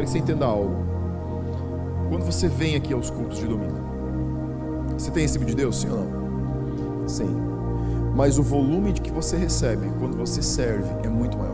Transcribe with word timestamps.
quero 0.00 0.06
que 0.06 0.10
você 0.12 0.18
entenda 0.18 0.46
algo. 0.46 0.84
Quando 2.08 2.24
você 2.24 2.48
vem 2.48 2.74
aqui 2.74 2.92
aos 2.92 3.10
cultos 3.10 3.38
de 3.38 3.46
domingo, 3.46 3.78
você 4.96 5.10
tem 5.10 5.22
recebido 5.22 5.48
de 5.48 5.56
Deus, 5.56 5.80
sim 5.80 5.88
ou 5.90 5.98
não? 5.98 7.08
Sim. 7.08 7.36
Mas 8.14 8.38
o 8.38 8.42
volume 8.42 8.92
de 8.92 9.00
que 9.00 9.10
você 9.10 9.36
recebe 9.36 9.90
quando 9.98 10.16
você 10.16 10.42
serve 10.42 10.88
é 11.04 11.08
muito 11.08 11.36
maior. 11.38 11.50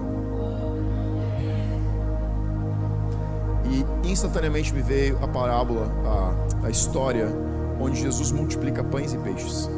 E 4.05 4.11
instantaneamente 4.11 4.73
me 4.73 4.81
veio 4.81 5.19
a 5.23 5.29
parábola, 5.29 5.91
a, 6.63 6.67
a 6.67 6.71
história 6.71 7.29
onde 7.81 8.01
Jesus 8.01 8.33
multiplica 8.33 8.83
pães 8.83 9.13
e 9.13 9.19
peixes. 9.19 9.69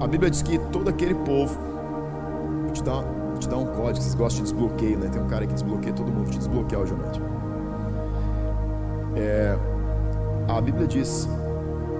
A 0.00 0.06
Bíblia 0.06 0.30
diz 0.30 0.42
que 0.42 0.58
todo 0.58 0.88
aquele 0.88 1.14
povo, 1.14 1.56
vou 2.62 2.72
te 2.72 2.82
dar, 2.82 3.04
te 3.42 3.48
dar 3.48 3.58
um 3.58 3.66
código, 3.66 4.02
vocês 4.02 4.14
gostam 4.14 4.44
de 4.44 4.50
desbloqueio, 4.50 4.98
né? 4.98 5.08
Tem 5.08 5.20
um 5.20 5.26
cara 5.26 5.46
que 5.46 5.52
desbloqueia 5.52 5.92
todo 5.92 6.10
mundo, 6.10 6.30
te 6.30 6.38
desbloquear 6.38 6.82
hoje 6.82 6.92
à 6.92 6.96
noite. 6.96 7.22
É, 9.16 9.58
a 10.48 10.60
Bíblia 10.60 10.86
diz 10.86 11.28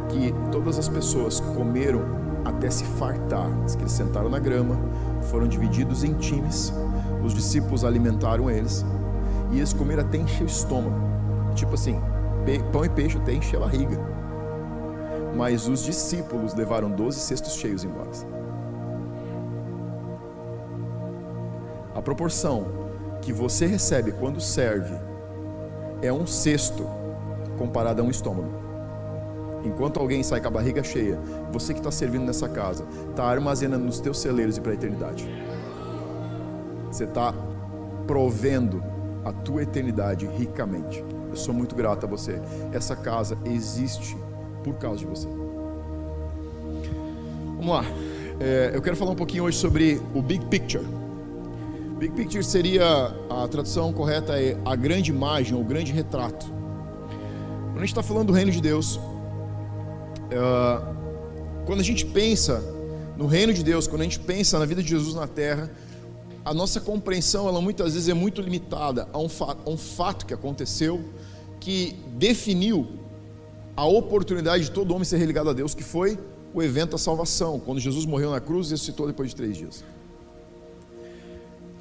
que 0.08 0.32
todas 0.50 0.78
as 0.78 0.88
pessoas 0.88 1.40
comeram 1.40 2.02
até 2.44 2.70
se 2.70 2.84
fartar, 2.84 3.50
diz 3.64 3.74
que 3.74 3.82
eles 3.82 3.92
sentaram 3.92 4.28
na 4.28 4.38
grama, 4.38 4.78
foram 5.22 5.46
divididos 5.46 6.04
em 6.04 6.14
times, 6.14 6.72
os 7.24 7.34
discípulos 7.34 7.84
alimentaram 7.84 8.50
eles, 8.50 8.84
e 9.50 9.58
eles 9.58 9.72
comeram 9.72 10.02
até 10.02 10.18
encher 10.18 10.44
o 10.44 10.46
estômago, 10.46 10.96
tipo 11.54 11.74
assim, 11.74 12.00
pão 12.72 12.84
e 12.84 12.88
peixe 12.88 13.18
até 13.18 13.32
encher 13.32 13.56
a 13.56 13.60
barriga. 13.60 13.98
Mas 15.36 15.66
os 15.66 15.82
discípulos 15.82 16.54
levaram 16.54 16.90
doze 16.90 17.18
cestos 17.18 17.54
cheios 17.54 17.84
embora. 17.84 18.10
A 22.02 22.04
proporção 22.04 22.66
que 23.20 23.32
você 23.32 23.64
recebe 23.64 24.10
quando 24.10 24.40
serve 24.40 24.92
é 26.02 26.12
um 26.12 26.26
cesto 26.26 26.84
comparado 27.56 28.02
a 28.02 28.04
um 28.04 28.10
estômago. 28.10 28.50
Enquanto 29.64 30.00
alguém 30.00 30.20
sai 30.24 30.40
com 30.40 30.48
a 30.48 30.50
barriga 30.50 30.82
cheia, 30.82 31.16
você 31.52 31.72
que 31.72 31.78
está 31.78 31.92
servindo 31.92 32.24
nessa 32.24 32.48
casa, 32.48 32.84
está 33.08 33.22
armazenando 33.22 33.84
nos 33.84 34.00
teus 34.00 34.18
celeiros 34.18 34.56
e 34.56 34.60
para 34.60 34.72
a 34.72 34.74
eternidade. 34.74 35.24
Você 36.90 37.04
está 37.04 37.32
provendo 38.04 38.82
a 39.24 39.30
tua 39.30 39.62
eternidade 39.62 40.26
ricamente. 40.26 41.04
Eu 41.30 41.36
sou 41.36 41.54
muito 41.54 41.76
grato 41.76 42.04
a 42.04 42.08
você. 42.08 42.42
Essa 42.72 42.96
casa 42.96 43.38
existe 43.44 44.18
por 44.64 44.74
causa 44.74 44.98
de 44.98 45.06
você. 45.06 45.28
Vamos 47.58 47.68
lá. 47.68 47.84
É, 48.40 48.72
eu 48.74 48.82
quero 48.82 48.96
falar 48.96 49.12
um 49.12 49.16
pouquinho 49.16 49.44
hoje 49.44 49.56
sobre 49.56 50.02
o 50.12 50.20
Big 50.20 50.44
Picture. 50.46 50.84
Big 52.02 52.16
Picture 52.16 52.42
seria 52.42 53.14
a 53.30 53.46
tradução 53.46 53.92
correta 53.92 54.36
é 54.36 54.60
a 54.64 54.74
grande 54.74 55.12
imagem, 55.12 55.54
ou 55.54 55.62
grande 55.62 55.92
retrato. 55.92 56.46
Quando 56.46 57.76
a 57.76 57.78
gente 57.78 57.90
está 57.90 58.02
falando 58.02 58.26
do 58.26 58.32
reino 58.32 58.50
de 58.50 58.60
Deus, 58.60 58.98
é, 60.28 61.64
quando 61.64 61.78
a 61.78 61.84
gente 61.84 62.04
pensa 62.04 62.60
no 63.16 63.26
reino 63.26 63.54
de 63.54 63.62
Deus, 63.62 63.86
quando 63.86 64.00
a 64.00 64.04
gente 64.04 64.18
pensa 64.18 64.58
na 64.58 64.64
vida 64.64 64.82
de 64.82 64.88
Jesus 64.88 65.14
na 65.14 65.28
terra, 65.28 65.70
a 66.44 66.52
nossa 66.52 66.80
compreensão, 66.80 67.46
ela 67.46 67.60
muitas 67.60 67.94
vezes 67.94 68.08
é 68.08 68.14
muito 68.14 68.42
limitada 68.42 69.08
a 69.12 69.18
um, 69.20 69.28
a 69.38 69.70
um 69.70 69.76
fato 69.76 70.26
que 70.26 70.34
aconteceu, 70.34 71.00
que 71.60 71.96
definiu 72.16 72.98
a 73.76 73.86
oportunidade 73.86 74.64
de 74.64 74.72
todo 74.72 74.92
homem 74.92 75.04
ser 75.04 75.18
religado 75.18 75.50
a 75.50 75.52
Deus, 75.52 75.72
que 75.72 75.84
foi 75.84 76.18
o 76.52 76.60
evento 76.64 76.90
da 76.90 76.98
salvação, 76.98 77.60
quando 77.60 77.78
Jesus 77.78 78.04
morreu 78.06 78.32
na 78.32 78.40
cruz 78.40 78.66
e 78.66 78.70
ressuscitou 78.72 79.06
depois 79.06 79.28
de 79.28 79.36
três 79.36 79.56
dias. 79.56 79.84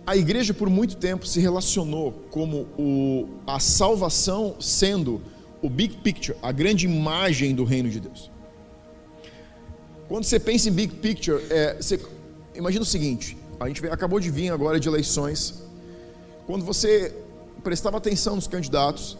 A 0.06 0.18
igreja 0.18 0.54
por 0.54 0.70
muito 0.70 0.98
tempo 0.98 1.28
se 1.28 1.40
relacionou 1.40 2.12
como 2.32 2.68
o, 2.78 3.28
a 3.46 3.60
salvação 3.60 4.56
sendo 4.60 5.22
o 5.62 5.70
big 5.70 5.98
picture, 5.98 6.38
a 6.42 6.52
grande 6.52 6.86
imagem 6.86 7.54
do 7.54 7.64
reino 7.64 7.90
de 7.90 8.00
Deus. 8.00 8.32
Quando 10.08 10.24
você 10.24 10.40
pensa 10.40 10.70
em 10.70 10.72
big 10.74 10.96
picture, 10.96 11.42
é, 11.50 11.76
você 11.76 12.00
imagina 12.56 12.82
o 12.82 12.86
seguinte: 12.86 13.38
a 13.60 13.68
gente 13.68 13.86
acabou 13.88 14.20
de 14.20 14.32
vir 14.32 14.52
agora 14.52 14.80
de 14.80 14.88
eleições. 14.88 15.64
Quando 16.48 16.66
você 16.66 17.16
prestava 17.64 17.98
atenção 17.98 18.36
nos 18.36 18.48
candidatos, 18.48 19.18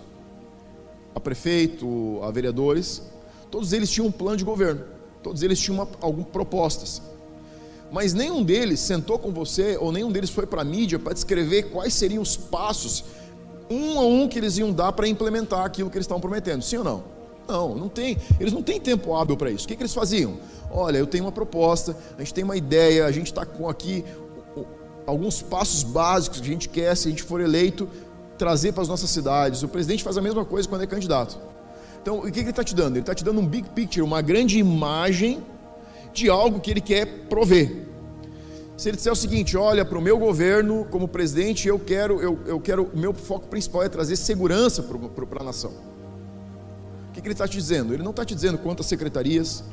a 1.14 1.20
prefeito, 1.20 2.20
a 2.24 2.32
vereadores, 2.32 3.04
todos 3.52 3.72
eles 3.72 3.90
tinham 3.90 4.08
um 4.08 4.12
plano 4.12 4.38
de 4.38 4.44
governo, 4.44 4.84
todos 5.22 5.44
eles 5.44 5.60
tinham 5.60 5.76
uma, 5.76 5.88
algumas 6.02 6.30
propostas. 6.30 7.02
Mas 7.92 8.14
nenhum 8.14 8.42
deles 8.42 8.80
sentou 8.80 9.20
com 9.20 9.32
você, 9.32 9.78
ou 9.78 9.92
nenhum 9.92 10.12
deles 10.12 10.30
foi 10.30 10.46
para 10.46 10.62
a 10.62 10.66
mídia 10.66 10.98
para 10.98 11.14
descrever 11.14 11.64
quais 11.64 11.94
seriam 11.94 12.24
os 12.24 12.38
passos, 12.38 13.04
um 13.70 14.00
a 14.00 14.06
um, 14.06 14.28
que 14.28 14.40
eles 14.40 14.58
iam 14.58 14.72
dar 14.72 14.94
para 14.94 15.08
implementar 15.08 15.66
aquilo 15.66 15.90
que 15.90 15.98
eles 15.98 16.06
estavam 16.06 16.22
prometendo. 16.22 16.62
Sim 16.62 16.78
ou 16.78 16.84
não? 16.84 17.04
Não, 17.48 17.76
não 17.76 17.90
tem. 17.90 18.18
Eles 18.40 18.54
não 18.54 18.64
têm 18.64 18.80
tempo 18.80 19.14
hábil 19.14 19.36
para 19.36 19.52
isso. 19.52 19.66
O 19.66 19.68
que, 19.68 19.76
que 19.76 19.82
eles 19.82 19.94
faziam? 19.94 20.38
Olha, 20.72 20.98
eu 20.98 21.06
tenho 21.06 21.26
uma 21.26 21.32
proposta, 21.32 21.98
a 22.18 22.22
gente 22.22 22.34
tem 22.34 22.44
uma 22.44 22.56
ideia, 22.56 23.06
a 23.06 23.12
gente 23.12 23.28
está 23.28 23.46
com 23.46 23.68
aqui 23.68 24.06
alguns 25.06 25.42
passos 25.42 25.84
básicos 25.84 26.40
que 26.40 26.48
a 26.48 26.52
gente 26.52 26.70
quer, 26.70 26.96
se 26.96 27.08
a 27.08 27.12
gente 27.12 27.24
for 27.24 27.42
eleito, 27.42 27.90
trazer 28.38 28.72
para 28.72 28.84
as 28.84 28.88
nossas 28.88 29.10
cidades. 29.10 29.64
O 29.64 29.68
presidente 29.68 30.04
faz 30.04 30.18
a 30.18 30.22
mesma 30.22 30.46
coisa 30.46 30.68
quando 30.68 30.84
é 30.84 30.88
candidato. 30.88 31.38
Então, 32.02 32.20
o 32.20 32.32
que 32.32 32.40
ele 32.40 32.50
está 32.50 32.64
te 32.64 32.74
dando? 32.74 32.94
Ele 32.94 33.02
está 33.02 33.14
te 33.14 33.24
dando 33.24 33.40
um 33.42 33.46
big 33.46 33.70
picture, 33.70 34.02
uma 34.02 34.22
grande 34.22 34.58
imagem 34.58 35.44
de 36.14 36.30
algo 36.30 36.60
que 36.60 36.72
ele 36.72 36.82
quer 36.82 37.06
prover. 37.28 37.88
Se 38.78 38.90
ele 38.90 38.98
disser 38.98 39.14
o 39.14 39.16
seguinte, 39.16 39.56
olha, 39.56 39.86
para 39.86 39.98
o 39.98 40.02
meu 40.02 40.18
governo, 40.18 40.86
como 40.90 41.08
presidente, 41.08 41.68
eu 41.68 41.78
quero, 41.78 42.20
eu, 42.20 42.40
eu 42.48 42.60
quero, 42.60 42.90
o 42.92 42.98
meu 42.98 43.14
foco 43.14 43.48
principal 43.48 43.84
é 43.84 43.90
trazer 43.90 44.16
segurança 44.16 44.82
para 44.82 45.42
a 45.42 45.44
nação. 45.44 45.72
O 47.10 47.14
que, 47.14 47.22
que 47.22 47.28
ele 47.28 47.34
está 47.34 47.48
te 47.48 47.58
dizendo? 47.58 47.94
Ele 47.94 48.02
não 48.02 48.12
está 48.12 48.26
te 48.26 48.34
dizendo 48.34 48.58
quantas 48.58 48.88
secretarias, 48.88 49.64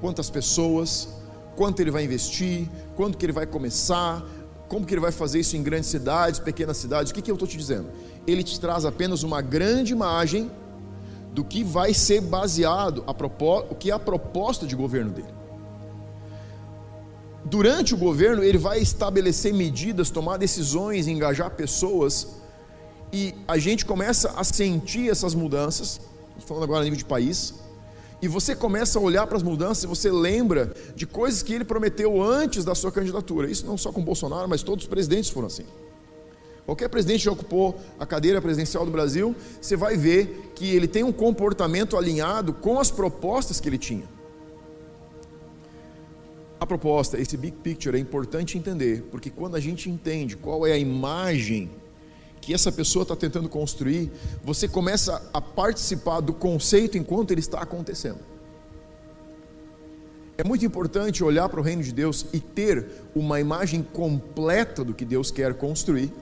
quantas 0.00 0.30
pessoas, 0.30 1.08
quanto 1.56 1.80
ele 1.80 1.90
vai 1.90 2.04
investir, 2.04 2.68
quanto 2.94 3.18
que 3.18 3.26
ele 3.26 3.32
vai 3.32 3.46
começar, 3.46 4.24
como 4.68 4.86
que 4.86 4.94
ele 4.94 5.00
vai 5.00 5.12
fazer 5.12 5.40
isso 5.40 5.56
em 5.56 5.62
grandes 5.62 5.88
cidades, 5.88 6.38
pequenas 6.38 6.76
cidades? 6.76 7.10
O 7.10 7.14
que, 7.14 7.22
que 7.22 7.30
eu 7.30 7.34
estou 7.34 7.48
te 7.48 7.56
dizendo? 7.56 7.88
Ele 8.26 8.42
te 8.42 8.60
traz 8.60 8.84
apenas 8.84 9.22
uma 9.22 9.40
grande 9.40 9.92
imagem 9.92 10.50
do 11.32 11.44
que 11.44 11.64
vai 11.64 11.92
ser 11.92 12.20
baseado, 12.20 13.04
a 13.06 13.10
o 13.10 13.74
que 13.74 13.90
é 13.90 13.94
a 13.94 13.98
proposta 13.98 14.66
de 14.66 14.74
governo 14.74 15.10
dele. 15.10 15.34
Durante 17.48 17.94
o 17.94 17.96
governo, 17.96 18.42
ele 18.42 18.58
vai 18.58 18.80
estabelecer 18.80 19.54
medidas, 19.54 20.10
tomar 20.10 20.36
decisões, 20.36 21.06
engajar 21.06 21.48
pessoas, 21.52 22.26
e 23.12 23.32
a 23.46 23.56
gente 23.56 23.86
começa 23.86 24.34
a 24.36 24.42
sentir 24.42 25.08
essas 25.08 25.32
mudanças, 25.32 26.00
falando 26.44 26.64
agora 26.64 26.80
a 26.80 26.84
nível 26.84 26.98
de 26.98 27.04
país, 27.04 27.54
e 28.20 28.26
você 28.26 28.56
começa 28.56 28.98
a 28.98 29.02
olhar 29.02 29.28
para 29.28 29.36
as 29.36 29.44
mudanças 29.44 29.84
e 29.84 29.86
você 29.86 30.10
lembra 30.10 30.74
de 30.96 31.06
coisas 31.06 31.40
que 31.40 31.52
ele 31.52 31.64
prometeu 31.64 32.20
antes 32.20 32.64
da 32.64 32.74
sua 32.74 32.90
candidatura. 32.90 33.48
Isso 33.48 33.64
não 33.64 33.78
só 33.78 33.92
com 33.92 34.02
Bolsonaro, 34.02 34.48
mas 34.48 34.64
todos 34.64 34.84
os 34.84 34.88
presidentes 34.88 35.30
foram 35.30 35.46
assim. 35.46 35.66
Qualquer 36.64 36.88
presidente 36.88 37.22
que 37.22 37.28
ocupou 37.28 37.78
a 37.96 38.04
cadeira 38.04 38.42
presidencial 38.42 38.84
do 38.84 38.90
Brasil, 38.90 39.36
você 39.60 39.76
vai 39.76 39.96
ver 39.96 40.50
que 40.56 40.74
ele 40.74 40.88
tem 40.88 41.04
um 41.04 41.12
comportamento 41.12 41.96
alinhado 41.96 42.52
com 42.52 42.80
as 42.80 42.90
propostas 42.90 43.60
que 43.60 43.68
ele 43.68 43.78
tinha. 43.78 44.15
A 46.58 46.66
proposta, 46.66 47.18
esse 47.20 47.36
big 47.36 47.56
picture 47.58 47.96
é 47.96 48.00
importante 48.00 48.56
entender, 48.56 49.02
porque 49.10 49.30
quando 49.30 49.56
a 49.56 49.60
gente 49.60 49.90
entende 49.90 50.36
qual 50.36 50.66
é 50.66 50.72
a 50.72 50.78
imagem 50.78 51.70
que 52.40 52.54
essa 52.54 52.70
pessoa 52.72 53.02
está 53.02 53.16
tentando 53.16 53.48
construir, 53.48 54.10
você 54.42 54.66
começa 54.66 55.22
a 55.34 55.40
participar 55.40 56.20
do 56.20 56.32
conceito 56.32 56.96
enquanto 56.96 57.32
ele 57.32 57.40
está 57.40 57.60
acontecendo. 57.60 58.20
É 60.38 60.44
muito 60.44 60.64
importante 60.64 61.24
olhar 61.24 61.48
para 61.48 61.60
o 61.60 61.62
reino 61.62 61.82
de 61.82 61.92
Deus 61.92 62.26
e 62.32 62.40
ter 62.40 62.86
uma 63.14 63.40
imagem 63.40 63.82
completa 63.82 64.84
do 64.84 64.94
que 64.94 65.04
Deus 65.04 65.30
quer 65.30 65.54
construir, 65.54 66.12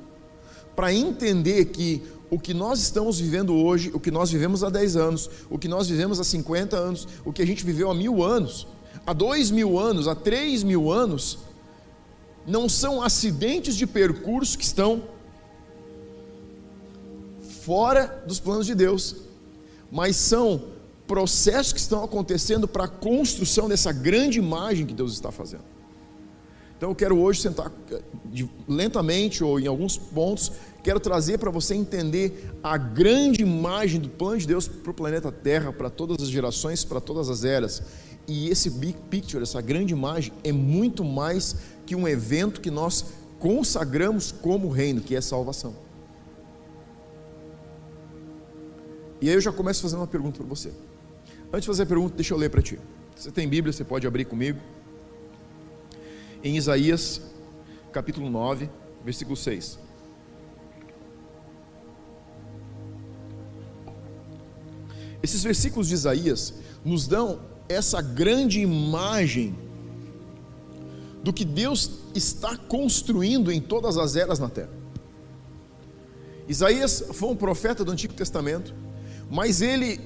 para 0.75 0.93
entender 0.93 1.67
que 1.67 2.03
o 2.31 2.39
que 2.39 2.55
nós 2.55 2.81
estamos 2.81 3.21
vivendo 3.21 3.55
hoje, 3.55 3.91
o 3.95 4.01
que 4.01 4.11
nós 4.11 4.31
vivemos 4.31 4.65
há 4.65 4.71
10 4.71 4.97
anos, 4.97 5.31
o 5.49 5.59
que 5.59 5.69
nós 5.69 5.89
vivemos 5.89 6.19
há 6.19 6.25
50 6.25 6.77
anos, 6.77 7.07
o 7.25 7.33
que 7.33 7.43
a 7.43 7.47
gente 7.47 7.65
viveu 7.65 7.91
há 7.91 7.95
mil 7.95 8.25
anos, 8.25 8.67
há 9.07 9.13
dois 9.13 9.51
mil 9.51 9.79
anos, 9.79 10.09
há 10.09 10.15
três 10.15 10.63
mil 10.63 10.91
anos, 10.91 11.39
não 12.47 12.69
são 12.69 13.03
acidentes 13.03 13.77
de 13.77 13.87
percurso 13.87 14.59
que 14.59 14.65
estão 14.65 15.03
fora 17.63 18.23
dos 18.27 18.39
planos 18.39 18.67
de 18.67 18.75
Deus, 18.75 19.17
mas 19.91 20.17
são 20.17 20.75
processos 21.07 21.73
que 21.73 21.79
estão 21.79 22.05
acontecendo 22.05 22.67
para 22.67 22.85
a 22.85 22.89
construção 22.89 23.69
dessa 23.69 23.93
grande 23.93 24.39
imagem 24.39 24.87
que 24.87 24.95
Deus 24.95 25.13
está 25.13 25.31
fazendo. 25.31 25.65
Então 26.77 26.91
eu 26.91 26.95
quero 26.95 27.19
hoje 27.19 27.41
sentar 27.41 27.73
lentamente 28.69 29.43
ou 29.43 29.59
em 29.59 29.67
alguns 29.67 29.97
pontos, 29.97 30.53
quero 30.83 31.01
trazer 31.01 31.39
para 31.39 31.51
você 31.51 31.75
entender 31.75 32.53
a 32.63 32.77
grande 32.77 33.43
imagem 33.43 34.01
do 34.01 34.09
plano 34.09 34.39
de 34.39 34.47
Deus 34.47 34.69
para 34.69 34.91
o 34.91 34.95
planeta 34.95 35.33
Terra, 35.33 35.73
para 35.73 35.89
todas 35.89 36.23
as 36.23 36.29
gerações, 36.29 36.85
para 36.85 37.01
todas 37.01 37.31
as 37.31 37.45
eras. 37.45 37.83
E 38.27 38.49
esse 38.49 38.71
big 38.71 38.97
picture, 39.11 39.43
essa 39.43 39.61
grande 39.61 39.93
imagem, 39.93 40.33
é 40.43 40.51
muito 40.51 41.05
mais 41.05 41.57
que 41.85 41.95
um 41.95 42.09
evento 42.09 42.61
que 42.61 42.71
nós 42.71 43.05
consagramos 43.39 44.33
como 44.33 44.69
reino, 44.71 45.01
que 45.01 45.15
é 45.15 45.21
salvação. 45.21 45.75
E 49.21 49.29
aí 49.29 49.35
eu 49.35 49.41
já 49.41 49.53
começo 49.53 49.83
fazendo 49.83 50.01
uma 50.01 50.07
pergunta 50.07 50.39
para 50.39 50.47
você. 50.47 50.73
Antes 51.53 51.63
de 51.63 51.67
fazer 51.67 51.83
a 51.85 51.87
pergunta, 51.87 52.15
deixa 52.15 52.35
eu 52.35 52.39
ler 52.39 52.51
para 52.51 52.63
ti. 52.63 52.79
Você 53.15 53.31
tem 53.31 53.49
Bíblia, 53.49 53.73
você 53.73 53.85
pode 53.85 54.07
abrir 54.07 54.25
comigo. 54.25 54.59
Em 56.43 56.57
Isaías, 56.57 57.23
capítulo 57.93 58.29
9, 58.29 58.69
versículo 59.05 59.37
6. 59.37 59.79
Esses 65.23 65.43
versículos 65.43 65.89
de 65.89 65.95
Isaías 65.95 66.55
nos 66.85 67.07
dão 67.07 67.41
essa 67.69 68.01
grande 68.01 68.61
imagem 68.61 69.57
do 71.23 71.33
que 71.33 71.45
Deus 71.45 71.91
está 72.15 72.57
construindo 72.57 73.51
em 73.51 73.61
todas 73.61 73.97
as 73.97 74.15
eras 74.17 74.39
na 74.39 74.49
terra. 74.49 74.71
Isaías 76.47 77.05
foi 77.13 77.31
um 77.31 77.37
profeta 77.37 77.85
do 77.85 77.91
Antigo 77.91 78.13
Testamento, 78.13 78.75
mas 79.31 79.63
ele 79.63 79.99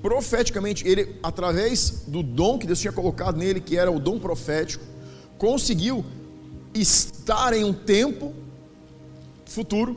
profeticamente, 0.00 0.86
ele 0.86 1.16
através 1.22 2.04
do 2.06 2.22
dom 2.22 2.58
que 2.58 2.66
Deus 2.66 2.78
tinha 2.78 2.92
colocado 2.92 3.36
nele, 3.36 3.60
que 3.60 3.76
era 3.76 3.90
o 3.90 3.98
dom 3.98 4.18
profético, 4.18 4.84
conseguiu 5.38 6.04
estar 6.74 7.54
em 7.54 7.64
um 7.64 7.72
tempo 7.72 8.34
futuro 9.46 9.96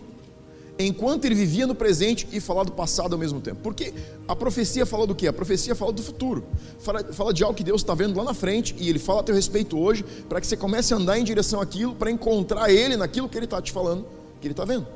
enquanto 0.80 1.26
ele 1.26 1.36
vivia 1.36 1.66
no 1.66 1.74
presente 1.74 2.28
e 2.32 2.40
falar 2.40 2.64
do 2.64 2.72
passado 2.72 3.14
ao 3.14 3.20
mesmo 3.20 3.42
tempo. 3.42 3.60
Porque 3.64 3.94
a 4.28 4.36
profecia 4.36 4.86
fala 4.86 5.08
do 5.08 5.16
que? 5.16 5.28
A 5.28 5.34
profecia 5.34 5.74
fala 5.74 5.92
do 5.92 6.04
futuro. 6.04 6.44
Fala, 6.80 7.04
fala 7.14 7.34
de 7.34 7.44
algo 7.44 7.56
que 7.56 7.64
Deus 7.64 7.82
está 7.82 7.96
vendo 7.96 8.16
lá 8.18 8.24
na 8.24 8.34
frente 8.34 8.76
e 8.78 8.90
ele 8.90 9.00
fala 9.00 9.22
a 9.22 9.24
teu 9.24 9.34
respeito 9.34 9.78
hoje 9.78 10.06
para 10.30 10.40
que 10.40 10.46
você 10.46 10.56
comece 10.56 10.94
a 10.94 10.98
andar 10.98 11.18
em 11.18 11.24
direção 11.24 11.60
àquilo, 11.60 11.96
para 11.96 12.12
encontrar 12.12 12.70
ele 12.70 12.96
naquilo 12.96 13.28
que 13.28 13.38
ele 13.38 13.46
está 13.46 13.62
te 13.62 13.72
falando, 13.72 14.06
que 14.40 14.48
ele 14.48 14.54
está 14.54 14.66
vendo. 14.66 14.88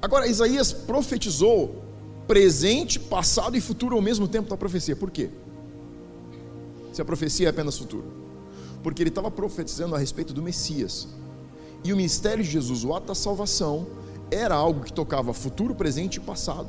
Agora, 0.00 0.26
Isaías 0.26 0.72
profetizou 0.72 1.82
presente, 2.26 2.98
passado 2.98 3.56
e 3.56 3.60
futuro 3.60 3.94
ao 3.94 4.02
mesmo 4.02 4.26
tempo 4.26 4.48
da 4.48 4.56
profecia. 4.56 4.96
Por 4.96 5.10
quê? 5.10 5.28
Se 6.92 7.02
a 7.02 7.04
profecia 7.04 7.48
é 7.48 7.50
apenas 7.50 7.76
futuro. 7.76 8.04
Porque 8.82 9.02
ele 9.02 9.10
estava 9.10 9.30
profetizando 9.30 9.94
a 9.94 9.98
respeito 9.98 10.32
do 10.32 10.42
Messias 10.42 11.08
e 11.84 11.92
o 11.92 11.96
ministério 11.96 12.44
de 12.44 12.50
Jesus, 12.50 12.84
o 12.84 12.94
ato 12.94 13.08
da 13.08 13.14
salvação, 13.14 13.86
era 14.30 14.54
algo 14.54 14.84
que 14.84 14.92
tocava 14.92 15.32
futuro, 15.32 15.74
presente 15.74 16.16
e 16.16 16.20
passado. 16.20 16.68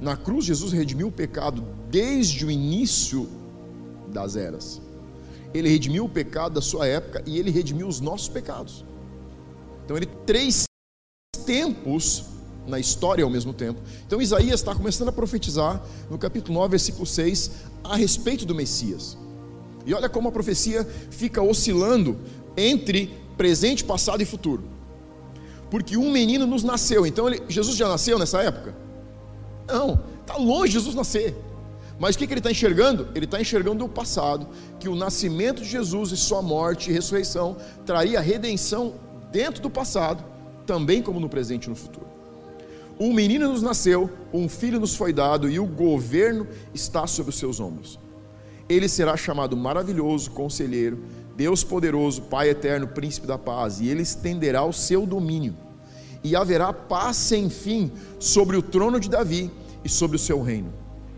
Na 0.00 0.16
cruz, 0.16 0.44
Jesus 0.44 0.72
redimiu 0.72 1.08
o 1.08 1.12
pecado 1.12 1.62
desde 1.90 2.46
o 2.46 2.50
início 2.50 3.28
das 4.08 4.36
eras. 4.36 4.80
Ele 5.52 5.68
redimiu 5.68 6.04
o 6.04 6.08
pecado 6.08 6.54
da 6.54 6.62
sua 6.62 6.86
época 6.86 7.22
e 7.26 7.38
ele 7.38 7.50
redimiu 7.50 7.88
os 7.88 8.00
nossos 8.00 8.28
pecados. 8.28 8.84
Então, 9.84 9.96
ele 9.96 10.06
três 10.24 10.64
tempos 11.44 12.24
na 12.66 12.78
história 12.78 13.24
ao 13.24 13.30
mesmo 13.30 13.52
tempo. 13.52 13.80
Então, 14.06 14.22
Isaías 14.22 14.60
está 14.60 14.74
começando 14.74 15.08
a 15.08 15.12
profetizar 15.12 15.82
no 16.08 16.16
capítulo 16.16 16.54
9, 16.54 16.70
versículo 16.70 17.04
6, 17.04 17.50
a 17.82 17.96
respeito 17.96 18.46
do 18.46 18.54
Messias. 18.54 19.18
E 19.84 19.92
olha 19.92 20.08
como 20.08 20.28
a 20.28 20.32
profecia 20.32 20.84
fica 21.10 21.42
oscilando 21.42 22.16
entre 22.56 23.18
presente, 23.40 23.82
passado 23.82 24.20
e 24.20 24.26
futuro. 24.26 24.64
Porque 25.70 25.96
um 25.96 26.12
menino 26.12 26.46
nos 26.46 26.62
nasceu. 26.62 27.06
Então 27.06 27.26
ele, 27.26 27.42
Jesus 27.48 27.74
já 27.74 27.88
nasceu 27.88 28.18
nessa 28.18 28.42
época? 28.42 28.76
Não, 29.66 29.98
está 30.20 30.36
longe 30.36 30.74
Jesus 30.74 30.94
nascer. 30.94 31.34
Mas 31.98 32.14
o 32.14 32.18
que, 32.18 32.26
que 32.26 32.34
ele 32.34 32.40
está 32.40 32.50
enxergando? 32.50 33.08
Ele 33.14 33.24
está 33.24 33.40
enxergando 33.40 33.82
o 33.82 33.88
passado, 33.88 34.46
que 34.78 34.90
o 34.90 34.94
nascimento 34.94 35.62
de 35.62 35.70
Jesus 35.70 36.12
e 36.12 36.18
sua 36.18 36.42
morte 36.42 36.90
e 36.90 36.92
ressurreição 36.92 37.56
traria 37.86 38.20
redenção 38.20 38.92
dentro 39.32 39.62
do 39.62 39.70
passado, 39.70 40.22
também 40.66 41.00
como 41.00 41.18
no 41.18 41.30
presente 41.30 41.64
e 41.64 41.70
no 41.70 41.76
futuro. 41.76 42.08
Um 42.98 43.14
menino 43.14 43.48
nos 43.48 43.62
nasceu, 43.62 44.10
um 44.34 44.50
filho 44.50 44.78
nos 44.78 44.94
foi 44.94 45.14
dado 45.14 45.48
e 45.48 45.58
o 45.58 45.64
governo 45.64 46.46
está 46.74 47.06
sobre 47.06 47.30
os 47.30 47.38
seus 47.38 47.58
ombros. 47.58 47.98
Ele 48.68 48.86
será 48.86 49.16
chamado 49.16 49.56
maravilhoso, 49.56 50.30
conselheiro, 50.30 51.02
Deus 51.40 51.64
poderoso, 51.64 52.20
Pai 52.20 52.50
eterno, 52.50 52.86
príncipe 52.86 53.26
da 53.26 53.38
paz, 53.38 53.80
e 53.80 53.88
ele 53.88 54.02
estenderá 54.02 54.62
o 54.62 54.74
seu 54.74 55.06
domínio, 55.06 55.56
e 56.22 56.36
haverá 56.36 56.70
paz 56.70 57.16
sem 57.16 57.48
fim 57.48 57.90
sobre 58.18 58.58
o 58.58 58.62
trono 58.62 59.00
de 59.00 59.08
Davi 59.08 59.50
e 59.82 59.88
sobre 59.88 60.16
o 60.16 60.20
seu 60.20 60.42
reino, 60.42 60.70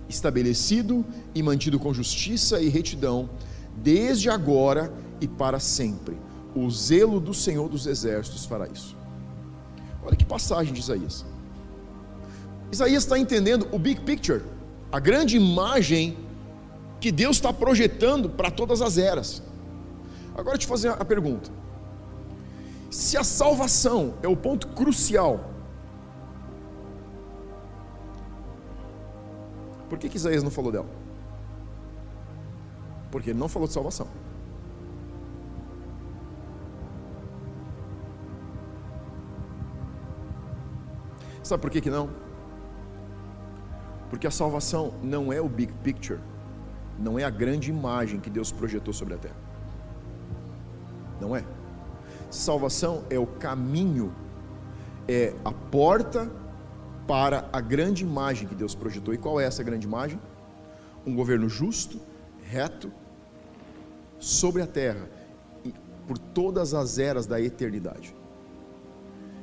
estabelecido 0.09 1.05
e 1.35 1.43
mantido 1.43 1.77
com 1.77 1.93
justiça 1.93 2.61
e 2.61 2.69
retidão, 2.69 3.29
desde 3.77 4.31
agora 4.31 4.93
e 5.21 5.27
para 5.27 5.59
sempre. 5.59 6.17
O 6.55 6.71
zelo 6.71 7.19
do 7.19 7.35
Senhor 7.35 7.69
dos 7.69 7.89
exércitos 7.89 8.45
fará 8.45 8.69
isso. 8.69 8.97
Olha 10.05 10.15
que 10.15 10.25
passagem 10.25 10.73
de 10.73 10.79
Isaías. 10.79 11.25
Isaías 12.71 13.03
está 13.03 13.19
entendendo 13.19 13.67
o 13.73 13.79
big 13.79 14.03
picture, 14.03 14.45
a 14.93 15.01
grande 15.01 15.37
imagem 15.37 16.17
que 17.01 17.11
Deus 17.11 17.39
está 17.39 17.53
projetando 17.53 18.31
para 18.31 18.53
todas 18.53 18.81
as 18.81 18.99
eras. 18.99 19.43
Agora 20.37 20.57
te 20.57 20.67
fazer 20.67 20.89
a 20.89 21.05
pergunta: 21.05 21.51
se 22.91 23.17
a 23.17 23.25
salvação 23.25 24.15
é 24.23 24.29
o 24.29 24.37
ponto 24.37 24.69
crucial, 24.69 25.41
por 29.89 29.99
que, 29.99 30.09
que 30.09 30.17
Isaías 30.17 30.43
não 30.43 30.51
falou 30.51 30.73
dela? 30.73 30.89
Porque 33.11 33.31
ele 33.31 33.39
não 33.39 33.49
falou 33.49 33.69
de 33.69 33.75
salvação. 33.75 34.07
Sabe 41.43 41.61
por 41.61 41.71
que, 41.71 41.81
que 41.81 41.91
não? 41.91 42.09
Porque 44.09 44.27
a 44.27 44.31
salvação 44.31 44.95
não 45.03 45.33
é 45.33 45.41
o 45.41 45.49
big 45.49 45.73
picture, 45.83 46.21
não 46.99 47.19
é 47.19 47.25
a 47.25 47.31
grande 47.31 47.69
imagem 47.69 48.21
que 48.21 48.31
Deus 48.31 48.53
projetou 48.53 48.95
sobre 48.95 49.15
a 49.15 49.19
terra 49.19 49.42
não 51.23 51.37
é? 51.37 51.45
Salvação 52.31 53.05
é 53.09 53.19
o 53.19 53.27
caminho, 53.27 54.13
é 55.07 55.35
a 55.45 55.53
porta 55.53 56.31
para 57.07 57.49
a 57.53 57.61
grande 57.61 58.03
imagem 58.03 58.49
que 58.49 58.55
Deus 58.55 58.75
projetou. 58.75 59.15
E 59.15 59.19
qual 59.19 59.41
é 59.41 59.45
essa 59.45 59.63
grande 59.63 59.87
imagem? 59.87 60.21
Um 61.07 61.15
governo 61.15 61.49
justo, 61.49 62.01
reto, 62.43 62.93
sobre 64.19 64.63
a 64.63 64.67
terra, 64.67 65.09
por 66.07 66.19
todas 66.19 66.75
as 66.75 66.99
eras 66.99 67.27
da 67.27 67.41
eternidade. 67.41 68.15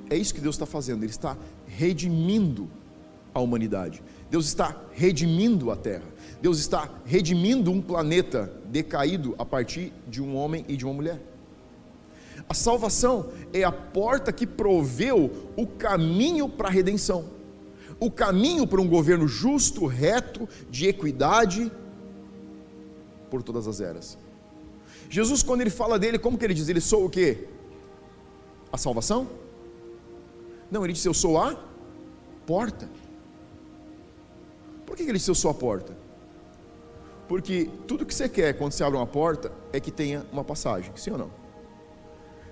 É 0.09 0.15
isso 0.15 0.33
que 0.33 0.41
Deus 0.41 0.55
está 0.55 0.65
fazendo, 0.65 1.03
Ele 1.03 1.11
está 1.11 1.37
redimindo 1.67 2.69
a 3.33 3.39
humanidade. 3.39 4.01
Deus 4.29 4.47
está 4.47 4.75
redimindo 4.91 5.71
a 5.71 5.75
terra. 5.75 6.05
Deus 6.41 6.59
está 6.59 6.89
redimindo 7.05 7.71
um 7.71 7.81
planeta 7.81 8.51
decaído 8.65 9.35
a 9.37 9.45
partir 9.45 9.93
de 10.07 10.21
um 10.21 10.35
homem 10.35 10.65
e 10.67 10.75
de 10.75 10.85
uma 10.85 10.93
mulher. 10.93 11.28
A 12.49 12.53
salvação 12.55 13.31
é 13.53 13.63
a 13.63 13.71
porta 13.71 14.33
que 14.33 14.47
proveu 14.47 15.51
o 15.55 15.67
caminho 15.67 16.49
para 16.49 16.67
a 16.67 16.71
redenção, 16.71 17.25
o 17.99 18.09
caminho 18.09 18.65
para 18.65 18.81
um 18.81 18.89
governo 18.89 19.27
justo, 19.27 19.85
reto, 19.85 20.49
de 20.67 20.87
equidade 20.87 21.71
por 23.29 23.43
todas 23.43 23.67
as 23.67 23.79
eras. 23.79 24.17
Jesus, 25.11 25.43
quando 25.43 25.61
ele 25.61 25.69
fala 25.69 25.99
dele, 25.99 26.17
como 26.17 26.39
que 26.39 26.45
ele 26.45 26.55
diz? 26.55 26.67
Ele 26.67 26.81
sou 26.81 27.05
o 27.05 27.09
quê? 27.09 27.47
A 28.71 28.77
salvação? 28.77 29.27
Não, 30.71 30.83
ele 30.83 30.93
disse: 30.93 31.07
Eu 31.07 31.13
sou 31.13 31.37
a 31.37 31.55
porta. 32.47 32.89
Por 34.87 34.95
que 34.95 35.03
ele 35.03 35.13
disse: 35.13 35.29
Eu 35.29 35.35
sou 35.35 35.51
a 35.51 35.53
porta? 35.53 35.95
Porque 37.27 37.69
tudo 37.87 38.05
que 38.07 38.13
você 38.13 38.27
quer 38.27 38.57
quando 38.57 38.71
você 38.71 38.83
abre 38.83 38.97
uma 38.97 39.05
porta 39.05 39.51
é 39.71 39.79
que 39.79 39.91
tenha 39.91 40.25
uma 40.31 40.43
passagem, 40.43 40.91
sim 40.95 41.11
ou 41.11 41.17
não? 41.17 41.48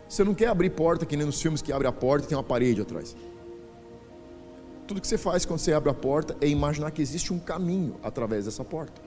Você 0.08 0.24
não 0.24 0.34
quer 0.34 0.48
abrir 0.48 0.70
porta 0.70 1.06
que 1.06 1.18
nem 1.18 1.26
nos 1.26 1.42
filmes 1.42 1.62
que 1.62 1.72
abre 1.72 1.88
a 1.88 1.92
porta 1.92 2.26
e 2.26 2.30
tem 2.30 2.38
uma 2.38 2.44
parede 2.44 2.82
atrás. 2.82 3.16
Tudo 4.88 5.02
que 5.02 5.08
você 5.08 5.18
faz 5.18 5.46
quando 5.46 5.60
você 5.60 5.74
abre 5.74 5.90
a 5.90 5.94
porta 5.94 6.38
é 6.40 6.48
imaginar 6.48 6.92
que 6.92 7.02
existe 7.02 7.34
um 7.34 7.40
caminho 7.40 7.98
através 8.02 8.46
dessa 8.46 8.64
porta. 8.64 9.02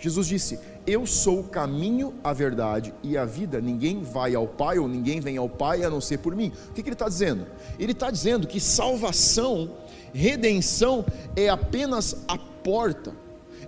Jesus 0.00 0.26
disse: 0.26 0.58
Eu 0.86 1.06
sou 1.06 1.40
o 1.40 1.44
caminho, 1.44 2.14
a 2.24 2.32
verdade 2.32 2.92
e 3.02 3.16
a 3.16 3.24
vida. 3.24 3.60
Ninguém 3.60 4.02
vai 4.02 4.34
ao 4.34 4.48
Pai 4.48 4.78
ou 4.78 4.88
ninguém 4.88 5.20
vem 5.20 5.36
ao 5.36 5.48
Pai 5.48 5.84
a 5.84 5.90
não 5.90 6.00
ser 6.00 6.18
por 6.18 6.34
mim. 6.34 6.52
O 6.70 6.72
que, 6.72 6.82
que 6.82 6.88
ele 6.88 6.94
está 6.94 7.08
dizendo? 7.08 7.46
Ele 7.78 7.92
está 7.92 8.10
dizendo 8.10 8.46
que 8.46 8.58
salvação, 8.58 9.70
redenção 10.12 11.04
é 11.36 11.48
apenas 11.48 12.24
a 12.26 12.36
porta, 12.36 13.14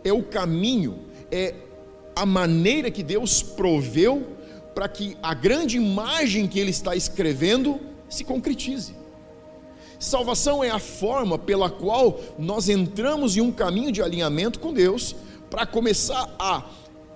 é 0.03 0.13
o 0.13 0.23
caminho, 0.23 1.01
é 1.31 1.55
a 2.17 2.27
maneira 2.27 2.91
que 2.91 3.03
Deus 3.03 3.43
proveu 3.43 4.27
para 4.75 4.89
que 4.89 5.17
a 5.23 5.35
grande 5.35 5.77
imagem 5.77 6.49
que 6.49 6.59
ele 6.59 6.71
está 6.71 6.97
escrevendo 6.97 7.81
se 8.09 8.25
concretize. 8.25 8.95
Salvação 9.99 10.65
é 10.65 10.71
a 10.71 10.81
forma 10.81 11.39
pela 11.39 11.71
qual 11.71 12.19
nós 12.39 12.69
entramos 12.69 13.37
em 13.37 13.41
um 13.41 13.53
caminho 13.53 13.93
de 13.93 14.03
alinhamento 14.03 14.59
com 14.59 14.73
Deus 14.73 15.15
para 15.49 15.65
começar 15.65 16.35
a 16.39 16.65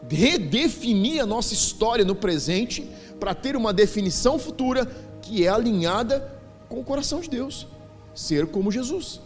redefinir 0.08 1.20
a 1.20 1.26
nossa 1.26 1.52
história 1.52 2.04
no 2.04 2.14
presente, 2.14 2.88
para 3.18 3.34
ter 3.34 3.56
uma 3.56 3.72
definição 3.72 4.38
futura 4.38 4.86
que 5.20 5.44
é 5.44 5.48
alinhada 5.48 6.32
com 6.68 6.78
o 6.78 6.84
coração 6.84 7.20
de 7.20 7.28
Deus. 7.28 7.66
ser 8.14 8.46
como 8.46 8.70
Jesus. 8.70 9.20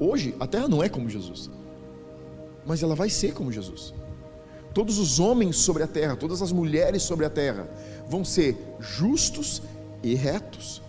Hoje, 0.00 0.34
a 0.40 0.46
terra 0.46 0.66
não 0.66 0.82
é 0.82 0.88
como 0.88 1.08
Jesus, 1.08 1.50
mas 2.66 2.82
ela 2.82 2.94
vai 2.94 3.10
ser 3.10 3.32
como 3.34 3.52
Jesus. 3.52 3.94
Todos 4.78 4.96
os 5.00 5.18
homens 5.18 5.56
sobre 5.56 5.82
a 5.82 5.88
terra, 5.88 6.14
todas 6.14 6.40
as 6.40 6.52
mulheres 6.52 7.02
sobre 7.02 7.26
a 7.26 7.30
terra, 7.30 7.68
vão 8.08 8.24
ser 8.24 8.56
justos 8.78 9.60
e 10.04 10.14
retos. 10.14 10.80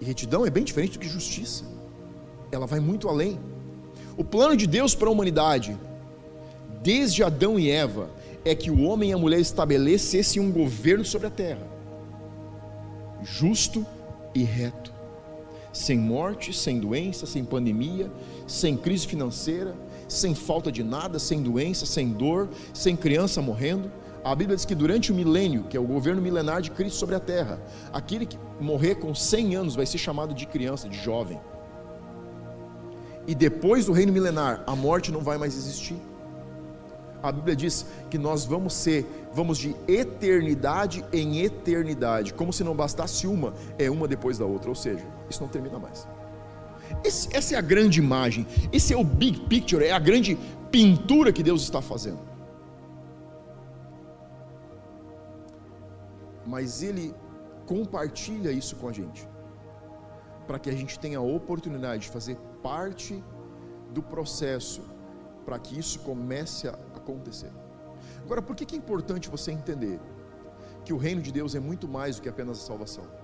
E 0.00 0.04
retidão 0.06 0.46
é 0.46 0.48
bem 0.48 0.64
diferente 0.64 0.92
do 0.92 1.00
que 1.00 1.06
justiça, 1.06 1.64
ela 2.50 2.66
vai 2.66 2.80
muito 2.80 3.10
além. 3.10 3.38
O 4.16 4.24
plano 4.24 4.56
de 4.56 4.66
Deus 4.66 4.94
para 4.94 5.08
a 5.08 5.12
humanidade, 5.12 5.76
desde 6.82 7.22
Adão 7.22 7.58
e 7.58 7.70
Eva, 7.70 8.08
é 8.42 8.54
que 8.54 8.70
o 8.70 8.80
homem 8.80 9.10
e 9.10 9.12
a 9.12 9.18
mulher 9.18 9.38
estabelecessem 9.38 10.40
um 10.40 10.50
governo 10.50 11.04
sobre 11.04 11.26
a 11.26 11.30
terra, 11.30 11.68
justo 13.22 13.84
e 14.34 14.42
reto, 14.44 14.94
sem 15.74 15.98
morte, 15.98 16.54
sem 16.54 16.80
doença, 16.80 17.26
sem 17.26 17.44
pandemia, 17.44 18.10
sem 18.46 18.78
crise 18.78 19.06
financeira, 19.06 19.76
sem 20.12 20.34
falta 20.34 20.70
de 20.70 20.82
nada, 20.82 21.18
sem 21.18 21.42
doença, 21.42 21.86
sem 21.86 22.08
dor, 22.08 22.48
sem 22.72 22.96
criança 22.96 23.40
morrendo. 23.40 23.90
A 24.22 24.34
Bíblia 24.34 24.56
diz 24.56 24.64
que 24.64 24.74
durante 24.74 25.10
o 25.10 25.14
milênio, 25.14 25.64
que 25.64 25.76
é 25.76 25.80
o 25.80 25.84
governo 25.84 26.20
milenar 26.20 26.60
de 26.60 26.70
Cristo 26.70 26.98
sobre 26.98 27.14
a 27.14 27.20
terra, 27.20 27.60
aquele 27.92 28.26
que 28.26 28.38
morrer 28.60 28.96
com 28.96 29.14
100 29.14 29.56
anos 29.56 29.74
vai 29.74 29.86
ser 29.86 29.98
chamado 29.98 30.34
de 30.34 30.46
criança, 30.46 30.88
de 30.88 30.98
jovem. 30.98 31.40
E 33.26 33.34
depois 33.34 33.86
do 33.86 33.92
reino 33.92 34.12
milenar, 34.12 34.62
a 34.66 34.76
morte 34.76 35.10
não 35.10 35.20
vai 35.20 35.38
mais 35.38 35.56
existir. 35.56 35.96
A 37.22 37.30
Bíblia 37.30 37.54
diz 37.54 37.86
que 38.08 38.18
nós 38.18 38.44
vamos 38.44 38.74
ser, 38.74 39.06
vamos 39.32 39.58
de 39.58 39.76
eternidade 39.86 41.04
em 41.12 41.40
eternidade, 41.40 42.32
como 42.32 42.52
se 42.52 42.64
não 42.64 42.74
bastasse 42.74 43.26
uma, 43.26 43.54
é 43.78 43.90
uma 43.90 44.08
depois 44.08 44.38
da 44.38 44.44
outra, 44.44 44.70
ou 44.70 44.74
seja, 44.74 45.04
isso 45.28 45.40
não 45.42 45.48
termina 45.48 45.78
mais. 45.78 46.06
Esse, 47.04 47.34
essa 47.34 47.54
é 47.54 47.58
a 47.58 47.62
grande 47.62 47.98
imagem, 47.98 48.46
esse 48.72 48.92
é 48.92 48.96
o 48.96 49.04
big 49.04 49.40
picture, 49.46 49.84
é 49.84 49.92
a 49.92 49.98
grande 49.98 50.38
pintura 50.70 51.32
que 51.32 51.42
Deus 51.42 51.62
está 51.62 51.80
fazendo. 51.80 52.20
Mas 56.46 56.82
Ele 56.82 57.14
compartilha 57.66 58.50
isso 58.50 58.76
com 58.76 58.88
a 58.88 58.92
gente, 58.92 59.28
para 60.46 60.58
que 60.58 60.68
a 60.68 60.72
gente 60.72 60.98
tenha 60.98 61.18
a 61.18 61.22
oportunidade 61.22 62.02
de 62.02 62.08
fazer 62.08 62.36
parte 62.62 63.22
do 63.92 64.02
processo, 64.02 64.82
para 65.44 65.58
que 65.58 65.78
isso 65.78 66.00
comece 66.00 66.68
a 66.68 66.72
acontecer. 66.94 67.50
Agora, 68.24 68.42
por 68.42 68.54
que 68.54 68.74
é 68.74 68.78
importante 68.78 69.28
você 69.28 69.52
entender 69.52 69.98
que 70.84 70.92
o 70.92 70.96
reino 70.96 71.22
de 71.22 71.32
Deus 71.32 71.54
é 71.54 71.60
muito 71.60 71.88
mais 71.88 72.16
do 72.16 72.22
que 72.22 72.28
apenas 72.28 72.58
a 72.58 72.66
salvação? 72.66 73.19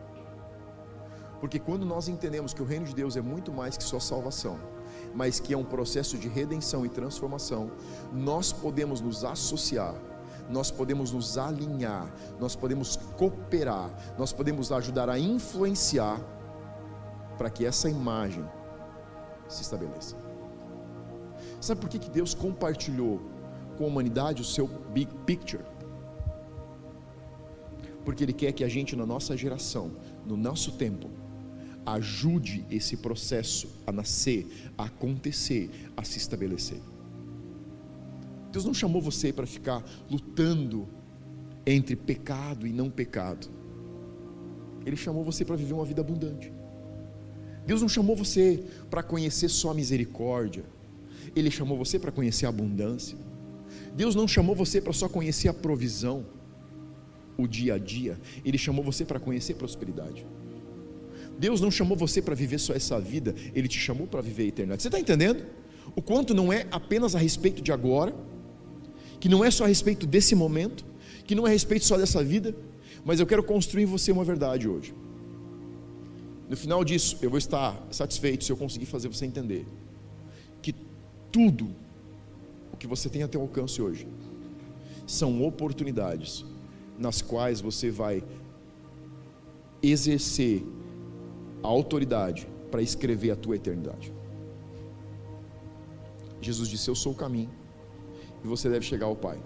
Porque 1.41 1.59
quando 1.59 1.85
nós 1.85 2.09
entendemos 2.09 2.55
que 2.55 2.63
o 2.63 2.65
reino 2.65 2.87
de 2.87 2.95
Deus 2.95 3.17
é 3.17 3.21
muito 3.21 3.53
mais 3.53 3.77
que 3.77 3.85
só 3.85 4.01
salvação, 4.01 4.59
mas 5.15 5.39
que 5.39 5.53
é 5.53 5.57
um 5.57 5.65
processo 5.65 6.17
de 6.17 6.29
redenção 6.29 6.85
e 6.85 6.89
transformação, 6.89 7.71
nós 8.13 8.53
podemos 8.53 9.01
nos 9.01 9.25
associar, 9.25 9.95
nós 10.49 10.71
podemos 10.71 11.13
nos 11.13 11.37
alinhar, 11.37 12.11
nós 12.41 12.57
podemos 12.57 12.97
cooperar, 13.17 13.91
nós 14.19 14.33
podemos 14.33 14.73
ajudar 14.73 15.11
a 15.11 15.19
influenciar 15.19 16.21
para 17.37 17.51
que 17.51 17.67
essa 17.67 17.89
imagem 17.89 18.45
se 19.49 19.63
estabeleça. 19.63 20.17
Sabe 21.61 21.81
por 21.81 21.91
que, 21.91 21.99
que 21.99 22.11
Deus 22.11 22.35
compartilhou 22.35 23.21
com 23.77 23.85
a 23.85 23.87
humanidade 23.87 24.41
o 24.43 24.45
seu 24.45 24.67
big 24.67 25.13
picture? 25.27 25.65
Porque 28.05 28.23
Ele 28.25 28.33
quer 28.33 28.53
que 28.53 28.63
a 28.63 28.69
gente, 28.69 28.95
na 28.95 29.05
nossa 29.05 29.37
geração, 29.37 29.91
no 30.25 30.37
nosso 30.37 30.73
tempo, 30.73 31.11
ajude 31.87 32.67
esse 32.71 32.97
processo 32.97 33.69
a 33.87 33.93
nascer, 33.93 34.47
a 34.77 34.87
acontecer, 34.87 35.71
a 35.97 36.03
se 36.03 36.19
estabelecer. 36.19 36.81
Deus 38.51 38.65
não 38.65 38.75
chamou 38.75 39.01
você 39.01 39.33
para 39.33 39.47
ficar 39.47 39.85
lutando 40.11 40.89
entre 41.65 41.95
pecado 41.95 42.67
e 42.67 42.73
não 42.73 42.91
pecado. 42.91 43.49
Ele 44.85 44.97
chamou 44.97 45.25
você 45.25 45.45
para 45.45 45.57
viver 45.57 45.75
uma 45.75 45.85
vida 45.85 46.01
abundante. 46.01 46.53
Deus 47.67 47.83
não 47.83 47.89
chamou 47.89 48.15
você 48.15 48.65
para 48.89 49.03
conhecer 49.03 49.49
só 49.49 49.71
a 49.71 49.75
misericórdia. 49.75 50.65
Ele 51.35 51.51
chamou 51.51 51.77
você 51.77 51.99
para 51.99 52.13
conhecer 52.13 52.47
a 52.47 52.49
abundância. 52.49 53.19
Deus 53.95 54.15
não 54.15 54.29
chamou 54.29 54.55
você 54.55 54.81
para 54.81 54.93
só 54.93 55.09
conhecer 55.09 55.49
a 55.49 55.55
provisão, 55.55 56.25
o 57.37 57.47
dia 57.47 57.75
a 57.75 57.79
dia. 57.79 58.19
Ele 58.45 58.57
chamou 58.57 58.85
você 58.85 59.05
para 59.05 59.19
conhecer 59.19 59.55
prosperidade. 59.55 60.25
Deus 61.39 61.61
não 61.61 61.71
chamou 61.71 61.97
você 61.97 62.23
para 62.23 62.35
viver 62.35 62.59
só 62.59 62.73
essa 62.73 62.99
vida, 62.99 63.35
Ele 63.55 63.69
te 63.69 63.79
chamou 63.79 64.07
para 64.07 64.21
viver 64.21 64.45
a 64.45 64.47
eternidade. 64.47 64.83
Você 64.83 64.89
está 64.89 64.99
entendendo? 64.99 65.45
O 65.95 66.03
quanto 66.03 66.35
não 66.35 66.53
é 66.53 66.67
apenas 66.71 67.15
a 67.15 67.19
respeito 67.19 67.63
de 67.63 67.73
agora, 67.73 68.15
que 69.21 69.29
não 69.29 69.45
é 69.45 69.51
só 69.51 69.65
a 69.65 69.67
respeito 69.67 70.07
desse 70.07 70.35
momento, 70.35 70.85
que 71.27 71.35
não 71.35 71.47
é 71.47 71.51
a 71.51 71.53
respeito 71.53 71.85
só 71.85 71.97
dessa 71.97 72.23
vida, 72.23 72.55
mas 73.05 73.21
eu 73.21 73.27
quero 73.27 73.43
construir 73.43 73.85
em 73.85 73.87
você 73.87 74.11
uma 74.13 74.25
verdade 74.25 74.69
hoje. 74.69 74.95
No 76.49 76.57
final 76.57 76.85
disso, 76.85 77.19
eu 77.21 77.29
vou 77.29 77.39
estar 77.39 77.87
satisfeito 77.91 78.45
se 78.45 78.53
eu 78.53 78.57
conseguir 78.57 78.87
fazer 78.87 79.09
você 79.09 79.27
entender 79.27 79.67
que 80.63 80.75
tudo 81.33 81.75
o 82.73 82.77
que 82.77 82.87
você 82.87 83.09
tem 83.09 83.23
a 83.23 83.29
teu 83.29 83.41
alcance 83.41 83.83
hoje 83.83 84.07
são 85.07 85.45
oportunidades 85.45 86.45
nas 86.99 87.21
quais 87.21 87.61
você 87.61 87.91
vai 87.91 88.23
exercer 89.83 90.63
a 91.67 91.69
autoridade 91.69 92.47
para 92.71 92.81
escrever 92.81 93.33
a 93.33 93.37
tua 93.37 93.57
eternidade. 93.57 94.13
Jesus 96.41 96.69
disse: 96.69 96.89
Eu 96.89 96.95
sou 96.95 97.13
o 97.13 97.15
caminho 97.15 97.51
e 98.45 98.47
você 98.47 98.71
deve 98.71 98.87
chegar 98.87 99.07
ao 99.07 99.17
Pai. 99.17 99.39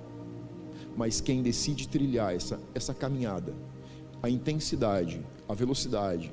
Mas 0.94 1.18
quem 1.18 1.42
decide 1.42 1.88
trilhar 1.88 2.34
essa, 2.34 2.60
essa 2.74 2.92
caminhada, 2.92 3.54
a 4.22 4.28
intensidade, 4.28 5.24
a 5.48 5.54
velocidade, 5.54 6.30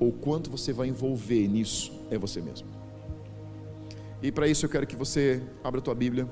ou 0.00 0.10
quanto 0.10 0.50
você 0.50 0.72
vai 0.72 0.88
envolver 0.88 1.46
nisso, 1.46 1.92
é 2.10 2.18
você 2.18 2.40
mesmo. 2.40 2.66
E 4.20 4.32
para 4.32 4.48
isso 4.48 4.66
eu 4.66 4.70
quero 4.70 4.86
que 4.86 4.96
você 4.96 5.40
abra 5.62 5.78
a 5.78 5.82
tua 5.82 5.94
Bíblia 5.94 6.28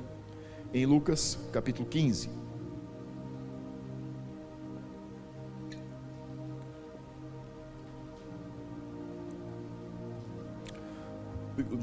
em 0.75 0.87
Lucas 0.87 1.39
capítulo 1.53 1.87
15. 1.89 2.29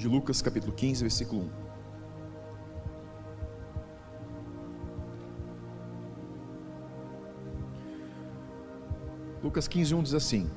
De 0.06 0.08
Lucas, 0.08 0.40
capítulo 0.40 0.72
15, 0.72 1.02
versículo 1.02 1.42
1. 1.42 1.50
Lucas 9.44 9.68
15, 9.68 9.96
1 9.96 10.04
diz 10.04 10.14
assim. 10.14 10.50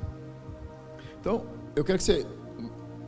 Então, 1.21 1.47
eu 1.75 1.83
quero 1.83 1.97
que 1.99 2.05
você. 2.05 2.27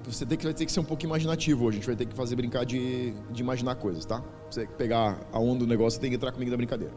Você 0.04 0.24
tem 0.24 0.38
que, 0.38 0.44
vai 0.44 0.54
ter 0.54 0.64
que 0.64 0.72
ser 0.72 0.80
um 0.80 0.84
pouco 0.84 1.04
imaginativo 1.04 1.66
hoje. 1.66 1.76
A 1.76 1.80
gente 1.80 1.86
vai 1.86 1.96
ter 1.96 2.06
que 2.06 2.14
fazer 2.14 2.34
brincar 2.36 2.64
de, 2.64 3.12
de 3.30 3.42
imaginar 3.42 3.74
coisas, 3.74 4.06
tá? 4.06 4.22
Você 4.50 4.66
pegar 4.66 5.20
a 5.30 5.38
onda 5.38 5.60
do 5.60 5.66
negócio, 5.66 5.96
você 5.96 6.00
tem 6.00 6.10
que 6.10 6.16
entrar 6.16 6.32
comigo 6.32 6.50
na 6.50 6.56
brincadeira. 6.56 6.94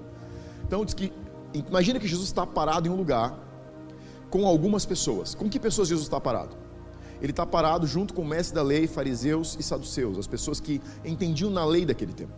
Então, 0.65 0.85
diz 0.85 0.93
que. 0.93 1.11
Imagina 1.53 1.99
que 1.99 2.07
Jesus 2.07 2.29
está 2.29 2.47
parado 2.47 2.87
em 2.87 2.91
um 2.91 2.95
lugar 2.95 3.37
com 4.29 4.47
algumas 4.47 4.85
pessoas. 4.85 5.35
Com 5.35 5.49
que 5.49 5.59
pessoas 5.59 5.89
Jesus 5.89 6.07
está 6.07 6.19
parado? 6.19 6.62
Ele 7.21 7.31
está 7.31 7.45
parado 7.45 7.87
junto 7.87 8.13
com 8.13 8.21
o 8.21 8.27
mestre 8.27 8.55
da 8.55 8.61
lei, 8.61 8.87
fariseus 8.87 9.55
e 9.59 9.63
saduceus, 9.63 10.17
as 10.17 10.27
pessoas 10.27 10.59
que 10.59 10.81
entendiam 11.05 11.49
na 11.49 11.65
lei 11.65 11.85
daquele 11.85 12.13
tempo. 12.13 12.33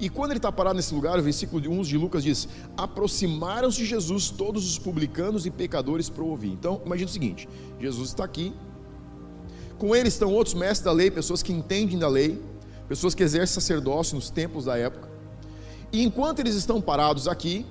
E 0.00 0.08
quando 0.08 0.30
ele 0.30 0.38
está 0.38 0.50
parado 0.50 0.76
nesse 0.76 0.94
lugar, 0.94 1.18
o 1.18 1.22
versículo 1.22 1.70
1 1.70 1.82
de 1.82 1.98
Lucas 1.98 2.22
diz: 2.22 2.48
Aproximaram-se 2.76 3.76
de 3.76 3.84
Jesus 3.84 4.30
todos 4.30 4.66
os 4.66 4.78
publicanos 4.78 5.44
e 5.44 5.50
pecadores 5.50 6.08
para 6.08 6.24
ouvir. 6.24 6.48
Então, 6.48 6.80
imagina 6.86 7.08
o 7.08 7.12
seguinte: 7.12 7.46
Jesus 7.78 8.08
está 8.08 8.24
aqui, 8.24 8.54
com 9.78 9.94
ele 9.94 10.08
estão 10.08 10.32
outros 10.32 10.54
mestres 10.54 10.84
da 10.84 10.92
lei, 10.92 11.10
pessoas 11.10 11.42
que 11.42 11.52
entendem 11.52 11.98
da 11.98 12.08
lei, 12.08 12.42
pessoas 12.88 13.14
que 13.14 13.22
exercem 13.22 13.54
sacerdócio 13.60 14.14
nos 14.14 14.30
templos 14.30 14.64
da 14.64 14.78
época. 14.78 15.10
E 15.92 16.02
enquanto 16.02 16.38
eles 16.40 16.54
estão 16.54 16.80
parados 16.80 17.28
aqui, 17.28 17.66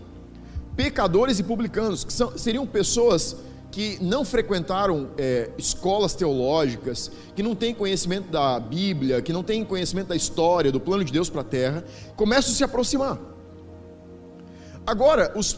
pecadores 0.75 1.39
e 1.39 1.43
publicanos, 1.43 2.03
que 2.03 2.13
são, 2.13 2.37
seriam 2.37 2.65
pessoas 2.67 3.35
que 3.71 4.03
não 4.03 4.25
frequentaram 4.25 5.09
é, 5.17 5.51
escolas 5.57 6.15
teológicas, 6.15 7.11
que 7.35 7.43
não 7.43 7.53
têm 7.53 7.73
conhecimento 7.73 8.31
da 8.31 8.59
Bíblia, 8.59 9.21
que 9.21 9.31
não 9.31 9.43
têm 9.43 9.63
conhecimento 9.63 10.07
da 10.07 10.15
história, 10.15 10.71
do 10.71 10.79
plano 10.79 11.03
de 11.03 11.13
Deus 11.13 11.29
para 11.29 11.41
a 11.41 11.43
terra, 11.43 11.83
começam 12.15 12.51
a 12.51 12.55
se 12.55 12.63
aproximar. 12.63 13.19
Agora, 14.87 15.31
os, 15.35 15.57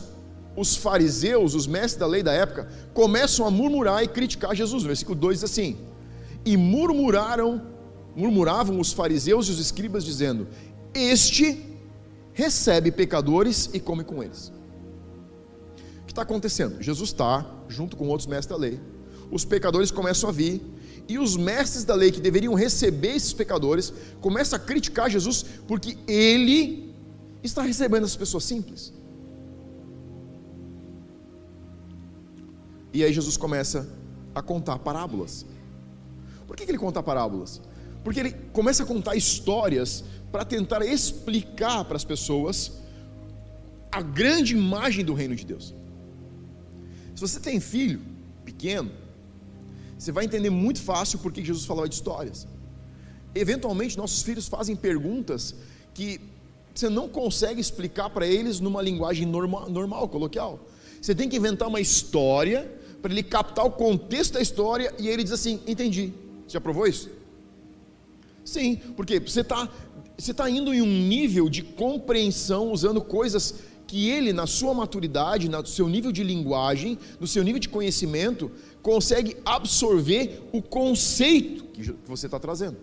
os 0.57 0.75
fariseus, 0.75 1.55
os 1.55 1.65
mestres 1.65 1.99
da 1.99 2.05
lei 2.05 2.21
da 2.21 2.33
época, 2.33 2.67
começam 2.93 3.45
a 3.45 3.51
murmurar 3.51 4.03
e 4.03 4.07
criticar 4.07 4.53
Jesus. 4.53 4.83
Versículo 4.83 5.15
2 5.17 5.39
diz 5.39 5.43
assim: 5.49 5.77
E 6.43 6.57
murmuraram, 6.57 7.61
murmuravam 8.13 8.77
os 8.77 8.91
fariseus 8.91 9.47
e 9.47 9.51
os 9.51 9.59
escribas, 9.59 10.03
dizendo: 10.03 10.49
Este 10.93 11.65
recebe 12.33 12.91
pecadores 12.91 13.69
e 13.73 13.79
come 13.79 14.03
com 14.03 14.21
eles 14.21 14.51
que 16.11 16.13
está 16.13 16.23
acontecendo? 16.23 16.81
Jesus 16.81 17.09
está 17.09 17.45
junto 17.69 17.95
com 17.95 18.07
outros 18.09 18.27
mestres 18.27 18.47
da 18.47 18.57
lei. 18.57 18.79
Os 19.31 19.45
pecadores 19.45 19.91
começam 19.91 20.29
a 20.29 20.31
vir 20.33 20.61
e 21.07 21.17
os 21.17 21.37
mestres 21.37 21.85
da 21.85 21.95
lei 21.95 22.11
que 22.11 22.19
deveriam 22.19 22.53
receber 22.53 23.15
esses 23.15 23.31
pecadores 23.31 23.93
começam 24.19 24.57
a 24.57 24.59
criticar 24.59 25.09
Jesus 25.09 25.45
porque 25.65 25.97
ele 26.05 26.93
está 27.41 27.61
recebendo 27.61 28.03
essas 28.03 28.17
pessoas 28.17 28.43
simples. 28.43 28.93
E 32.93 33.05
aí 33.05 33.13
Jesus 33.13 33.37
começa 33.37 33.87
a 34.35 34.41
contar 34.41 34.79
parábolas. 34.79 35.45
Por 36.45 36.57
que, 36.57 36.65
que 36.65 36.71
ele 36.71 36.77
conta 36.77 37.01
parábolas? 37.01 37.61
Porque 38.03 38.19
ele 38.19 38.31
começa 38.51 38.83
a 38.83 38.85
contar 38.85 39.15
histórias 39.15 40.03
para 40.29 40.43
tentar 40.43 40.85
explicar 40.85 41.85
para 41.85 41.95
as 41.95 42.03
pessoas 42.03 42.73
a 43.89 44.01
grande 44.01 44.53
imagem 44.53 45.05
do 45.05 45.13
reino 45.13 45.35
de 45.37 45.45
Deus. 45.45 45.73
Se 47.21 47.27
você 47.27 47.39
tem 47.39 47.59
filho 47.59 48.01
pequeno, 48.43 48.89
você 49.95 50.11
vai 50.11 50.25
entender 50.25 50.49
muito 50.49 50.81
fácil 50.81 51.19
por 51.19 51.31
que 51.31 51.45
Jesus 51.45 51.65
falava 51.65 51.87
de 51.87 51.93
histórias. 51.93 52.47
Eventualmente, 53.35 53.95
nossos 53.95 54.23
filhos 54.23 54.47
fazem 54.47 54.75
perguntas 54.75 55.53
que 55.93 56.19
você 56.73 56.89
não 56.89 57.07
consegue 57.07 57.61
explicar 57.61 58.09
para 58.09 58.25
eles 58.25 58.59
numa 58.59 58.81
linguagem 58.81 59.27
normal, 59.27 59.69
normal, 59.69 60.09
coloquial. 60.09 60.59
Você 60.99 61.13
tem 61.13 61.29
que 61.29 61.37
inventar 61.37 61.67
uma 61.67 61.79
história 61.79 62.75
para 63.03 63.11
ele 63.11 63.21
captar 63.21 63.65
o 63.65 63.71
contexto 63.71 64.33
da 64.33 64.41
história 64.41 64.91
e 64.97 65.07
ele 65.07 65.21
diz 65.21 65.31
assim: 65.31 65.61
Entendi. 65.67 66.13
Você 66.47 66.53
já 66.53 66.61
provou 66.61 66.87
isso? 66.87 67.07
Sim, 68.43 68.77
porque 68.95 69.19
você 69.19 69.41
está 69.41 69.69
você 70.17 70.33
tá 70.33 70.49
indo 70.49 70.73
em 70.73 70.81
um 70.81 71.07
nível 71.07 71.49
de 71.49 71.61
compreensão 71.61 72.71
usando 72.71 73.01
coisas 73.01 73.55
que 73.91 74.09
ele, 74.09 74.31
na 74.31 74.47
sua 74.47 74.73
maturidade, 74.73 75.49
no 75.49 75.65
seu 75.65 75.89
nível 75.89 76.13
de 76.13 76.23
linguagem, 76.23 76.97
no 77.19 77.27
seu 77.27 77.43
nível 77.43 77.59
de 77.59 77.67
conhecimento, 77.67 78.49
consegue 78.81 79.35
absorver 79.43 80.41
o 80.53 80.61
conceito 80.61 81.65
que 81.65 81.93
você 82.07 82.27
está 82.27 82.39
trazendo. 82.39 82.77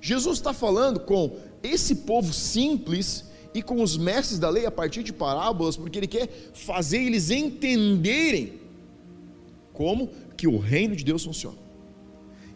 Jesus 0.00 0.36
está 0.38 0.52
falando 0.52 1.00
com 1.00 1.40
esse 1.60 1.96
povo 1.96 2.32
simples 2.32 3.24
e 3.52 3.64
com 3.64 3.82
os 3.82 3.96
mestres 3.96 4.38
da 4.38 4.48
lei 4.48 4.64
a 4.64 4.70
partir 4.70 5.02
de 5.02 5.12
parábolas, 5.12 5.76
porque 5.76 5.98
ele 5.98 6.06
quer 6.06 6.28
fazer 6.54 6.98
eles 6.98 7.32
entenderem 7.32 8.60
como 9.72 10.08
que 10.36 10.46
o 10.46 10.56
reino 10.56 10.94
de 10.94 11.02
Deus 11.02 11.24
funciona. 11.24 11.58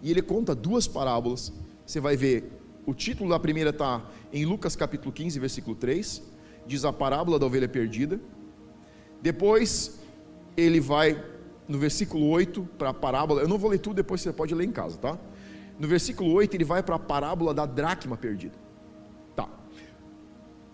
E 0.04 0.08
ele 0.08 0.22
conta 0.22 0.54
duas 0.54 0.86
parábolas. 0.86 1.52
Você 1.84 1.98
vai 1.98 2.16
ver, 2.16 2.44
o 2.86 2.94
título 2.94 3.30
da 3.30 3.40
primeira 3.40 3.70
está 3.70 4.08
em 4.32 4.44
Lucas 4.44 4.76
capítulo 4.76 5.12
15, 5.12 5.40
versículo 5.40 5.74
3, 5.74 6.22
diz 6.68 6.84
a 6.84 6.92
parábola 6.92 7.38
da 7.38 7.46
ovelha 7.46 7.68
perdida. 7.68 8.20
Depois 9.20 9.98
ele 10.56 10.78
vai 10.78 11.20
no 11.66 11.78
versículo 11.78 12.28
8 12.28 12.68
para 12.78 12.90
a 12.90 12.94
parábola, 12.94 13.42
eu 13.42 13.48
não 13.48 13.58
vou 13.58 13.70
ler 13.70 13.78
tudo, 13.78 13.96
depois 13.96 14.20
você 14.20 14.32
pode 14.32 14.54
ler 14.54 14.64
em 14.64 14.72
casa, 14.72 14.96
tá? 14.98 15.18
No 15.78 15.88
versículo 15.88 16.32
8 16.32 16.54
ele 16.54 16.64
vai 16.64 16.82
para 16.82 16.96
a 16.96 16.98
parábola 16.98 17.52
da 17.52 17.66
dracma 17.66 18.16
perdida. 18.16 18.56
Tá. 19.34 19.48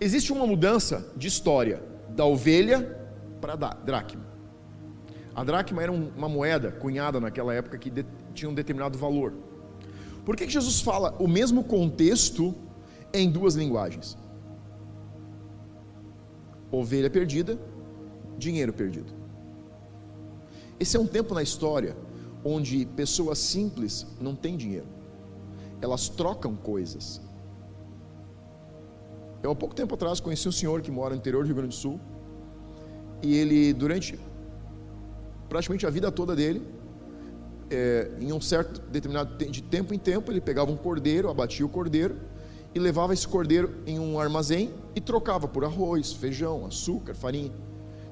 Existe 0.01 0.33
uma 0.33 0.47
mudança 0.47 1.13
de 1.17 1.29
história 1.29 1.83
da 2.11 2.25
ovelha 2.25 2.99
para 3.41 3.55
a 3.55 3.57
dracma. 3.57 4.25
A 5.35 5.43
dracma 5.43 5.83
era 5.83 5.91
uma 5.91 6.29
moeda 6.29 6.71
cunhada 6.71 7.19
naquela 7.21 7.53
época 7.53 7.77
que 7.77 7.93
tinha 8.33 8.49
um 8.49 8.55
determinado 8.55 8.97
valor. 8.97 9.35
Por 10.25 10.37
que, 10.37 10.47
que 10.47 10.53
Jesus 10.53 10.81
fala 10.81 11.15
o 11.19 11.29
mesmo 11.29 11.65
contexto 11.65 12.55
em 13.13 13.31
duas 13.31 13.55
linguagens? 13.55 14.17
Ovelha 16.75 17.11
perdida, 17.11 17.59
dinheiro 18.39 18.73
perdido. 18.73 19.13
Esse 20.79 20.97
é 20.97 21.01
um 21.01 21.07
tempo 21.07 21.35
na 21.35 21.43
história 21.43 21.97
onde 22.45 22.85
pessoas 22.85 23.39
simples 23.39 24.07
não 24.21 24.35
têm 24.35 24.57
dinheiro, 24.57 24.87
elas 25.81 26.09
trocam 26.09 26.55
coisas. 26.55 27.21
Eu 29.43 29.51
há 29.51 29.55
pouco 29.55 29.75
tempo 29.75 29.95
atrás 29.95 30.21
conheci 30.21 30.49
um 30.49 30.53
senhor 30.53 30.81
que 30.81 30.91
mora 30.91 31.11
no 31.11 31.21
interior 31.21 31.43
do 31.43 31.47
Rio 31.47 31.57
Grande 31.57 31.71
do 31.71 31.75
Sul 31.75 32.01
e 33.23 33.37
ele, 33.37 33.73
durante 33.73 34.19
praticamente 35.49 35.87
a 35.87 35.91
vida 35.91 36.11
toda 36.11 36.35
dele, 36.35 36.63
é, 37.71 38.11
em 38.21 38.33
um 38.33 38.41
certo 38.41 38.81
determinado 38.91 39.37
de 39.37 39.63
tempo 39.63 39.95
em 39.95 39.99
tempo, 39.99 40.31
ele 40.31 40.41
pegava 40.41 40.71
um 40.71 40.77
cordeiro, 40.77 41.29
abatia 41.31 41.65
o 41.65 41.69
cordeiro 41.69 42.17
e 42.75 42.79
levava 42.79 43.13
esse 43.13 43.27
cordeiro 43.27 43.75
em 43.87 43.99
um 43.99 44.19
armazém 44.19 44.73
e 44.95 45.01
trocava 45.01 45.49
por 45.49 45.65
arroz, 45.65 46.13
feijão, 46.13 46.67
açúcar, 46.67 47.15
farinha. 47.15 47.53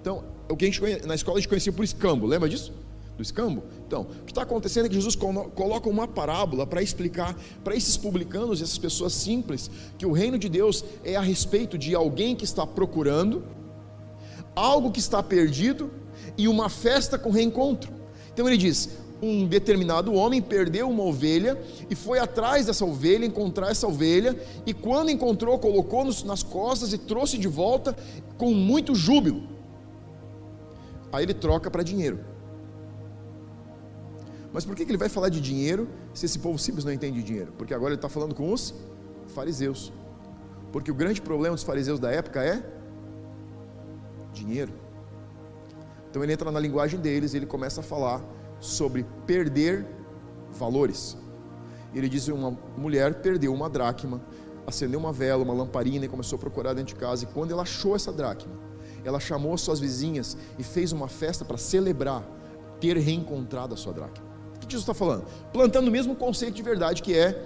Então, 0.01 0.25
o 0.49 0.57
que 0.57 0.65
a 0.65 0.69
gente 0.69 1.07
na 1.07 1.15
escola 1.15 1.39
a 1.39 1.41
gente 1.41 1.49
conhecia 1.49 1.73
por 1.73 1.85
escambo, 1.85 2.27
lembra 2.27 2.49
disso? 2.49 2.73
Do 3.17 3.23
escambo? 3.23 3.63
Então, 3.87 4.03
o 4.03 4.25
que 4.25 4.33
está 4.33 4.43
acontecendo 4.43 4.87
é 4.87 4.89
que 4.89 4.95
Jesus 4.95 5.15
coloca 5.17 5.89
uma 5.89 6.09
parábola 6.09 6.67
para 6.67 6.83
explicar 6.83 7.37
para 7.63 7.77
esses 7.77 7.97
publicanos 7.97 8.61
e 8.61 8.65
essas 8.65 8.79
pessoas 8.79 9.13
simples 9.13 9.71
que 9.99 10.07
o 10.07 10.13
reino 10.13 10.39
de 10.39 10.49
Deus 10.49 10.85
é 11.05 11.15
a 11.15 11.21
respeito 11.21 11.79
de 11.79 11.95
alguém 11.95 12.35
que 12.35 12.45
está 12.45 12.67
procurando 12.67 13.45
algo 14.55 14.91
que 14.91 15.01
está 15.01 15.23
perdido 15.23 15.91
e 16.37 16.49
uma 16.49 16.69
festa 16.69 17.19
com 17.19 17.31
reencontro. 17.31 17.93
Então 18.33 18.49
ele 18.49 18.57
diz: 18.57 18.99
um 19.23 19.47
determinado 19.47 20.13
homem 20.13 20.43
perdeu 20.43 20.91
uma 20.91 21.05
ovelha 21.05 21.57
e 21.89 21.95
foi 21.95 22.19
atrás 22.19 22.67
dessa 22.67 22.85
ovelha, 22.85 23.25
encontrar 23.25 23.71
essa 23.71 23.87
ovelha, 23.87 24.37
e 24.67 24.75
quando 24.75 25.11
encontrou, 25.11 25.57
colocou 25.61 26.05
nas 26.05 26.43
costas 26.43 26.93
e 26.93 26.99
trouxe 26.99 27.39
de 27.39 27.47
volta 27.47 27.97
com 28.37 28.53
muito 28.53 28.97
júbilo. 28.97 29.45
Aí 31.13 31.25
ele 31.25 31.35
troca 31.35 31.71
para 31.71 31.85
dinheiro. 31.85 32.19
Mas 34.53 34.65
por 34.65 34.75
que 34.75 34.83
ele 34.83 34.97
vai 34.97 35.09
falar 35.09 35.29
de 35.29 35.41
dinheiro 35.41 35.89
se 36.13 36.27
esse 36.27 36.39
povo 36.39 36.59
simples 36.59 36.85
não 36.85 36.93
entende 36.93 37.23
dinheiro? 37.23 37.53
Porque 37.57 37.73
agora 37.73 37.91
ele 37.91 37.99
está 37.99 38.09
falando 38.09 38.35
com 38.35 38.53
os 38.53 38.75
fariseus. 39.29 39.93
Porque 40.73 40.91
o 40.91 40.95
grande 40.95 41.23
problema 41.23 41.55
dos 41.55 41.65
fariseus 41.65 42.01
da 42.01 42.11
época 42.11 42.43
é 42.43 42.63
dinheiro. 44.33 44.73
Então 46.11 46.23
ele 46.23 46.33
entra 46.33 46.51
na 46.51 46.59
linguagem 46.59 46.99
deles 46.99 47.33
e 47.33 47.37
ele 47.37 47.47
começa 47.47 47.81
a 47.81 47.85
falar 47.85 48.23
sobre 48.63 49.05
perder 49.27 49.85
valores. 50.53 51.17
Ele 51.93 52.09
diz 52.09 52.25
que 52.25 52.33
uma 52.33 52.57
mulher 52.77 53.21
perdeu 53.21 53.53
uma 53.53 53.69
dracma, 53.69 54.23
acendeu 54.67 55.01
uma 55.01 55.13
vela, 55.13 55.43
uma 55.43 55.53
lamparina 55.53 56.05
e 56.05 56.09
começou 56.09 56.37
a 56.37 56.41
procurar 56.41 56.73
dentro 56.73 56.95
de 56.95 57.01
casa. 57.01 57.25
E 57.25 57.27
quando 57.27 57.51
ela 57.51 57.63
achou 57.63 57.97
essa 57.97 58.13
dracma, 58.13 58.53
ela 59.05 59.19
chamou 59.19 59.53
as 59.53 59.61
suas 59.61 59.81
vizinhas 59.81 60.37
e 60.57 60.63
fez 60.63 60.93
uma 60.93 61.09
festa 61.09 61.45
para 61.45 61.59
celebrar 61.59 62.23
ter 62.81 62.97
reencontrado 62.97 63.75
a 63.75 63.77
sua 63.77 63.93
dracma. 63.93 64.25
O 64.55 64.61
que 64.61 64.67
Jesus 64.67 64.83
está 64.83 64.95
falando? 64.95 65.25
Plantando 65.53 65.89
o 65.89 65.91
mesmo 65.91 66.15
conceito 66.15 66.55
de 66.55 66.63
verdade 66.63 67.03
que 67.03 67.19
é 67.19 67.45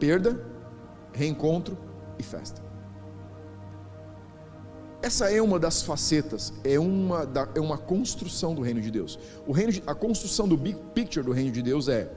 perda, 0.00 0.42
reencontro 1.12 1.76
e 2.18 2.22
festa. 2.22 2.63
Essa 5.04 5.30
é 5.30 5.42
uma 5.42 5.58
das 5.58 5.82
facetas, 5.82 6.50
é 6.64 6.78
uma, 6.78 7.26
da, 7.26 7.46
é 7.54 7.60
uma 7.60 7.76
construção 7.76 8.54
do 8.54 8.62
reino 8.62 8.80
de 8.80 8.90
Deus. 8.90 9.18
O 9.46 9.52
reino 9.52 9.70
de, 9.70 9.82
a 9.86 9.94
construção 9.94 10.48
do 10.48 10.56
big 10.56 10.78
picture 10.94 11.22
do 11.22 11.30
reino 11.30 11.52
de 11.52 11.60
Deus 11.60 11.88
é 11.88 12.10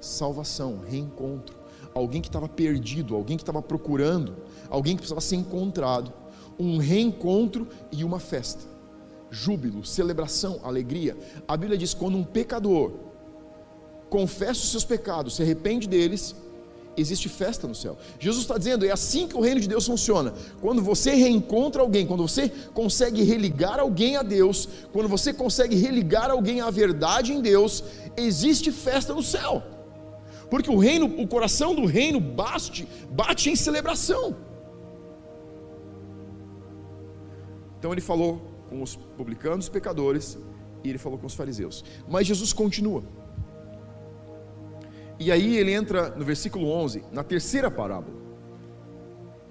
salvação, 0.00 0.80
reencontro. 0.88 1.54
Alguém 1.92 2.22
que 2.22 2.28
estava 2.28 2.48
perdido, 2.48 3.14
alguém 3.14 3.36
que 3.36 3.42
estava 3.42 3.60
procurando, 3.60 4.36
alguém 4.70 4.94
que 4.94 5.02
precisava 5.02 5.20
ser 5.20 5.36
encontrado. 5.36 6.10
Um 6.58 6.78
reencontro 6.78 7.68
e 7.92 8.02
uma 8.02 8.18
festa. 8.18 8.64
Júbilo, 9.30 9.84
celebração, 9.84 10.60
alegria. 10.62 11.14
A 11.46 11.58
Bíblia 11.58 11.76
diz: 11.76 11.92
quando 11.92 12.16
um 12.16 12.24
pecador 12.24 12.92
confessa 14.08 14.62
os 14.62 14.70
seus 14.70 14.84
pecados, 14.86 15.36
se 15.36 15.42
arrepende 15.42 15.86
deles, 15.86 16.34
existe 17.00 17.28
festa 17.28 17.66
no 17.66 17.74
céu. 17.74 17.96
Jesus 18.18 18.44
está 18.44 18.58
dizendo, 18.58 18.84
é 18.84 18.90
assim 18.90 19.26
que 19.28 19.36
o 19.36 19.40
reino 19.40 19.60
de 19.60 19.68
Deus 19.68 19.86
funciona. 19.86 20.34
Quando 20.60 20.82
você 20.82 21.14
reencontra 21.14 21.82
alguém, 21.82 22.06
quando 22.06 22.26
você 22.26 22.48
consegue 22.72 23.22
religar 23.22 23.78
alguém 23.80 24.16
a 24.16 24.22
Deus, 24.22 24.68
quando 24.92 25.08
você 25.08 25.32
consegue 25.32 25.76
religar 25.76 26.30
alguém 26.30 26.60
à 26.60 26.70
verdade 26.70 27.32
em 27.32 27.40
Deus, 27.40 27.84
existe 28.16 28.72
festa 28.72 29.14
no 29.14 29.22
céu. 29.22 29.62
Porque 30.50 30.70
o 30.70 30.78
reino, 30.78 31.06
o 31.20 31.26
coração 31.26 31.74
do 31.74 31.84
reino 31.84 32.20
bate, 32.20 32.88
bate 33.10 33.50
em 33.50 33.56
celebração. 33.56 34.36
Então 37.78 37.92
ele 37.92 38.00
falou 38.00 38.42
com 38.68 38.82
os 38.82 38.96
publicanos, 38.96 39.66
os 39.66 39.68
pecadores, 39.68 40.38
e 40.82 40.88
ele 40.88 40.98
falou 40.98 41.18
com 41.18 41.26
os 41.26 41.34
fariseus. 41.34 41.84
Mas 42.08 42.26
Jesus 42.26 42.52
continua. 42.52 43.02
E 45.18 45.32
aí 45.32 45.56
ele 45.56 45.72
entra 45.72 46.10
no 46.10 46.24
versículo 46.24 46.68
11, 46.70 47.04
na 47.12 47.24
terceira 47.24 47.70
parábola. 47.70 48.16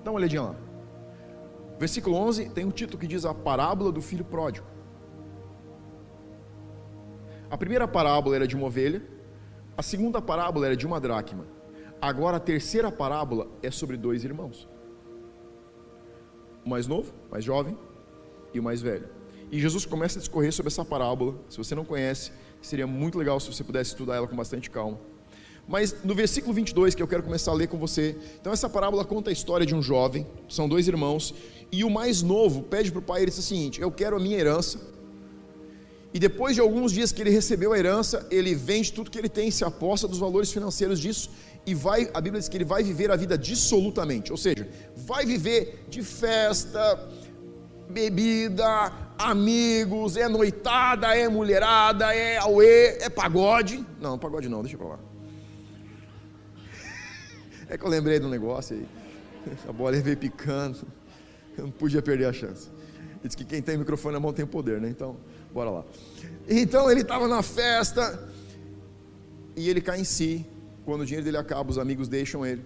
Dá 0.03 0.11
uma 0.11 0.17
olhadinha 0.17 0.41
lá. 0.41 0.55
Versículo 1.77 2.15
11 2.15 2.49
tem 2.49 2.65
um 2.65 2.71
título 2.71 2.97
que 2.97 3.07
diz 3.07 3.25
a 3.25 3.33
parábola 3.33 3.91
do 3.91 4.01
filho 4.01 4.23
pródigo. 4.23 4.65
A 7.49 7.57
primeira 7.57 7.87
parábola 7.87 8.35
era 8.35 8.47
de 8.47 8.55
uma 8.55 8.67
ovelha, 8.67 9.01
a 9.77 9.81
segunda 9.81 10.21
parábola 10.21 10.65
era 10.65 10.75
de 10.75 10.85
uma 10.85 10.99
dracma. 10.99 11.45
Agora 12.01 12.37
a 12.37 12.39
terceira 12.39 12.91
parábola 12.91 13.47
é 13.61 13.71
sobre 13.71 13.97
dois 13.97 14.23
irmãos. 14.23 14.67
O 16.65 16.69
mais 16.69 16.87
novo, 16.87 17.13
mais 17.31 17.43
jovem, 17.43 17.77
e 18.53 18.59
o 18.59 18.63
mais 18.63 18.81
velho. 18.81 19.07
E 19.51 19.59
Jesus 19.59 19.85
começa 19.85 20.19
a 20.19 20.21
discorrer 20.21 20.51
sobre 20.51 20.67
essa 20.67 20.83
parábola. 20.83 21.35
Se 21.49 21.57
você 21.57 21.73
não 21.73 21.85
conhece, 21.85 22.31
seria 22.61 22.85
muito 22.85 23.17
legal 23.17 23.39
se 23.39 23.51
você 23.51 23.63
pudesse 23.63 23.91
estudar 23.91 24.15
ela 24.15 24.27
com 24.27 24.35
bastante 24.35 24.69
calma. 24.69 24.99
Mas 25.67 25.95
no 26.03 26.15
versículo 26.15 26.53
22, 26.53 26.95
que 26.95 27.03
eu 27.03 27.07
quero 27.07 27.23
começar 27.23 27.51
a 27.51 27.53
ler 27.53 27.67
com 27.67 27.77
você, 27.77 28.15
então 28.39 28.53
essa 28.53 28.69
parábola 28.69 29.03
conta 29.03 29.29
a 29.29 29.33
história 29.33 29.65
de 29.65 29.75
um 29.75 29.81
jovem, 29.81 30.25
são 30.47 30.67
dois 30.69 30.87
irmãos, 30.87 31.33
e 31.71 31.83
o 31.83 31.89
mais 31.89 32.21
novo 32.21 32.63
pede 32.63 32.91
para 32.91 32.99
o 32.99 33.01
pai, 33.01 33.21
ele 33.21 33.31
diz 33.31 33.39
o 33.39 33.41
seguinte: 33.43 33.81
Eu 33.81 33.91
quero 33.91 34.15
a 34.15 34.19
minha 34.19 34.37
herança. 34.37 34.79
E 36.13 36.19
depois 36.19 36.55
de 36.55 36.61
alguns 36.61 36.93
dias 36.93 37.11
que 37.11 37.21
ele 37.21 37.29
recebeu 37.29 37.73
a 37.73 37.77
herança, 37.77 38.25
ele 38.31 38.55
vende 38.55 38.93
tudo 38.93 39.11
que 39.11 39.19
ele 39.19 39.27
tem, 39.27 39.51
se 39.51 39.65
aposta 39.65 40.07
dos 40.07 40.17
valores 40.17 40.51
financeiros 40.51 40.99
disso 40.99 41.29
e 41.65 41.75
vai, 41.75 42.09
a 42.13 42.21
Bíblia 42.21 42.39
diz 42.39 42.47
que 42.47 42.55
ele 42.55 42.63
vai 42.63 42.81
viver 42.81 43.11
a 43.11 43.15
vida 43.17 43.37
dissolutamente, 43.37 44.31
ou 44.31 44.37
seja, 44.37 44.65
vai 44.95 45.25
viver 45.25 45.85
de 45.89 46.01
festa, 46.01 46.97
bebida, 47.89 48.93
amigos, 49.19 50.15
é 50.15 50.29
noitada, 50.29 51.13
é 51.13 51.27
mulherada, 51.27 52.15
é 52.15 52.37
auê, 52.37 52.97
é 53.01 53.09
pagode. 53.09 53.85
Não, 53.99 54.17
pagode 54.17 54.47
não, 54.47 54.61
deixa 54.61 54.77
eu 54.77 54.79
falar. 54.79 55.16
É 57.69 57.77
que 57.77 57.83
eu 57.83 57.89
lembrei 57.89 58.19
do 58.19 58.29
negócio 58.29 58.75
aí. 58.75 58.87
A 59.67 59.71
bola 59.71 59.99
veio 59.99 60.17
picando. 60.17 60.87
Eu 61.57 61.65
não 61.65 61.71
podia 61.71 62.01
perder 62.01 62.25
a 62.25 62.33
chance. 62.33 62.69
Diz 63.23 63.33
que 63.33 63.43
quem 63.43 63.61
tem 63.61 63.77
microfone 63.77 64.13
na 64.13 64.19
mão 64.19 64.31
tem 64.31 64.45
poder, 64.45 64.79
né? 64.79 64.89
Então, 64.89 65.17
bora 65.51 65.69
lá. 65.69 65.85
Então 66.47 66.89
ele 66.89 67.01
estava 67.01 67.27
na 67.27 67.41
festa 67.41 68.29
e 69.55 69.67
ele 69.69 69.81
cai 69.81 69.99
em 69.99 70.03
si. 70.03 70.45
Quando 70.85 71.01
o 71.01 71.05
dinheiro 71.05 71.25
dele 71.25 71.37
acaba, 71.37 71.69
os 71.69 71.77
amigos 71.77 72.07
deixam 72.07 72.45
ele. 72.45 72.63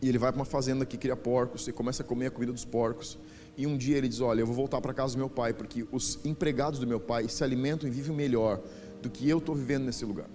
E 0.00 0.08
ele 0.08 0.18
vai 0.18 0.32
para 0.32 0.38
uma 0.38 0.44
fazenda 0.44 0.84
que 0.84 0.96
cria 0.96 1.14
porcos 1.14 1.68
e 1.68 1.72
começa 1.72 2.02
a 2.02 2.06
comer 2.06 2.26
a 2.26 2.30
comida 2.30 2.52
dos 2.52 2.64
porcos. 2.64 3.18
E 3.56 3.66
um 3.66 3.76
dia 3.76 3.96
ele 3.96 4.08
diz: 4.08 4.20
Olha, 4.20 4.40
eu 4.40 4.46
vou 4.46 4.54
voltar 4.54 4.80
para 4.80 4.92
casa 4.92 5.12
do 5.14 5.18
meu 5.18 5.30
pai, 5.30 5.52
porque 5.52 5.86
os 5.92 6.18
empregados 6.24 6.80
do 6.80 6.86
meu 6.86 6.98
pai 6.98 7.28
se 7.28 7.44
alimentam 7.44 7.88
e 7.88 7.92
vivem 7.92 8.16
melhor 8.16 8.60
do 9.00 9.10
que 9.10 9.28
eu 9.28 9.38
estou 9.38 9.54
vivendo 9.54 9.84
nesse 9.84 10.04
lugar. 10.04 10.26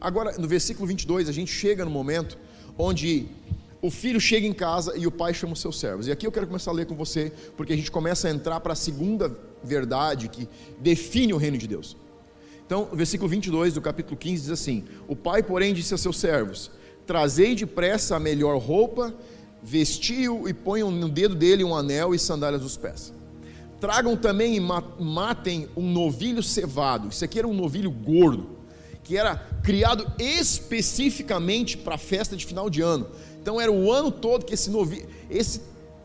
Agora, 0.00 0.36
no 0.38 0.46
versículo 0.46 0.86
22, 0.86 1.28
a 1.28 1.32
gente 1.32 1.50
chega 1.50 1.84
no 1.84 1.90
momento 1.90 2.36
onde 2.78 3.26
o 3.80 3.90
filho 3.90 4.20
chega 4.20 4.46
em 4.46 4.52
casa 4.52 4.96
e 4.96 5.06
o 5.06 5.10
pai 5.10 5.32
chama 5.32 5.52
os 5.52 5.60
seus 5.60 5.78
servos. 5.78 6.06
E 6.06 6.12
aqui 6.12 6.26
eu 6.26 6.32
quero 6.32 6.46
começar 6.46 6.70
a 6.70 6.74
ler 6.74 6.86
com 6.86 6.94
você, 6.94 7.32
porque 7.56 7.72
a 7.72 7.76
gente 7.76 7.90
começa 7.90 8.28
a 8.28 8.30
entrar 8.30 8.60
para 8.60 8.72
a 8.72 8.76
segunda 8.76 9.36
verdade 9.62 10.28
que 10.28 10.48
define 10.80 11.32
o 11.32 11.36
reino 11.36 11.58
de 11.58 11.66
Deus. 11.66 11.96
Então, 12.64 12.88
o 12.90 12.96
versículo 12.96 13.28
22 13.28 13.74
do 13.74 13.80
capítulo 13.80 14.16
15 14.16 14.42
diz 14.42 14.50
assim: 14.50 14.84
O 15.06 15.14
pai, 15.14 15.42
porém, 15.42 15.72
disse 15.72 15.94
a 15.94 15.98
seus 15.98 16.18
servos: 16.18 16.70
Trazei 17.06 17.54
depressa 17.54 18.16
a 18.16 18.20
melhor 18.20 18.58
roupa, 18.58 19.14
vestiu 19.62 20.48
e 20.48 20.52
ponham 20.52 20.90
no 20.90 21.08
dedo 21.08 21.34
dele 21.34 21.62
um 21.62 21.74
anel 21.74 22.14
e 22.14 22.18
sandálias 22.18 22.62
dos 22.62 22.76
pés. 22.76 23.14
Tragam 23.80 24.16
também 24.16 24.56
e 24.56 24.60
matem 24.60 25.68
um 25.76 25.88
novilho 25.92 26.42
cevado. 26.42 27.08
Isso 27.08 27.24
aqui 27.24 27.38
era 27.38 27.46
um 27.46 27.54
novilho 27.54 27.90
gordo 27.90 28.55
que 29.06 29.16
era 29.16 29.36
criado 29.62 30.04
especificamente 30.18 31.78
para 31.78 31.94
a 31.94 31.98
festa 31.98 32.36
de 32.36 32.44
final 32.44 32.68
de 32.68 32.82
ano. 32.82 33.06
Então 33.40 33.60
era 33.60 33.70
o 33.70 33.92
ano 33.92 34.10
todo 34.10 34.44
que 34.44 34.52
esse 34.52 34.68
novilho, 34.68 35.08
esse 35.30 35.62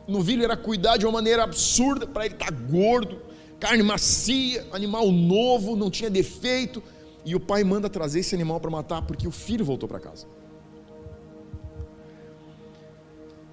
novilho 0.08 0.44
era 0.44 0.56
cuidado 0.56 1.00
de 1.00 1.06
uma 1.08 1.14
maneira 1.14 1.44
absurda 1.44 2.06
para 2.06 2.26
ele 2.26 2.36
estar 2.36 2.52
tá 2.52 2.58
gordo, 2.70 3.20
carne 3.60 3.82
macia, 3.82 4.68
animal 4.72 5.12
novo, 5.12 5.76
não 5.76 5.90
tinha 5.90 6.12
defeito. 6.12 6.84
E 7.26 7.36
o 7.36 7.40
pai 7.40 7.64
manda 7.64 7.90
trazer 7.90 8.20
esse 8.20 8.36
animal 8.36 8.60
para 8.60 8.70
matar 8.70 9.02
porque 9.02 9.28
o 9.28 9.32
filho 9.32 9.66
voltou 9.66 9.90
para 9.90 10.00
casa. 10.00 10.28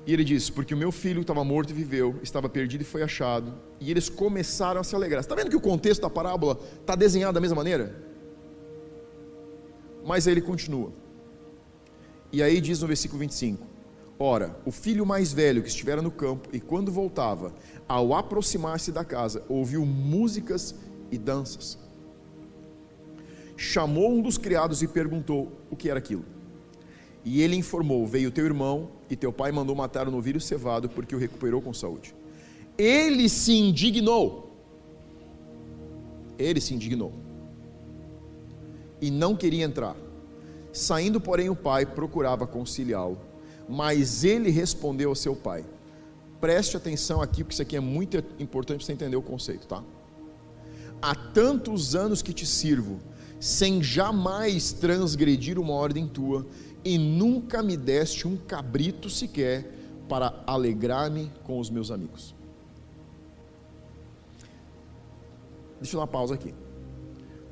E 0.07 0.13
ele 0.13 0.25
diz: 0.25 0.51
Porque 0.51 0.75
o 0.75 0.77
meu 0.77 0.93
filho 0.93 1.23
estava 1.23 1.43
morto 1.43 1.71
e 1.71 1.73
viveu, 1.73 2.17
estava 2.23 2.51
perdido 2.51 2.83
e 2.83 2.85
foi 2.85 3.03
achado. 3.03 3.55
E 3.81 3.91
eles 3.91 4.11
começaram 4.11 4.81
a 4.81 4.85
se 4.85 4.95
alegrar. 4.95 5.21
Está 5.21 5.35
vendo 5.35 5.49
que 5.49 5.57
o 5.57 5.61
contexto 5.61 6.03
da 6.03 6.11
parábola 6.11 6.59
está 6.81 6.95
desenhado 6.95 7.33
da 7.33 7.41
mesma 7.41 7.57
maneira? 7.57 8.08
Mas 10.09 10.27
ele 10.27 10.41
continua. 10.41 10.91
E 12.33 12.43
aí 12.43 12.63
diz 12.63 12.81
no 12.81 12.87
versículo 12.87 13.21
25: 13.21 13.67
Ora, 14.19 14.59
o 14.65 14.71
filho 14.71 15.05
mais 15.05 15.35
velho 15.35 15.63
que 15.63 15.69
estivera 15.69 16.01
no 16.01 16.11
campo, 16.11 16.49
e 16.51 16.59
quando 16.59 16.91
voltava, 16.91 17.55
ao 17.87 18.15
aproximar-se 18.15 18.91
da 18.91 19.05
casa, 19.05 19.45
ouviu 19.51 19.85
músicas 19.85 20.75
e 21.13 21.19
danças. 21.19 21.79
Chamou 23.55 24.11
um 24.11 24.23
dos 24.23 24.39
criados 24.39 24.83
e 24.83 24.89
perguntou 24.89 25.53
o 25.71 25.77
que 25.77 25.91
era 25.91 25.99
aquilo. 25.99 26.25
E 27.23 27.43
ele 27.43 27.55
informou: 27.55 28.07
Veio 28.07 28.31
teu 28.31 28.47
irmão, 28.47 28.89
e 29.11 29.15
teu 29.15 29.31
pai 29.31 29.53
mandou 29.53 29.77
matar 29.77 30.09
o 30.09 30.11
novilho 30.11 30.41
cevado, 30.41 30.89
porque 30.89 31.15
o 31.15 31.19
recuperou 31.19 31.61
com 31.61 31.75
saúde. 31.75 32.15
Ele 32.79 33.29
se 33.29 33.53
indignou. 33.53 34.57
Ele 36.39 36.63
se 36.63 36.73
indignou 36.73 37.28
e 39.01 39.11
não 39.11 39.37
queria 39.37 39.65
entrar. 39.65 39.97
Saindo, 40.73 41.21
porém, 41.21 41.49
o 41.49 41.57
pai 41.57 41.87
procurava 41.87 42.47
conciliá-lo, 42.47 43.19
mas 43.69 44.25
ele 44.25 44.51
respondeu 44.51 45.11
ao 45.11 45.15
seu 45.15 45.35
pai: 45.35 45.65
Preste 46.41 46.77
atenção 46.77 47.21
aqui, 47.21 47.43
porque 47.43 47.55
isso 47.55 47.63
aqui 47.63 47.77
é 47.77 47.81
muito 47.81 48.17
importante 48.39 48.79
para 48.79 48.87
você 48.87 48.93
entender 48.93 49.17
o 49.17 49.23
conceito, 49.23 49.67
tá? 49.67 49.83
Há 51.01 51.15
tantos 51.15 51.95
anos 51.95 52.23
que 52.23 52.33
te 52.33 52.47
sirvo, 52.47 52.99
sem 53.41 53.83
jamais 53.83 54.73
transgredir 54.73 55.59
uma 55.59 55.73
ordem 55.73 56.07
tua, 56.07 56.47
e 56.85 56.99
nunca 56.99 57.63
me 57.63 57.77
deste 57.77 58.27
um 58.27 58.37
cabrito 58.37 59.09
sequer 59.11 59.75
para 60.09 60.43
alegrar-me 60.47 61.31
com 61.45 61.59
os 61.59 61.71
meus 61.71 61.91
amigos. 61.91 62.35
Deixa 65.81 65.95
eu 65.95 65.99
dar 65.99 66.05
uma 66.05 66.07
pausa 66.07 66.35
aqui. 66.35 66.55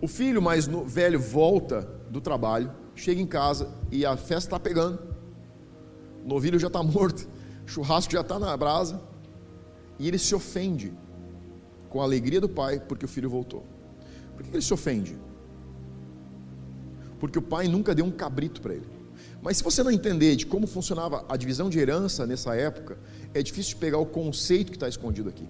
O 0.01 0.07
filho 0.07 0.43
mais 0.43 0.67
velho 0.87 1.19
volta 1.19 1.89
do 2.11 2.21
trabalho, 2.21 2.71
chega 2.95 3.21
em 3.21 3.27
casa 3.27 3.71
e 3.91 4.05
a 4.05 4.17
festa 4.17 4.49
está 4.49 4.61
pegando. 4.61 4.99
O 6.25 6.29
novilho 6.29 6.59
já 6.59 6.67
está 6.67 6.83
morto, 6.85 7.29
o 7.65 7.69
churrasco 7.69 8.13
já 8.13 8.21
está 8.21 8.39
na 8.39 8.57
brasa. 8.57 9.01
E 9.99 10.07
ele 10.07 10.19
se 10.19 10.35
ofende 10.35 10.93
com 11.89 12.01
a 12.01 12.05
alegria 12.05 12.41
do 12.41 12.49
pai 12.49 12.79
porque 12.79 13.05
o 13.05 13.09
filho 13.09 13.31
voltou. 13.31 13.65
Por 14.37 14.43
que 14.43 14.51
ele 14.55 14.63
se 14.63 14.75
ofende? 14.75 15.17
Porque 17.19 17.39
o 17.39 17.43
pai 17.43 17.67
nunca 17.67 17.95
deu 17.95 18.05
um 18.05 18.11
cabrito 18.11 18.61
para 18.61 18.75
ele. 18.75 18.87
Mas 19.41 19.59
se 19.59 19.65
você 19.65 19.83
não 19.83 19.91
entender 19.91 20.37
de 20.37 20.45
como 20.45 20.67
funcionava 20.67 21.25
a 21.29 21.37
divisão 21.37 21.71
de 21.71 21.79
herança 21.79 22.27
nessa 22.27 22.55
época, 22.55 22.99
é 23.33 23.43
difícil 23.43 23.79
pegar 23.79 23.99
o 23.99 24.05
conceito 24.05 24.71
que 24.71 24.77
está 24.77 24.89
escondido 24.89 25.29
aqui. 25.29 25.49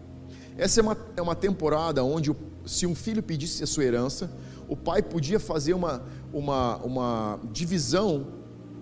Essa 0.59 0.81
é 0.81 0.83
uma, 0.83 0.97
é 1.17 1.23
uma 1.23 1.35
temporada 1.35 2.03
onde, 2.03 2.35
se 2.65 2.87
um 2.87 2.95
filho 2.95 3.23
pedisse 3.23 3.63
a 3.63 3.67
sua 3.67 3.85
herança, 3.85 4.31
o 4.69 4.77
pai 4.77 5.03
podia 5.03 5.39
fazer 5.39 5.75
uma, 5.75 6.03
uma, 6.33 6.77
uma 6.79 7.41
divisão 7.53 8.27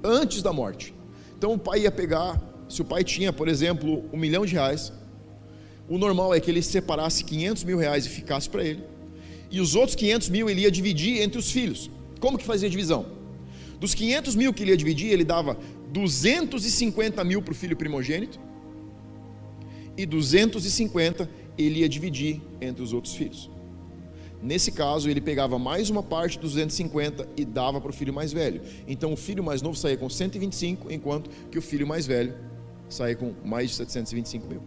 antes 0.02 0.40
da 0.40 0.52
morte. 0.52 0.94
Então 1.36 1.52
o 1.52 1.58
pai 1.58 1.80
ia 1.80 1.90
pegar, 1.90 2.40
se 2.68 2.80
o 2.80 2.84
pai 2.84 3.02
tinha, 3.02 3.32
por 3.32 3.48
exemplo, 3.48 4.04
um 4.12 4.16
milhão 4.16 4.46
de 4.46 4.54
reais, 4.54 4.92
o 5.88 5.98
normal 5.98 6.32
é 6.32 6.40
que 6.40 6.50
ele 6.50 6.62
separasse 6.62 7.24
500 7.24 7.64
mil 7.64 7.78
reais 7.78 8.06
e 8.06 8.08
ficasse 8.08 8.48
para 8.48 8.64
ele, 8.64 8.84
e 9.50 9.60
os 9.60 9.74
outros 9.74 9.96
500 9.96 10.28
mil 10.28 10.48
ele 10.48 10.62
ia 10.62 10.70
dividir 10.70 11.20
entre 11.20 11.38
os 11.38 11.50
filhos. 11.50 11.90
Como 12.20 12.38
que 12.38 12.44
fazia 12.44 12.68
a 12.68 12.70
divisão? 12.70 13.06
Dos 13.78 13.94
500 13.94 14.34
mil 14.36 14.54
que 14.54 14.62
ele 14.62 14.70
ia 14.70 14.76
dividir, 14.76 15.10
ele 15.10 15.24
dava 15.24 15.58
250 15.92 17.22
mil 17.24 17.42
para 17.42 17.52
o 17.52 17.54
filho 17.54 17.76
primogênito, 17.76 18.38
e 19.96 20.04
250 20.06 21.28
ele 21.56 21.80
ia 21.80 21.88
dividir 21.88 22.40
entre 22.60 22.82
os 22.82 22.92
outros 22.92 23.14
filhos. 23.14 23.50
Nesse 24.42 24.70
caso, 24.72 25.08
ele 25.08 25.22
pegava 25.22 25.58
mais 25.58 25.88
uma 25.88 26.02
parte 26.02 26.38
dos 26.38 26.52
250 26.52 27.26
e 27.34 27.46
dava 27.46 27.80
para 27.80 27.90
o 27.90 27.94
filho 27.94 28.12
mais 28.12 28.30
velho. 28.30 28.60
Então, 28.86 29.12
o 29.12 29.16
filho 29.16 29.42
mais 29.42 29.62
novo 29.62 29.74
saía 29.74 29.96
com 29.96 30.10
125, 30.10 30.92
enquanto 30.92 31.30
que 31.50 31.58
o 31.58 31.62
filho 31.62 31.86
mais 31.86 32.06
velho 32.06 32.34
saía 32.90 33.16
com 33.16 33.32
mais 33.42 33.70
de 33.70 33.76
725 33.76 34.46
mil. 34.46 34.60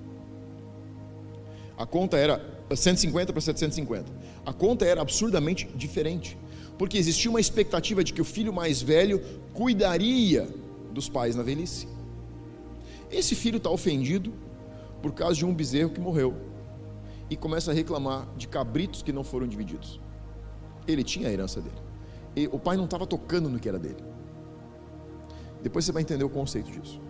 A 1.78 1.86
conta 1.86 2.18
era 2.18 2.44
150 2.76 3.32
para 3.32 3.40
750. 3.40 4.12
A 4.44 4.52
conta 4.52 4.84
era 4.84 5.00
absurdamente 5.00 5.68
diferente, 5.76 6.36
porque 6.76 6.98
existia 6.98 7.30
uma 7.30 7.40
expectativa 7.40 8.04
de 8.04 8.14
que 8.14 8.22
o 8.22 8.26
filho 8.26 8.52
mais 8.52 8.82
velho 8.82 9.22
cuidaria 9.54 10.48
dos 10.92 11.08
pais 11.08 11.36
na 11.36 11.44
velhice. 11.44 11.88
Esse 13.12 13.36
filho 13.36 13.58
está 13.58 13.70
ofendido 13.70 14.34
por 15.04 15.14
causa 15.14 15.36
de 15.36 15.46
um 15.46 15.54
bezerro 15.54 15.92
que 15.92 16.00
morreu 16.00 16.47
e 17.30 17.36
começa 17.36 17.72
a 17.72 17.74
reclamar 17.74 18.28
de 18.38 18.48
cabritos 18.48 19.02
que 19.02 19.12
não 19.12 19.24
foram 19.24 19.48
divididos. 19.48 20.00
Ele 20.88 21.04
tinha 21.04 21.28
a 21.28 21.32
herança 21.32 21.62
dele. 21.62 21.76
E 22.36 22.48
o 22.48 22.60
pai 22.60 22.78
não 22.78 22.86
estava 22.86 23.06
tocando 23.06 23.50
no 23.50 23.60
que 23.60 23.68
era 23.68 23.80
dele. 23.80 24.04
Depois 25.62 25.86
você 25.86 25.92
vai 25.92 26.02
entender 26.02 26.24
o 26.24 26.30
conceito 26.30 26.72
disso. 26.72 27.02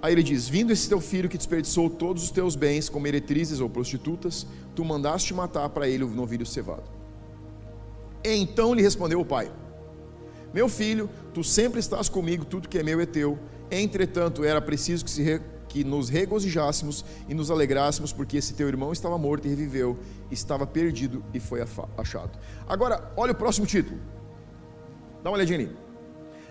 Aí 0.00 0.12
ele 0.12 0.22
diz: 0.22 0.48
Vindo 0.48 0.72
esse 0.72 0.88
teu 0.88 1.00
filho 1.00 1.28
que 1.28 1.36
desperdiçou 1.36 1.90
todos 1.90 2.22
os 2.22 2.30
teus 2.30 2.54
bens 2.54 2.88
com 2.88 3.00
meretrizes 3.00 3.60
ou 3.60 3.68
prostitutas, 3.68 4.46
tu 4.74 4.84
mandaste 4.84 5.34
matar 5.34 5.68
para 5.70 5.88
ele 5.88 6.04
o 6.04 6.08
novilho 6.08 6.46
cevado. 6.46 6.84
Então 8.22 8.74
lhe 8.74 8.82
respondeu 8.82 9.20
o 9.20 9.24
pai: 9.24 9.50
Meu 10.52 10.68
filho, 10.68 11.10
tu 11.34 11.42
sempre 11.42 11.80
estás 11.80 12.08
comigo, 12.08 12.44
tudo 12.44 12.68
que 12.68 12.78
é 12.78 12.82
meu 12.82 13.00
é 13.00 13.06
teu. 13.06 13.38
Entretanto, 13.70 14.44
era 14.44 14.60
preciso 14.60 15.04
que 15.04 15.10
se 15.10 15.22
que 15.68 15.84
nos 15.84 16.08
regozijássemos 16.08 17.04
e 17.28 17.34
nos 17.34 17.50
alegrássemos, 17.50 18.12
porque 18.12 18.36
esse 18.36 18.54
teu 18.54 18.68
irmão 18.68 18.92
estava 18.92 19.18
morto 19.18 19.46
e 19.46 19.50
reviveu, 19.50 19.98
estava 20.30 20.66
perdido 20.66 21.24
e 21.32 21.38
foi 21.38 21.62
achado. 21.96 22.38
Agora, 22.66 23.12
olha 23.16 23.32
o 23.32 23.34
próximo 23.34 23.66
título. 23.66 24.00
Dá 25.22 25.30
uma 25.30 25.36
olhadinha 25.36 25.58
ali. 25.58 25.76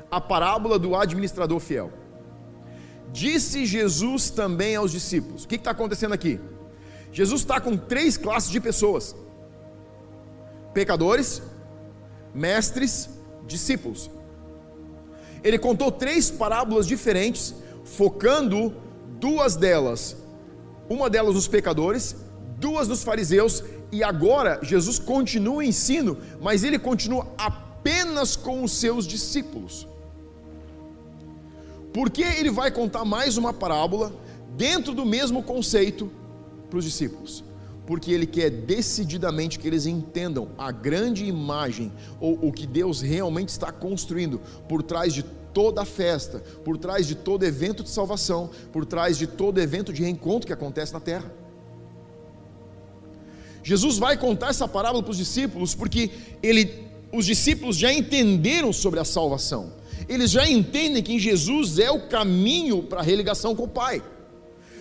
A 0.10 0.22
parábola 0.22 0.78
do 0.78 0.96
administrador 0.96 1.60
fiel. 1.60 1.92
Disse 3.12 3.66
Jesus 3.66 4.30
também 4.30 4.76
aos 4.76 4.92
discípulos: 4.92 5.44
O 5.44 5.48
que 5.48 5.56
está 5.56 5.72
acontecendo 5.72 6.14
aqui? 6.14 6.40
Jesus 7.12 7.42
está 7.42 7.60
com 7.60 7.76
três 7.76 8.18
classes 8.18 8.50
de 8.50 8.60
pessoas: 8.60 9.16
pecadores, 10.74 11.42
mestres, 12.34 13.10
discípulos. 13.46 14.10
Ele 15.44 15.58
contou 15.58 15.92
três 15.92 16.30
parábolas 16.30 16.86
diferentes, 16.86 17.56
focando 17.84 18.76
duas 19.20 19.56
delas, 19.56 20.16
uma 20.90 21.10
delas 21.10 21.36
nos 21.36 21.48
pecadores, 21.48 22.16
duas 22.60 22.88
nos 22.88 23.04
fariseus, 23.04 23.64
e 23.92 24.04
agora 24.04 24.60
Jesus 24.62 25.00
continua 25.00 25.58
o 25.58 25.62
ensino, 25.62 26.18
mas 26.42 26.64
ele 26.64 26.78
continua 26.78 27.28
apenas 27.38 28.36
com 28.36 28.64
os 28.64 28.74
seus 28.74 29.06
discípulos. 29.06 29.88
Porque 31.94 32.22
ele 32.22 32.52
vai 32.52 32.70
contar 32.70 33.06
mais 33.06 33.38
uma 33.38 33.54
parábola 33.54 34.14
dentro 34.56 34.94
do 34.94 35.06
mesmo 35.06 35.42
conceito 35.42 36.12
para 36.70 36.78
os 36.78 36.86
discípulos? 36.86 37.44
Porque 37.86 38.12
ele 38.12 38.28
quer 38.28 38.50
decididamente 38.50 39.58
que 39.58 39.68
eles 39.68 39.86
entendam 39.86 40.50
a 40.58 40.72
grande 40.72 41.26
imagem 41.26 41.92
ou 42.20 42.38
o 42.46 42.52
que 42.52 42.68
Deus 42.68 43.02
realmente 43.02 43.50
está 43.50 43.72
construindo 43.72 44.42
por 44.68 44.84
trás 44.84 45.14
de 45.14 45.24
toda 45.58 45.84
festa, 45.86 46.44
por 46.64 46.78
trás 46.78 47.08
de 47.08 47.16
todo 47.16 47.44
evento 47.44 47.82
de 47.82 47.90
salvação, 47.90 48.52
por 48.72 48.86
trás 48.86 49.18
de 49.18 49.26
todo 49.26 49.60
evento 49.60 49.92
de 49.92 50.04
reencontro 50.04 50.46
que 50.46 50.54
acontece 50.54 50.94
na 50.94 51.00
terra. 51.00 51.34
Jesus 53.64 53.98
vai 53.98 54.16
contar 54.18 54.50
essa 54.50 54.68
parábola 54.68 55.02
para 55.02 55.10
os 55.12 55.18
discípulos 55.18 55.74
porque 55.74 56.12
ele, 56.44 56.88
os 57.12 57.26
discípulos 57.26 57.76
já 57.76 57.92
entenderam 57.92 58.72
sobre 58.72 59.00
a 59.00 59.04
salvação 59.04 59.72
eles 60.08 60.32
já 60.32 60.48
entendem 60.48 61.04
que 61.04 61.20
Jesus 61.20 61.80
é 61.80 61.92
o 61.92 62.08
caminho 62.08 62.84
para 62.84 63.00
a 63.00 63.04
religação 63.04 63.56
com 63.56 63.64
o 63.64 63.68
Pai. 63.68 64.02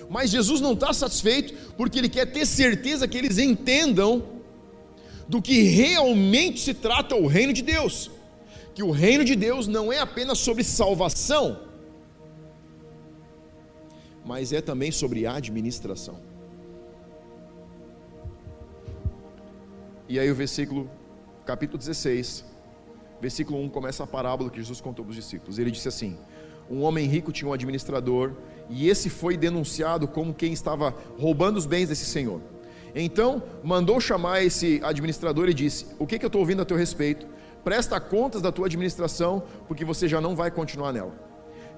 Mas 0.08 0.30
Jesus 0.30 0.60
não 0.60 0.72
está 0.72 0.92
satisfeito, 0.92 1.52
porque 1.76 1.98
Ele 1.98 2.08
quer 2.08 2.26
ter 2.26 2.46
certeza 2.46 3.08
que 3.08 3.18
eles 3.18 3.38
entendam 3.38 4.22
do 5.28 5.42
que 5.42 5.62
realmente 5.62 6.60
se 6.60 6.72
trata 6.72 7.16
o 7.16 7.26
reino 7.26 7.52
de 7.52 7.62
Deus. 7.62 8.10
Que 8.76 8.84
o 8.88 8.92
reino 8.92 9.24
de 9.24 9.34
Deus 9.34 9.66
não 9.66 9.92
é 9.92 9.98
apenas 9.98 10.38
sobre 10.38 10.62
salvação, 10.62 11.44
mas 14.24 14.52
é 14.52 14.60
também 14.60 14.92
sobre 14.92 15.26
administração. 15.26 16.20
E 20.08 20.20
aí 20.20 20.30
o 20.30 20.34
versículo, 20.34 20.88
capítulo 21.44 21.78
16, 21.78 22.44
Versículo 23.20 23.58
1 23.62 23.68
começa 23.70 24.04
a 24.04 24.06
parábola 24.06 24.50
que 24.50 24.58
Jesus 24.58 24.80
contou 24.80 25.04
para 25.04 25.10
os 25.10 25.16
discípulos. 25.16 25.58
Ele 25.58 25.70
disse 25.70 25.88
assim: 25.88 26.18
Um 26.70 26.82
homem 26.82 27.06
rico 27.06 27.32
tinha 27.32 27.48
um 27.48 27.52
administrador, 27.52 28.32
e 28.68 28.88
esse 28.88 29.08
foi 29.08 29.36
denunciado 29.36 30.06
como 30.06 30.34
quem 30.34 30.52
estava 30.52 30.94
roubando 31.18 31.56
os 31.56 31.66
bens 31.66 31.88
desse 31.88 32.04
senhor. 32.04 32.40
Então 32.94 33.42
mandou 33.62 34.00
chamar 34.00 34.42
esse 34.42 34.80
administrador 34.84 35.48
e 35.48 35.54
disse: 35.54 35.86
O 35.98 36.06
que, 36.06 36.18
que 36.18 36.24
eu 36.24 36.28
estou 36.28 36.40
ouvindo 36.40 36.62
a 36.62 36.64
teu 36.64 36.76
respeito? 36.76 37.26
Presta 37.66 37.98
contas 37.98 38.40
da 38.40 38.52
tua 38.52 38.66
administração, 38.66 39.42
porque 39.66 39.84
você 39.84 40.06
já 40.06 40.20
não 40.20 40.36
vai 40.36 40.52
continuar 40.52 40.92
nela. 40.92 41.12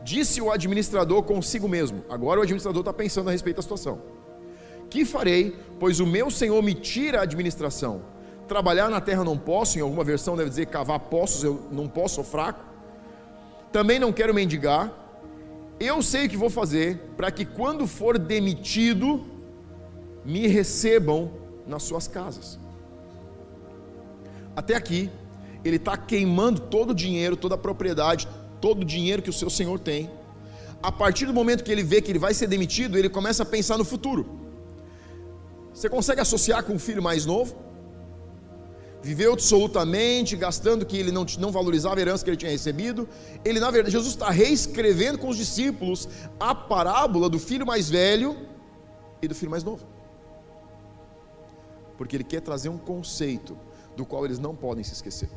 Disse 0.04 0.38
o 0.38 0.52
administrador 0.52 1.22
consigo 1.22 1.66
mesmo. 1.66 2.04
Agora 2.10 2.40
o 2.40 2.42
administrador 2.42 2.82
está 2.82 2.92
pensando 2.92 3.28
a 3.28 3.32
respeito 3.32 3.56
da 3.56 3.62
situação. 3.62 3.98
Que 4.90 5.06
farei, 5.06 5.56
pois 5.80 5.98
o 5.98 6.06
meu 6.06 6.30
senhor 6.30 6.62
me 6.62 6.74
tira 6.74 7.20
a 7.20 7.22
administração? 7.22 8.02
Trabalhar 8.46 8.90
na 8.90 9.00
terra 9.00 9.24
não 9.24 9.38
posso, 9.38 9.78
em 9.78 9.80
alguma 9.80 10.04
versão 10.04 10.36
deve 10.36 10.50
dizer 10.50 10.66
cavar 10.66 11.00
poços, 11.00 11.42
eu 11.42 11.58
não 11.72 11.88
posso, 11.88 12.16
sou 12.16 12.24
fraco. 12.24 12.62
Também 13.72 13.98
não 13.98 14.12
quero 14.12 14.34
mendigar. 14.34 14.92
Eu 15.80 16.02
sei 16.02 16.26
o 16.26 16.28
que 16.28 16.36
vou 16.36 16.50
fazer 16.50 16.98
para 17.16 17.30
que 17.30 17.46
quando 17.46 17.86
for 17.86 18.18
demitido, 18.18 19.24
me 20.22 20.46
recebam 20.48 21.32
nas 21.66 21.82
suas 21.82 22.06
casas. 22.06 22.60
Até 24.54 24.74
aqui, 24.74 25.10
ele 25.68 25.76
está 25.76 25.96
queimando 25.96 26.60
todo 26.60 26.90
o 26.90 26.94
dinheiro, 26.94 27.36
toda 27.36 27.54
a 27.54 27.58
propriedade, 27.58 28.26
todo 28.60 28.82
o 28.82 28.84
dinheiro 28.84 29.22
que 29.22 29.30
o 29.30 29.32
seu 29.32 29.50
senhor 29.50 29.78
tem. 29.78 30.10
A 30.82 30.90
partir 30.90 31.26
do 31.26 31.34
momento 31.34 31.64
que 31.64 31.72
ele 31.72 31.82
vê 31.82 32.00
que 32.00 32.10
ele 32.10 32.18
vai 32.18 32.34
ser 32.34 32.46
demitido, 32.46 32.98
ele 32.98 33.08
começa 33.08 33.42
a 33.42 33.46
pensar 33.46 33.78
no 33.78 33.84
futuro. 33.84 34.26
Você 35.72 35.88
consegue 35.88 36.20
associar 36.20 36.64
com 36.64 36.74
o 36.74 36.78
filho 36.78 37.02
mais 37.02 37.24
novo? 37.24 37.68
viveu 39.02 39.32
absolutamente, 39.32 40.36
gastando 40.36 40.84
que 40.84 40.96
ele 40.96 41.12
não, 41.12 41.24
não 41.38 41.50
valorizava 41.50 41.96
a 41.96 42.00
herança 42.00 42.24
que 42.24 42.30
ele 42.30 42.36
tinha 42.36 42.50
recebido. 42.50 43.08
Ele, 43.44 43.60
na 43.60 43.70
verdade, 43.70 43.92
Jesus 43.92 44.14
está 44.14 44.30
reescrevendo 44.30 45.18
com 45.18 45.28
os 45.28 45.36
discípulos 45.36 46.08
a 46.38 46.54
parábola 46.54 47.28
do 47.28 47.38
filho 47.38 47.66
mais 47.66 47.88
velho 47.88 48.36
e 49.22 49.28
do 49.28 49.34
filho 49.34 49.50
mais 49.50 49.64
novo. 49.64 49.86
Porque 51.96 52.16
ele 52.16 52.24
quer 52.24 52.40
trazer 52.40 52.68
um 52.68 52.78
conceito 52.78 53.56
do 53.96 54.04
qual 54.04 54.24
eles 54.24 54.38
não 54.38 54.54
podem 54.54 54.84
se 54.84 54.92
esquecer. 54.92 55.30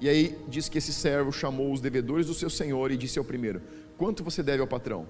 E 0.00 0.08
aí 0.08 0.38
diz 0.48 0.68
que 0.68 0.78
esse 0.78 0.92
servo 0.92 1.30
chamou 1.30 1.72
os 1.72 1.80
devedores 1.80 2.26
do 2.26 2.34
seu 2.34 2.48
senhor 2.48 2.90
e 2.90 2.96
disse 2.96 3.18
ao 3.18 3.24
primeiro: 3.24 3.60
Quanto 3.98 4.24
você 4.24 4.42
deve 4.42 4.62
ao 4.62 4.66
patrão? 4.66 5.06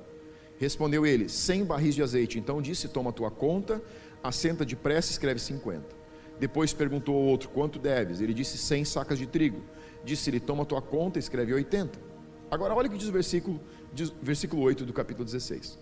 Respondeu 0.59 1.07
ele: 1.07 1.29
Cem 1.29 1.64
barris 1.64 1.94
de 1.94 2.03
azeite. 2.03 2.38
Então 2.38 2.61
disse: 2.61 2.88
Toma 2.88 3.11
a 3.11 3.12
tua 3.12 3.31
conta, 3.31 3.81
assenta 4.22 4.64
depressa 4.64 5.11
e 5.11 5.12
escreve 5.12 5.38
cinquenta. 5.38 5.94
Depois 6.40 6.72
perguntou 6.72 7.14
ao 7.14 7.22
outro: 7.22 7.48
Quanto 7.50 7.79
deves? 7.79 8.20
Ele 8.20 8.35
disse: 8.35 8.59
Cem 8.59 8.85
sacas 8.85 9.18
de 9.18 9.26
trigo. 9.26 9.62
Disse-lhe: 10.05 10.40
Toma 10.40 10.66
tua 10.66 10.83
conta 10.83 11.18
e 11.18 11.20
escreve 11.20 11.55
80. 11.55 12.11
Agora, 12.50 12.74
olha 12.74 12.88
o 12.88 12.90
que 12.90 12.98
diz 12.98 13.09
o 13.09 13.12
versículo, 13.12 13.61
diz, 13.92 14.12
versículo 14.20 14.62
8 14.62 14.85
do 14.85 14.92
capítulo 14.92 15.24
16. 15.24 15.79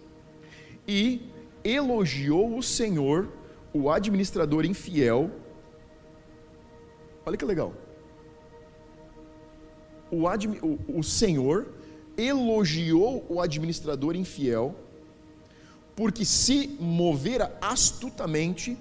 E 0.86 1.32
elogiou 1.64 2.58
o 2.58 2.62
Senhor, 2.62 3.28
o 3.72 3.90
administrador 3.90 4.66
infiel. 4.66 5.30
Olha 7.24 7.36
que 7.38 7.44
legal. 7.44 7.72
O, 10.10 10.26
o, 10.26 10.98
o 10.98 11.02
Senhor 11.02 11.68
elogiou 12.16 13.24
o 13.28 13.40
administrador 13.40 14.16
infiel, 14.16 14.74
porque 15.94 16.24
se 16.24 16.76
movera 16.80 17.56
astutamente, 17.60 18.76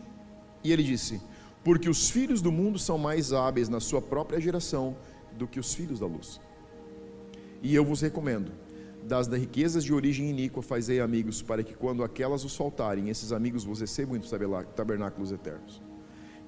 e 0.64 0.72
ele 0.72 0.84
disse: 0.84 1.22
porque 1.68 1.90
os 1.90 2.10
filhos 2.10 2.42
do 2.42 2.50
mundo 2.50 2.80
são 2.80 2.98
mais 2.98 3.34
hábeis 3.34 3.68
na 3.68 3.82
sua 3.82 4.02
própria 4.02 4.40
geração 4.40 4.96
do 5.38 5.46
que 5.46 5.60
os 5.60 5.74
filhos 5.74 6.00
da 6.00 6.06
luz. 6.06 6.40
E 7.62 7.76
eu 7.76 7.84
vos 7.84 8.00
recomendo, 8.00 8.52
das 9.04 9.28
riquezas 9.28 9.84
de 9.84 9.94
origem 9.94 10.30
iníqua 10.30 10.62
fazei 10.62 11.00
amigos, 11.00 11.42
para 11.42 11.64
que 11.64 11.74
quando 11.74 12.04
aquelas 12.04 12.46
os 12.46 12.56
faltarem, 12.56 13.10
esses 13.10 13.32
amigos 13.34 13.66
vos 13.66 13.82
recebam 13.82 14.18
os 14.18 14.32
tabernáculos 14.76 15.32
eternos. 15.32 15.82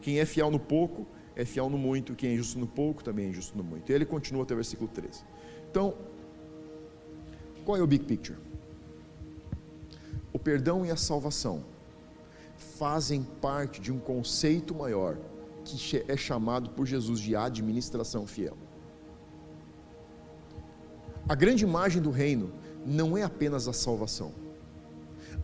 Quem 0.02 0.20
é 0.20 0.26
fiel 0.26 0.50
no 0.50 0.58
pouco, 0.58 1.06
é 1.40 1.46
fiel 1.46 1.70
no 1.70 1.78
muito, 1.78 2.16
quem 2.16 2.34
é 2.34 2.36
justo 2.36 2.60
no 2.60 2.68
pouco, 2.68 3.02
também 3.02 3.30
é 3.30 3.32
justo 3.32 3.58
no 3.58 3.64
muito. 3.64 3.90
E 3.90 3.96
ele 3.96 4.06
continua 4.06 4.44
até 4.44 4.54
o 4.54 4.58
versículo 4.58 4.90
13. 4.90 5.24
Então, 5.72 5.94
qual 7.64 7.78
é 7.78 7.82
o 7.82 7.88
big 7.88 8.04
picture? 8.04 8.38
O 10.34 10.38
perdão 10.38 10.86
e 10.86 10.92
a 10.92 10.98
salvação 10.98 11.64
fazem 12.58 13.24
parte 13.24 13.80
de 13.80 13.90
um 13.90 14.00
conceito 14.00 14.76
maior 14.76 15.18
que 15.64 16.04
é 16.10 16.18
chamado 16.18 16.72
por 16.72 16.86
Jesus 16.86 17.22
de 17.22 17.38
administração 17.38 18.28
fiel. 18.28 18.58
A 21.28 21.36
grande 21.36 21.64
imagem 21.64 22.02
do 22.02 22.12
reino 22.12 22.52
não 22.86 23.18
é 23.18 23.24
apenas 23.24 23.66
a 23.66 23.72
salvação. 23.72 24.34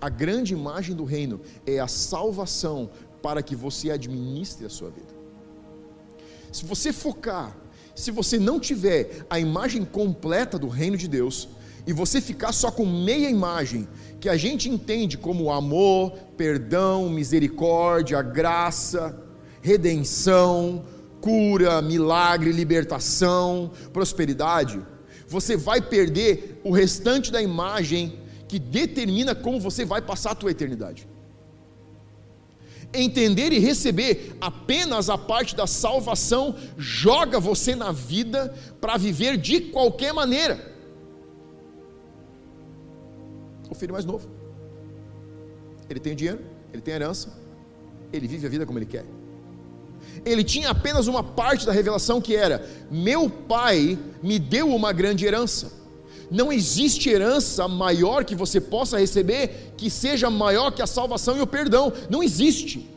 A 0.02 0.10
grande 0.10 0.54
imagem 0.54 0.94
do 0.94 1.06
reino 1.06 1.40
é 1.66 1.80
a 1.80 1.88
salvação 1.88 2.90
para 3.22 3.42
que 3.42 3.56
você 3.56 3.92
administre 3.92 4.66
a 4.66 4.70
sua 4.70 4.90
vida. 4.90 5.15
Se 6.56 6.64
você 6.64 6.94
focar, 6.94 7.54
se 7.94 8.12
você 8.12 8.40
não 8.40 8.62
tiver 8.62 9.26
a 9.30 9.38
imagem 9.38 9.84
completa 9.84 10.58
do 10.58 10.70
reino 10.70 10.96
de 10.96 11.06
Deus, 11.06 11.50
e 11.86 11.92
você 11.92 12.22
ficar 12.22 12.54
só 12.54 12.72
com 12.72 12.86
meia 12.86 13.30
imagem, 13.30 13.90
que 14.22 14.30
a 14.30 14.38
gente 14.38 14.70
entende 14.70 15.18
como 15.18 15.52
amor, 15.52 16.14
perdão, 16.38 17.10
misericórdia, 17.10 18.22
graça, 18.22 19.22
redenção, 19.62 20.86
cura, 21.20 21.82
milagre, 21.82 22.54
libertação, 22.54 23.70
prosperidade, 23.92 24.82
você 25.28 25.58
vai 25.58 25.82
perder 25.82 26.62
o 26.64 26.72
restante 26.72 27.34
da 27.34 27.42
imagem 27.42 28.18
que 28.48 28.60
determina 28.60 29.36
como 29.36 29.60
você 29.60 29.84
vai 29.84 30.02
passar 30.02 30.32
a 30.32 30.36
tua 30.36 30.52
eternidade. 30.52 31.06
Entender 32.96 33.52
e 33.52 33.60
receber 33.60 34.36
apenas 34.40 35.10
a 35.10 35.18
parte 35.18 35.56
da 35.56 35.68
salvação 35.68 36.56
joga 36.78 37.40
você 37.40 37.76
na 37.76 37.92
vida 37.92 38.54
para 38.80 38.98
viver 38.98 39.38
de 39.38 39.60
qualquer 39.60 40.14
maneira. 40.14 40.76
o 43.76 43.80
filho 43.80 43.94
mais 43.94 44.06
novo. 44.06 44.28
Ele 45.90 46.00
tem 46.00 46.16
dinheiro, 46.16 46.40
ele 46.74 46.82
tem 46.82 46.94
herança, 46.94 47.38
ele 48.12 48.28
vive 48.28 48.48
a 48.48 48.50
vida 48.50 48.66
como 48.66 48.80
ele 48.80 48.86
quer. 48.86 49.06
Ele 50.24 50.44
tinha 50.44 50.70
apenas 50.70 51.08
uma 51.08 51.24
parte 51.24 51.66
da 51.66 51.72
revelação 51.72 52.22
que 52.22 52.36
era: 52.36 52.68
meu 52.90 53.30
pai 53.30 54.00
me 54.24 54.40
deu 54.40 54.74
uma 54.74 54.92
grande 54.92 55.26
herança. 55.26 55.85
Não 56.30 56.52
existe 56.52 57.10
herança 57.10 57.68
maior 57.68 58.24
que 58.24 58.36
você 58.36 58.60
possa 58.60 59.00
receber 59.00 59.74
que 59.78 59.90
seja 59.90 60.30
maior 60.30 60.72
que 60.72 60.82
a 60.82 60.88
salvação 60.88 61.38
e 61.38 61.42
o 61.42 61.48
perdão. 61.48 61.92
Não 62.10 62.24
existe. 62.24 62.90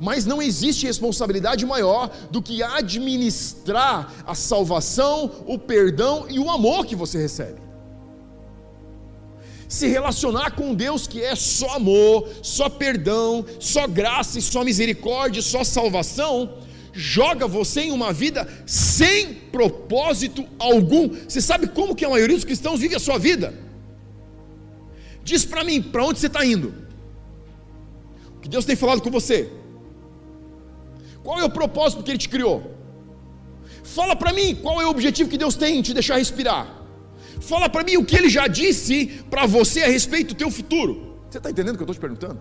Mas 0.00 0.26
não 0.26 0.42
existe 0.42 0.86
responsabilidade 0.86 1.64
maior 1.64 2.10
do 2.30 2.42
que 2.42 2.62
administrar 2.62 4.12
a 4.26 4.34
salvação, 4.34 5.30
o 5.46 5.58
perdão 5.58 6.26
e 6.28 6.38
o 6.38 6.50
amor 6.50 6.84
que 6.84 6.96
você 6.96 7.18
recebe 7.18 7.64
se 9.74 9.88
relacionar 9.88 10.52
com 10.52 10.72
Deus 10.72 11.08
que 11.08 11.20
é 11.20 11.34
só 11.34 11.74
amor, 11.74 12.28
só 12.42 12.68
perdão, 12.68 13.44
só 13.58 13.88
graça 13.88 14.38
e 14.38 14.42
só 14.42 14.62
misericórdia, 14.62 15.42
só 15.42 15.64
salvação, 15.64 16.58
joga 16.94 17.46
você 17.46 17.82
em 17.82 17.90
uma 17.90 18.12
vida 18.12 18.48
sem 18.66 19.34
propósito 19.34 20.46
algum. 20.58 21.08
Você 21.08 21.40
sabe 21.40 21.66
como 21.66 21.94
que 21.94 22.04
a 22.04 22.08
maioria 22.08 22.36
dos 22.36 22.44
cristãos 22.44 22.80
vive 22.80 22.94
a 22.94 23.00
sua 23.00 23.18
vida? 23.18 23.52
Diz 25.22 25.44
para 25.44 25.64
mim, 25.64 25.82
para 25.82 26.04
onde 26.04 26.18
você 26.18 26.26
está 26.28 26.44
indo? 26.44 26.74
O 28.36 28.40
que 28.40 28.48
Deus 28.48 28.64
tem 28.64 28.76
falado 28.76 29.02
com 29.02 29.10
você? 29.10 29.50
Qual 31.22 31.40
é 31.40 31.44
o 31.44 31.50
propósito 31.50 32.02
que 32.02 32.10
Ele 32.10 32.18
te 32.18 32.28
criou? 32.28 32.74
Fala 33.82 34.16
para 34.16 34.32
mim, 34.32 34.54
qual 34.54 34.80
é 34.80 34.86
o 34.86 34.90
objetivo 34.90 35.28
que 35.28 35.38
Deus 35.38 35.56
tem 35.56 35.78
em 35.78 35.82
te 35.82 35.92
deixar 35.92 36.16
respirar? 36.16 36.82
Fala 37.40 37.68
para 37.68 37.84
mim 37.84 37.96
o 37.96 38.04
que 38.04 38.16
ele 38.16 38.28
já 38.28 38.46
disse 38.46 39.06
para 39.28 39.44
você 39.46 39.82
a 39.82 39.86
respeito 39.88 40.28
do 40.28 40.38
teu 40.38 40.50
futuro. 40.50 41.14
Você 41.30 41.38
está 41.38 41.50
entendendo 41.50 41.74
o 41.74 41.78
que 41.78 41.82
eu 41.82 41.92
estou 41.92 41.94
te 41.94 42.00
perguntando? 42.00 42.40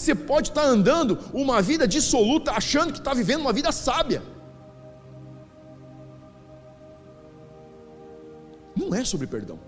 Você 0.00 0.14
pode 0.14 0.48
estar 0.48 0.64
andando 0.64 1.18
uma 1.30 1.60
vida 1.60 1.86
dissoluta, 1.86 2.52
achando 2.52 2.90
que 2.90 2.98
está 2.98 3.12
vivendo 3.12 3.42
uma 3.42 3.52
vida 3.52 3.70
sábia. 3.70 4.22
Não 8.74 8.94
é 8.94 9.04
sobre 9.04 9.26
perdão, 9.26 9.60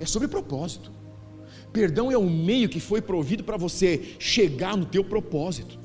é 0.00 0.04
sobre 0.04 0.26
propósito. 0.26 0.90
Perdão 1.72 2.10
é 2.10 2.18
o 2.18 2.28
meio 2.28 2.68
que 2.68 2.80
foi 2.80 3.00
provido 3.00 3.44
para 3.44 3.56
você 3.56 4.16
chegar 4.18 4.76
no 4.76 4.84
teu 4.84 5.04
propósito. 5.04 5.78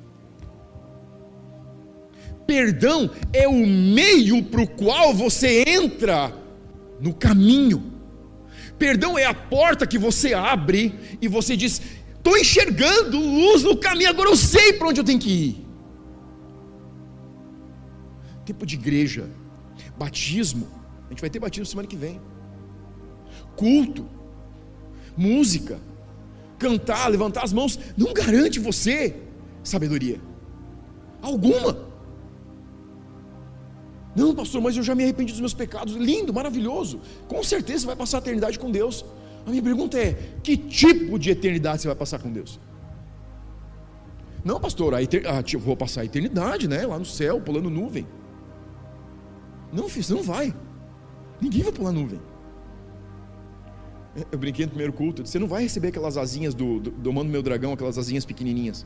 Perdão 2.47 3.11
é 3.31 3.47
o 3.47 3.67
meio 3.67 4.43
para 4.45 4.63
o 4.63 4.67
qual 4.67 5.13
você 5.13 5.63
entra 5.67 6.33
no 6.99 7.13
caminho. 7.13 7.91
Perdão 8.79 9.15
é 9.15 9.25
a 9.25 9.33
porta 9.33 9.85
que 9.85 9.99
você 9.99 10.33
abre 10.33 10.99
e 11.21 11.27
você 11.27 11.55
diz: 11.55 11.79
estou 12.21 12.37
enxergando 12.37 13.19
luz 13.19 13.63
no 13.63 13.75
caminho, 13.75 14.09
agora 14.09 14.29
eu 14.29 14.35
sei 14.35 14.73
para 14.73 14.87
onde 14.87 15.01
eu 15.01 15.03
tenho 15.03 15.19
que 15.19 15.29
ir. 15.29 15.67
Tempo 18.45 18.65
de 18.65 18.75
igreja, 18.75 19.29
batismo, 19.97 20.67
a 21.07 21.09
gente 21.09 21.21
vai 21.21 21.29
ter 21.29 21.39
batismo 21.39 21.65
semana 21.65 21.87
que 21.87 21.95
vem. 21.95 22.21
Culto, 23.55 24.07
música, 25.17 25.79
cantar, 26.57 27.07
levantar 27.07 27.43
as 27.43 27.53
mãos, 27.53 27.77
não 27.97 28.13
garante 28.13 28.59
você 28.59 29.15
sabedoria 29.63 30.19
alguma. 31.21 31.89
Não, 34.15 34.35
pastor, 34.35 34.61
mas 34.61 34.75
eu 34.75 34.83
já 34.83 34.93
me 34.93 35.03
arrependi 35.03 35.31
dos 35.31 35.39
meus 35.39 35.53
pecados. 35.53 35.93
Lindo, 35.95 36.33
maravilhoso. 36.33 36.99
Com 37.27 37.41
certeza 37.43 37.81
você 37.81 37.87
vai 37.87 37.95
passar 37.95 38.17
a 38.17 38.21
eternidade 38.21 38.59
com 38.59 38.69
Deus. 38.69 39.05
A 39.45 39.49
minha 39.49 39.61
pergunta 39.61 39.97
é: 39.97 40.13
que 40.43 40.55
tipo 40.57 41.17
de 41.17 41.31
eternidade 41.31 41.81
você 41.81 41.87
vai 41.87 41.95
passar 41.95 42.19
com 42.19 42.31
Deus? 42.31 42.59
Não, 44.43 44.59
pastor, 44.59 44.93
a 44.95 45.01
eter... 45.01 45.23
ah, 45.27 45.41
tipo, 45.43 45.63
vou 45.63 45.77
passar 45.77 46.01
a 46.01 46.05
eternidade, 46.05 46.67
né? 46.67 46.85
Lá 46.85 46.97
no 46.97 47.05
céu, 47.05 47.39
pulando 47.39 47.69
nuvem. 47.69 48.07
Não, 49.71 49.87
filho, 49.87 50.03
você 50.03 50.13
não 50.13 50.23
vai. 50.23 50.53
Ninguém 51.39 51.63
vai 51.63 51.71
pular 51.71 51.91
nuvem. 51.91 52.19
Eu 54.31 54.37
brinquei 54.37 54.65
no 54.65 54.69
primeiro 54.69 54.91
culto. 54.91 55.25
Você 55.25 55.39
não 55.39 55.47
vai 55.47 55.63
receber 55.63 55.89
aquelas 55.89 56.17
asinhas 56.17 56.53
do, 56.53 56.79
do, 56.79 56.91
do 56.91 57.13
Mano 57.13 57.29
Meu 57.29 57.41
Dragão, 57.41 57.71
aquelas 57.71 57.97
asinhas 57.97 58.25
pequenininhas. 58.25 58.85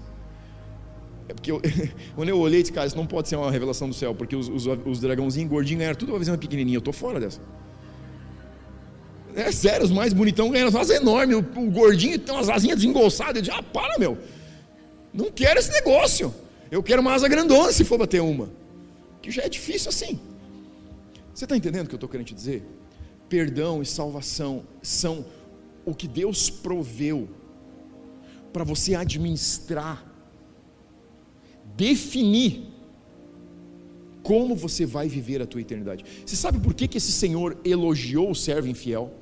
É 1.27 1.33
porque 1.33 1.51
eu, 1.51 1.59
quando 2.15 2.29
eu 2.29 2.39
olhei, 2.39 2.61
disse, 2.61 2.71
cara, 2.71 2.85
isso 2.85 2.95
não 2.95 3.07
pode 3.07 3.27
ser 3.27 3.35
uma 3.35 3.49
revelação 3.49 3.89
do 3.89 3.95
céu, 3.95 4.13
porque 4.13 4.35
os, 4.35 4.47
os, 4.47 4.65
os 4.85 4.99
dragãozinhos 4.99 5.49
gordinhos 5.49 5.79
ganharam 5.79 5.97
tudo 5.97 6.11
uma 6.11 6.19
vez 6.19 6.29
pequenininha. 6.37 6.77
Eu 6.77 6.81
tô 6.81 6.93
fora 6.93 7.19
dessa. 7.19 7.41
É 9.36 9.52
sério, 9.52 9.86
os 9.86 9.91
mais 9.91 10.13
bonitão 10.13 10.50
ganharam 10.50 10.69
as 10.69 10.76
asas 10.76 10.95
enormes. 10.95 11.36
O, 11.36 11.39
o, 11.39 11.69
gordinho 11.69 12.17
tem 12.17 12.34
umas 12.34 12.50
asinhas 12.50 12.78
desengolçadas. 12.78 13.36
Eu 13.36 13.41
disse, 13.41 13.58
ah, 13.58 13.62
para, 13.62 14.00
meu. 14.00 14.17
Não 15.13 15.30
quero 15.30 15.60
esse 15.60 15.71
negócio. 15.71 16.34
Eu 16.71 16.82
quero 16.82 17.02
uma 17.02 17.13
asa 17.13 17.28
grandona 17.28 17.71
se 17.71 17.84
for 17.84 17.98
bater 17.98 18.21
uma. 18.21 18.50
Que 19.21 19.30
já 19.30 19.43
é 19.43 19.50
difícil 19.50 19.89
assim. 19.89 20.19
Você 21.34 21.43
está 21.43 21.58
entendendo 21.58 21.86
o 21.86 21.89
que 21.89 21.95
eu 21.95 21.98
estou 21.98 22.10
querendo 22.10 22.28
te 22.28 22.34
dizer? 22.34 22.63
Perdão 23.28 23.82
e 23.82 23.86
salvação 23.86 24.63
são 24.82 25.26
o 25.86 25.93
que 25.93 26.08
Deus 26.08 26.50
proveu 26.50 27.28
para 28.54 28.63
você 28.63 28.95
administrar 28.95 30.06
definir 31.76 32.63
como 34.24 34.56
você 34.56 34.86
vai 34.86 35.08
viver 35.08 35.41
a 35.41 35.45
tua 35.45 35.62
eternidade. 35.62 36.06
Você 36.26 36.36
sabe 36.36 36.60
por 36.60 36.74
que, 36.74 36.88
que 36.88 36.98
esse 36.98 37.12
Senhor 37.12 37.58
elogiou 37.65 38.32
o 38.32 38.36
servo 38.36 38.67
infiel? 38.67 39.13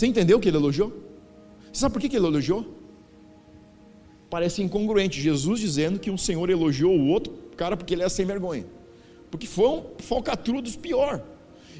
Você 0.00 0.06
entendeu 0.06 0.38
o 0.38 0.40
que 0.40 0.48
ele 0.48 0.56
elogiou? 0.56 0.90
Você 1.70 1.80
sabe 1.80 1.92
por 1.92 2.00
que, 2.00 2.16
ele 2.16 2.24
elogiou? 2.24 2.66
Parece 4.30 4.62
incongruente 4.62 5.20
Jesus 5.20 5.60
dizendo 5.60 5.98
que 5.98 6.10
um 6.10 6.16
Senhor 6.16 6.48
elogiou 6.48 6.98
o 6.98 7.08
outro 7.08 7.34
cara 7.54 7.76
porque 7.76 7.92
ele 7.92 8.02
é 8.02 8.08
sem 8.08 8.24
vergonha. 8.24 8.64
Porque 9.30 9.46
foi 9.46 9.68
um 9.68 9.84
falcatrua 9.98 10.62
dos 10.62 10.74
pior. 10.74 11.22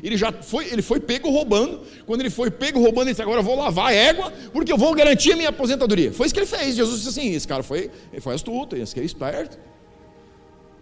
Ele 0.03 0.19
já 0.19 0.31
foi, 0.31 0.71
ele 0.71 0.83
foi 0.83 1.01
pego 1.01 1.31
roubando. 1.31 1.81
Quando 2.05 2.21
ele 2.21 2.29
foi 2.29 2.51
pego 2.51 2.79
roubando, 2.79 3.05
ele 3.05 3.13
disse: 3.13 3.23
Agora 3.23 3.39
eu 3.39 3.43
vou 3.43 3.57
lavar 3.57 3.87
a 3.87 3.95
égua, 3.95 4.31
porque 4.53 4.71
eu 4.71 4.77
vou 4.77 4.95
garantir 4.95 5.33
a 5.33 5.37
minha 5.37 5.49
aposentadoria. 5.49 6.13
Foi 6.13 6.27
isso 6.27 6.35
que 6.35 6.41
ele 6.41 6.47
fez. 6.47 6.77
Jesus 6.77 6.99
disse 6.99 7.19
assim: 7.19 7.33
Esse 7.33 7.49
cara 7.49 7.63
foi, 7.63 7.91
ele 8.13 8.21
foi 8.21 8.35
astuto, 8.35 8.77
esse 8.77 8.95
cara 8.95 9.03
é 9.03 9.07
esperto. 9.07 9.59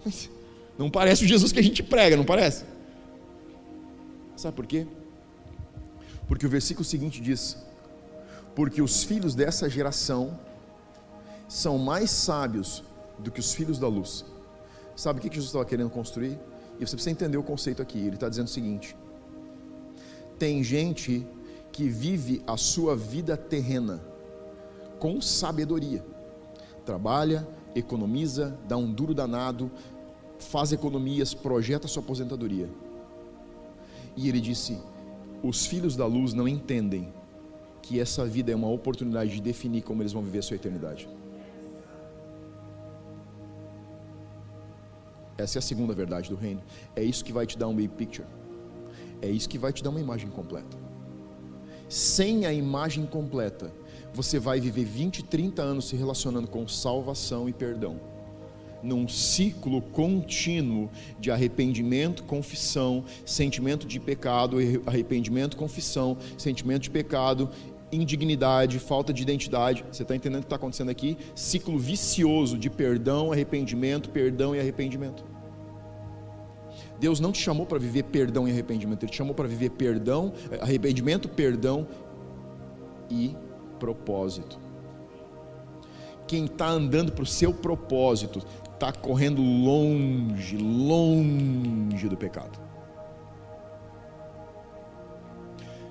Não 0.77 0.91
parece 0.91 1.25
o 1.25 1.29
Jesus 1.29 1.53
que 1.53 1.61
a 1.61 1.63
gente 1.63 1.85
prega, 1.85 2.17
não 2.17 2.25
parece? 2.25 2.65
Sabe 4.37 4.55
por 4.55 4.65
quê? 4.65 4.87
Porque 6.29 6.47
o 6.47 6.49
versículo 6.49 6.85
seguinte 6.85 7.21
diz: 7.21 7.57
Porque 8.55 8.81
os 8.83 9.03
filhos 9.03 9.35
dessa 9.35 9.69
geração 9.69 10.39
são 11.49 11.79
mais 11.79 12.11
sábios 12.11 12.85
do 13.19 13.31
que 13.31 13.41
os 13.41 13.55
filhos 13.55 13.79
da 13.79 13.89
luz. 13.89 14.25
Sabe 14.95 15.19
o 15.19 15.23
que 15.23 15.29
Jesus 15.29 15.47
estava 15.47 15.65
querendo 15.65 15.91
construir? 15.91 16.39
E 16.79 16.87
você 16.87 16.95
precisa 16.95 17.11
entender 17.11 17.39
o 17.39 17.43
conceito 17.43 17.81
aqui. 17.81 17.99
Ele 17.99 18.15
está 18.15 18.29
dizendo 18.29 18.47
o 18.47 18.51
seguinte: 18.51 18.95
tem 20.39 20.63
gente 20.63 21.27
que 21.73 21.89
vive 21.89 22.43
a 22.47 22.57
sua 22.57 22.95
vida 22.95 23.37
terrena 23.37 24.01
com 24.99 25.21
sabedoria. 25.21 26.05
Trabalha, 26.85 27.47
economiza, 27.75 28.57
dá 28.67 28.77
um 28.77 28.93
duro 28.93 29.15
danado, 29.15 29.71
faz 30.39 30.73
economias, 30.73 31.35
projeta 31.35 31.89
sua 31.89 32.03
aposentadoria. 32.03 32.69
E 34.17 34.29
ele 34.29 34.41
disse: 34.41 34.79
os 35.43 35.67
filhos 35.67 35.97
da 35.97 36.07
luz 36.07 36.35
não 36.35 36.49
entendem 36.49 37.13
que 37.83 38.01
essa 38.01 38.27
vida 38.27 38.53
é 38.53 38.57
uma 38.57 38.69
oportunidade 38.69 39.31
de 39.31 39.41
definir 39.41 39.83
como 39.83 40.03
eles 40.03 40.13
vão 40.13 40.23
viver 40.23 40.41
a 40.41 40.43
sua 40.43 40.57
eternidade. 40.57 41.09
Essa 45.37 45.59
é 45.59 45.61
a 45.61 45.63
segunda 45.63 45.95
verdade 45.95 46.29
do 46.29 46.37
reino. 46.37 46.61
É 46.97 47.03
isso 47.03 47.25
que 47.25 47.33
vai 47.33 47.47
te 47.47 47.57
dar 47.57 47.69
um 47.69 47.75
big 47.75 47.89
picture. 47.95 48.27
É 49.23 49.29
isso 49.29 49.49
que 49.49 49.57
vai 49.57 49.73
te 49.73 49.83
dar 49.83 49.91
uma 49.91 50.01
imagem 50.01 50.29
completa. 50.29 50.77
Sem 51.89 52.45
a 52.45 52.53
imagem 52.53 53.07
completa, 53.07 53.73
você 54.13 54.39
vai 54.39 54.61
viver 54.61 54.85
20, 54.85 55.25
30 55.25 55.63
anos 55.63 55.89
se 55.89 55.97
relacionando 55.97 56.49
com 56.49 56.67
salvação 56.67 57.49
e 57.49 57.53
perdão. 57.53 58.01
Num 58.83 59.09
ciclo 59.09 59.83
contínuo 59.83 60.89
de 61.19 61.31
arrependimento, 61.31 62.23
confissão, 62.23 63.05
sentimento 63.25 63.87
de 63.87 63.99
pecado, 63.99 64.59
arrependimento, 64.87 65.57
confissão, 65.57 66.17
sentimento 66.37 66.83
de 66.83 66.91
pecado, 66.91 67.51
indignidade, 67.91 68.79
falta 68.79 69.13
de 69.13 69.23
identidade. 69.23 69.85
Você 69.91 70.03
está 70.03 70.15
entendendo 70.15 70.41
o 70.41 70.43
que 70.43 70.47
está 70.47 70.57
acontecendo 70.57 70.91
aqui? 70.91 71.17
Ciclo 71.35 71.79
vicioso 71.79 72.59
de 72.59 72.71
perdão, 72.71 73.33
arrependimento, 73.33 74.11
perdão 74.11 74.55
e 74.55 74.61
arrependimento. 74.61 75.25
Deus 77.01 77.21
não 77.21 77.33
te 77.33 77.41
chamou 77.41 77.65
para 77.65 77.79
viver 77.79 78.05
perdão 78.05 78.49
e 78.49 78.51
arrependimento, 78.51 79.05
Ele 79.05 79.13
te 79.13 79.17
chamou 79.17 79.35
para 79.35 79.47
viver 79.47 79.71
perdão, 79.71 80.33
eh, 80.51 80.59
arrependimento, 80.61 81.29
perdão 81.29 81.87
e 83.09 83.37
propósito. 83.79 84.59
Quem 86.27 86.45
está 86.45 86.69
andando 86.69 87.13
para 87.13 87.23
o 87.23 87.27
seu 87.27 87.55
propósito 87.55 88.43
está 88.79 88.93
correndo 88.93 89.43
longe, 89.43 90.57
longe 90.57 92.09
do 92.09 92.17
pecado. 92.17 92.59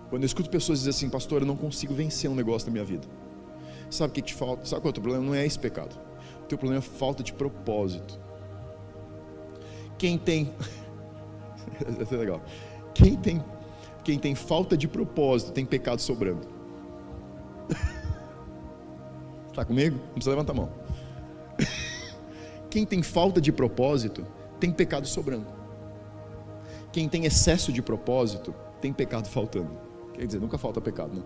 Quando 0.09 0.23
eu 0.23 0.25
escuto 0.25 0.49
pessoas 0.49 0.79
dizer 0.79 0.91
assim, 0.91 1.09
pastor, 1.09 1.41
eu 1.41 1.45
não 1.45 1.57
consigo 1.57 1.93
vencer 1.93 2.29
um 2.29 2.35
negócio 2.35 2.67
na 2.67 2.71
minha 2.71 2.85
vida. 2.85 3.05
Sabe 3.89 4.11
o 4.11 4.13
que 4.13 4.21
te 4.21 4.33
falta? 4.33 4.65
Sabe 4.65 4.81
qual 4.81 4.89
é 4.89 4.91
o 4.91 4.93
teu 4.93 5.03
problema? 5.03 5.25
Não 5.25 5.35
é 5.35 5.45
esse 5.45 5.59
pecado. 5.59 5.99
O 6.43 6.45
teu 6.45 6.57
problema 6.57 6.79
é 6.79 6.81
falta 6.81 7.21
de 7.21 7.33
propósito. 7.33 8.17
Quem 9.97 10.17
tem. 10.17 10.53
Isso 12.01 12.13
é 12.13 12.17
legal. 12.17 12.41
Quem 12.93 13.17
tem, 13.17 13.43
quem 14.03 14.17
tem 14.17 14.33
falta 14.33 14.77
de 14.77 14.87
propósito 14.87 15.51
tem 15.51 15.65
pecado 15.65 15.99
sobrando. 15.99 16.47
Está 19.49 19.63
comigo? 19.67 19.97
Não 19.97 20.13
precisa 20.13 20.31
levantar 20.31 20.53
a 20.53 20.55
mão. 20.55 20.86
Quem 22.77 22.85
tem 22.85 23.01
falta 23.01 23.41
de 23.41 23.51
propósito 23.51 24.23
tem 24.59 24.71
pecado 24.71 25.07
sobrando. 25.07 25.47
Quem 26.91 27.09
tem 27.09 27.25
excesso 27.25 27.73
de 27.73 27.81
propósito 27.81 28.53
tem 28.79 28.93
pecado 28.93 29.27
faltando. 29.27 29.71
Quer 30.13 30.27
dizer, 30.27 30.39
nunca 30.39 30.59
falta 30.59 30.79
pecado, 30.79 31.15
né? 31.15 31.23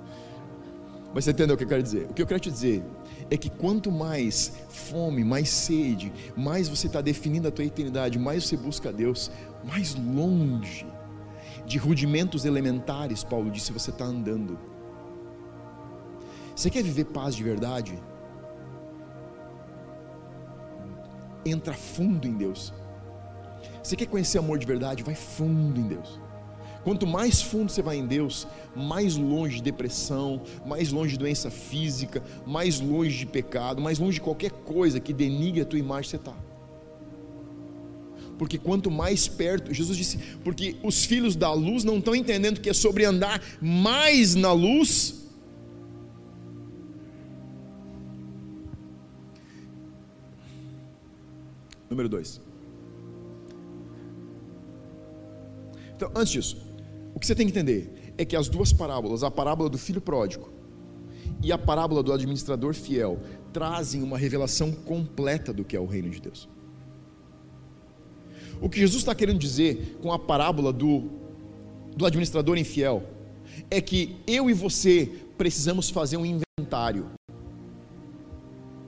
Mas 1.13 1.25
você 1.25 1.31
entendeu 1.31 1.55
o 1.55 1.57
que 1.57 1.65
eu 1.65 1.67
quero 1.67 1.83
dizer? 1.83 2.07
O 2.09 2.13
que 2.13 2.21
eu 2.21 2.25
quero 2.25 2.39
te 2.39 2.49
dizer 2.49 2.81
é 3.29 3.35
que 3.35 3.49
quanto 3.49 3.91
mais 3.91 4.53
fome, 4.69 5.25
mais 5.25 5.49
sede, 5.49 6.13
mais 6.37 6.69
você 6.69 6.87
está 6.87 7.01
definindo 7.01 7.49
a 7.49 7.51
tua 7.51 7.65
eternidade, 7.65 8.17
mais 8.17 8.47
você 8.47 8.55
busca 8.55 8.89
Deus, 8.89 9.29
mais 9.61 9.93
longe 9.93 10.87
de 11.65 11.77
rudimentos 11.77 12.45
elementares, 12.45 13.25
Paulo 13.25 13.51
disse, 13.51 13.73
você 13.73 13.89
está 13.89 14.05
andando. 14.05 14.57
Você 16.55 16.69
quer 16.69 16.81
viver 16.81 17.07
paz 17.07 17.35
de 17.35 17.43
verdade? 17.43 18.01
Entra 21.45 21.73
fundo 21.73 22.27
em 22.27 22.33
Deus. 22.33 22.73
Você 23.83 23.95
quer 23.95 24.05
conhecer 24.05 24.37
amor 24.37 24.59
de 24.59 24.65
verdade? 24.65 25.03
Vai 25.03 25.15
fundo 25.15 25.79
em 25.79 25.87
Deus. 25.87 26.19
Quanto 26.83 27.05
mais 27.05 27.41
fundo 27.41 27.71
você 27.71 27.81
vai 27.81 27.97
em 27.97 28.07
Deus, 28.07 28.47
mais 28.75 29.15
longe 29.15 29.57
de 29.57 29.63
depressão, 29.63 30.41
mais 30.65 30.91
longe 30.91 31.13
de 31.13 31.19
doença 31.19 31.51
física, 31.51 32.23
mais 32.45 32.79
longe 32.79 33.19
de 33.19 33.25
pecado, 33.27 33.81
mais 33.81 33.99
longe 33.99 34.15
de 34.15 34.21
qualquer 34.21 34.51
coisa 34.51 34.99
que 34.99 35.13
denigre 35.13 35.61
a 35.61 35.65
tua 35.65 35.77
imagem 35.77 36.09
você 36.09 36.15
está. 36.15 36.33
Porque 38.39 38.57
quanto 38.57 38.89
mais 38.89 39.27
perto, 39.27 39.71
Jesus 39.71 39.95
disse, 39.95 40.17
porque 40.43 40.75
os 40.81 41.05
filhos 41.05 41.35
da 41.35 41.53
luz 41.53 41.83
não 41.83 41.99
estão 41.99 42.15
entendendo 42.15 42.59
que 42.59 42.71
é 42.71 42.73
sobre 42.73 43.05
andar 43.05 43.39
mais 43.61 44.33
na 44.33 44.51
luz. 44.51 45.20
Número 51.91 52.07
dois. 52.07 52.39
Então, 55.93 56.09
antes 56.15 56.31
disso, 56.31 56.57
o 57.13 57.19
que 57.19 57.27
você 57.27 57.35
tem 57.35 57.45
que 57.45 57.51
entender 57.51 58.13
é 58.17 58.23
que 58.23 58.33
as 58.33 58.47
duas 58.47 58.71
parábolas, 58.71 59.23
a 59.23 59.29
parábola 59.29 59.69
do 59.69 59.77
filho 59.77 59.99
pródigo 59.99 60.49
e 61.43 61.51
a 61.51 61.57
parábola 61.57 62.01
do 62.01 62.13
administrador 62.13 62.73
fiel, 62.73 63.19
trazem 63.51 64.01
uma 64.01 64.17
revelação 64.17 64.71
completa 64.71 65.51
do 65.51 65.65
que 65.65 65.75
é 65.75 65.79
o 65.81 65.85
reino 65.85 66.09
de 66.09 66.21
Deus. 66.21 66.47
O 68.61 68.69
que 68.69 68.79
Jesus 68.79 69.01
está 69.01 69.13
querendo 69.13 69.39
dizer 69.39 69.97
com 70.01 70.13
a 70.13 70.19
parábola 70.19 70.71
do, 70.71 71.09
do 71.93 72.05
administrador 72.05 72.57
infiel 72.57 73.03
é 73.69 73.81
que 73.81 74.15
eu 74.25 74.49
e 74.49 74.53
você 74.53 75.11
precisamos 75.37 75.89
fazer 75.89 76.15
um 76.15 76.25
inventário 76.25 77.11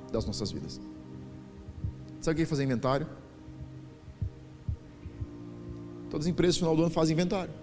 das 0.10 0.26
nossas 0.26 0.50
vidas. 0.52 0.80
Sabe 2.24 2.36
o 2.36 2.38
que 2.38 2.44
é 2.44 2.46
fazer 2.46 2.64
inventário? 2.64 3.06
Todas 6.10 6.26
as 6.26 6.32
empresas 6.32 6.56
no 6.56 6.60
final 6.60 6.76
do 6.78 6.84
ano 6.84 6.90
fazem 6.90 7.14
inventário. 7.14 7.54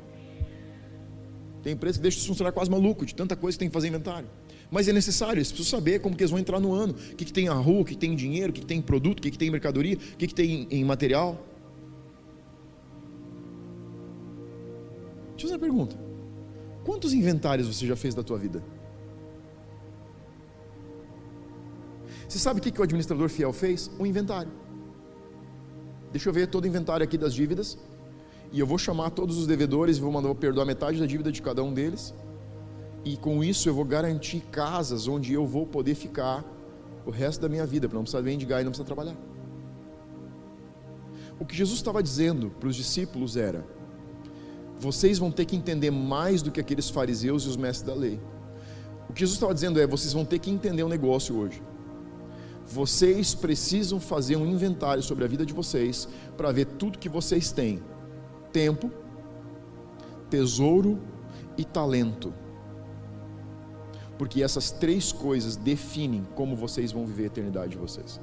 Tem 1.63 1.73
empresas 1.73 1.97
que 1.97 2.03
deixam 2.03 2.21
os 2.21 2.27
funcionários 2.27 2.55
quase 2.55 2.71
malucos 2.71 3.07
de 3.07 3.15
tanta 3.15 3.35
coisa 3.35 3.57
que 3.57 3.61
tem 3.61 3.69
que 3.71 3.73
fazer 3.73 3.89
inventário. 3.89 4.29
Mas 4.71 4.87
é 4.87 4.93
necessário, 4.93 5.39
eles 5.39 5.51
precisam 5.51 5.79
saber 5.79 6.01
como 6.01 6.15
que 6.15 6.23
eles 6.23 6.31
vão 6.31 6.39
entrar 6.39 6.61
no 6.61 6.75
ano, 6.75 6.93
o 6.93 7.17
que, 7.17 7.25
que 7.25 7.33
tem 7.33 7.47
na 7.47 7.55
rua, 7.55 7.81
o 7.81 7.85
que, 7.87 7.95
que 7.95 8.01
tem 8.01 8.13
em 8.13 8.17
dinheiro, 8.17 8.51
o 8.51 8.53
que, 8.53 8.61
que 8.61 8.67
tem 8.67 8.79
em 8.79 8.83
produto, 8.83 9.21
o 9.21 9.23
que, 9.23 9.31
que 9.31 9.39
tem 9.39 9.49
em 9.49 9.51
mercadoria, 9.51 9.97
o 9.97 10.17
que, 10.19 10.27
que 10.27 10.35
tem 10.35 10.69
em, 10.71 10.81
em 10.81 10.85
material. 10.85 11.43
Deixa 15.31 15.47
eu 15.47 15.49
fazer 15.49 15.55
uma 15.55 15.59
pergunta. 15.59 15.99
Quantos 16.85 17.15
inventários 17.15 17.67
você 17.67 17.87
já 17.87 17.97
fez 17.97 18.15
da 18.15 18.23
tua 18.23 18.37
vida? 18.37 18.63
Você 22.31 22.39
sabe 22.39 22.61
o 22.61 22.63
que, 22.63 22.81
o 22.81 22.85
administrador 22.85 23.29
fiel 23.29 23.53
fez? 23.53 23.91
Um 23.99 24.07
inventário. 24.07 24.53
Deixa 26.13 26.29
eu 26.29 26.33
ver 26.33 26.47
todo 26.47 26.63
o 26.63 26.69
inventário 26.69 27.03
aqui 27.03 27.19
das 27.19 27.35
dívidas 27.35 27.77
e 28.53 28.61
eu 28.61 28.67
vou 28.69 28.79
chamar 28.79 29.11
todos 29.11 29.37
os 29.37 29.49
devedores 29.49 29.97
e 29.97 30.01
vou 30.01 30.13
mandar 30.13 30.33
perdoar 30.37 30.65
metade 30.65 31.01
da 31.01 31.07
dívida 31.07 31.33
de 31.33 31.43
cada 31.43 31.61
um 31.65 31.75
deles. 31.75 32.15
E 33.05 33.17
com 33.17 33.43
isso 33.43 33.69
eu 33.69 33.75
vou 33.75 33.85
garantir 33.85 34.43
casas 34.53 35.09
onde 35.09 35.33
eu 35.33 35.45
vou 35.45 35.67
poder 35.67 35.97
ficar 35.97 36.45
o 37.05 37.11
resto 37.11 37.41
da 37.41 37.49
minha 37.49 37.67
vida, 37.67 37.89
para 37.89 37.97
não 37.97 38.05
precisar 38.05 38.23
mendigar 38.23 38.61
e 38.61 38.65
não 38.65 38.71
precisar 38.71 38.87
trabalhar. 38.87 39.17
O 41.41 41.45
que 41.45 41.57
Jesus 41.57 41.81
estava 41.81 42.01
dizendo 42.01 42.51
para 42.61 42.69
os 42.69 42.77
discípulos 42.77 43.37
era: 43.37 43.67
vocês 44.79 45.19
vão 45.19 45.33
ter 45.33 45.47
que 45.47 45.57
entender 45.57 45.91
mais 45.91 46.43
do 46.43 46.53
que 46.53 46.61
aqueles 46.61 46.89
fariseus 46.91 47.43
e 47.43 47.49
os 47.49 47.57
mestres 47.57 47.89
da 47.89 48.01
lei. 48.01 48.21
O 49.09 49.13
que 49.13 49.19
Jesus 49.19 49.37
estava 49.37 49.53
dizendo 49.53 49.81
é: 49.81 49.87
vocês 49.87 50.13
vão 50.13 50.25
ter 50.25 50.39
que 50.39 50.49
entender 50.49 50.85
o 50.85 50.87
um 50.87 50.89
negócio 50.89 51.37
hoje. 51.37 51.61
Vocês 52.71 53.35
precisam 53.35 53.99
fazer 53.99 54.37
um 54.37 54.47
inventário 54.47 55.03
sobre 55.03 55.25
a 55.25 55.27
vida 55.27 55.45
de 55.45 55.53
vocês 55.53 56.09
para 56.37 56.53
ver 56.53 56.67
tudo 56.67 56.99
que 56.99 57.09
vocês 57.09 57.51
têm 57.51 57.83
tempo, 58.53 58.93
tesouro 60.29 61.01
e 61.59 61.65
talento. 61.65 62.33
Porque 64.17 64.41
essas 64.41 64.71
três 64.71 65.11
coisas 65.11 65.57
definem 65.57 66.25
como 66.37 66.55
vocês 66.55 66.93
vão 66.93 67.05
viver 67.05 67.25
a 67.25 67.27
eternidade 67.27 67.73
de 67.73 67.79
vocês. 67.79 68.21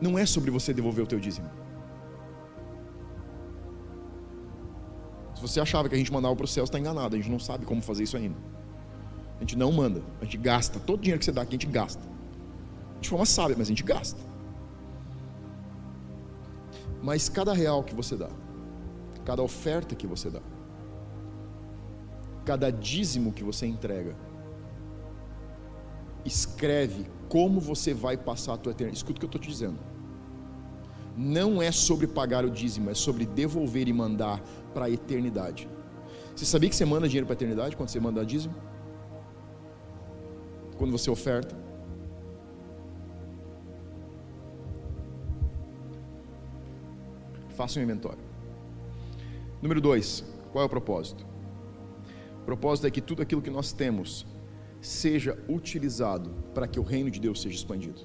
Não 0.00 0.18
é 0.18 0.26
sobre 0.26 0.50
você 0.50 0.74
devolver 0.74 1.04
o 1.04 1.06
teu 1.06 1.18
dízimo. 1.18 1.48
Se 5.34 5.40
você 5.40 5.60
achava 5.60 5.88
que 5.88 5.94
a 5.94 5.98
gente 5.98 6.12
mandava 6.12 6.36
para 6.36 6.44
o 6.44 6.48
céu, 6.48 6.64
está 6.64 6.78
enganado. 6.78 7.16
A 7.16 7.18
gente 7.18 7.30
não 7.30 7.38
sabe 7.38 7.64
como 7.64 7.80
fazer 7.80 8.02
isso 8.02 8.18
ainda. 8.18 8.36
A 9.40 9.42
gente 9.42 9.56
não 9.56 9.72
manda, 9.72 10.02
a 10.20 10.24
gente 10.24 10.36
gasta. 10.36 10.78
Todo 10.78 10.98
o 10.98 11.00
dinheiro 11.00 11.18
que 11.18 11.24
você 11.24 11.32
dá 11.32 11.40
aqui, 11.40 11.56
a 11.56 11.58
gente 11.58 11.66
gasta. 11.66 12.02
De 13.00 13.08
forma 13.08 13.24
sábia, 13.24 13.56
mas 13.58 13.68
a 13.68 13.70
gente 13.70 13.82
gasta. 13.82 14.20
Mas 17.02 17.30
cada 17.30 17.54
real 17.54 17.82
que 17.82 17.94
você 17.94 18.16
dá, 18.16 18.28
cada 19.24 19.42
oferta 19.42 19.94
que 19.94 20.06
você 20.06 20.28
dá, 20.28 20.40
cada 22.44 22.70
dízimo 22.70 23.32
que 23.32 23.42
você 23.42 23.66
entrega, 23.66 24.14
escreve 26.22 27.06
como 27.30 27.60
você 27.60 27.94
vai 27.94 28.18
passar 28.18 28.54
a 28.54 28.56
tua 28.58 28.72
eternidade. 28.72 28.98
Escuta 28.98 29.16
o 29.16 29.20
que 29.20 29.24
eu 29.24 29.28
estou 29.28 29.40
te 29.40 29.48
dizendo. 29.48 29.78
Não 31.16 31.62
é 31.62 31.72
sobre 31.72 32.06
pagar 32.06 32.44
o 32.44 32.50
dízimo, 32.50 32.90
é 32.90 32.94
sobre 32.94 33.24
devolver 33.24 33.88
e 33.88 33.92
mandar 33.92 34.42
para 34.74 34.84
a 34.84 34.90
eternidade. 34.90 35.66
Você 36.36 36.44
sabia 36.44 36.68
que 36.68 36.76
você 36.76 36.84
manda 36.84 37.08
dinheiro 37.08 37.26
para 37.26 37.32
a 37.32 37.38
eternidade 37.38 37.74
quando 37.74 37.88
você 37.88 37.98
manda 37.98 38.24
dízimo? 38.24 38.54
Quando 40.80 40.92
você 40.92 41.10
oferta? 41.10 41.54
Faça 47.50 47.78
um 47.78 47.82
inventório. 47.82 48.24
Número 49.60 49.78
dois, 49.78 50.24
qual 50.50 50.62
é 50.62 50.66
o 50.66 50.70
propósito? 50.70 51.26
O 52.40 52.44
propósito 52.46 52.86
é 52.86 52.90
que 52.90 53.02
tudo 53.02 53.20
aquilo 53.20 53.42
que 53.42 53.50
nós 53.50 53.72
temos 53.72 54.26
seja 54.80 55.38
utilizado 55.50 56.30
para 56.54 56.66
que 56.66 56.80
o 56.80 56.82
reino 56.82 57.10
de 57.10 57.20
Deus 57.20 57.42
seja 57.42 57.56
expandido. 57.56 58.00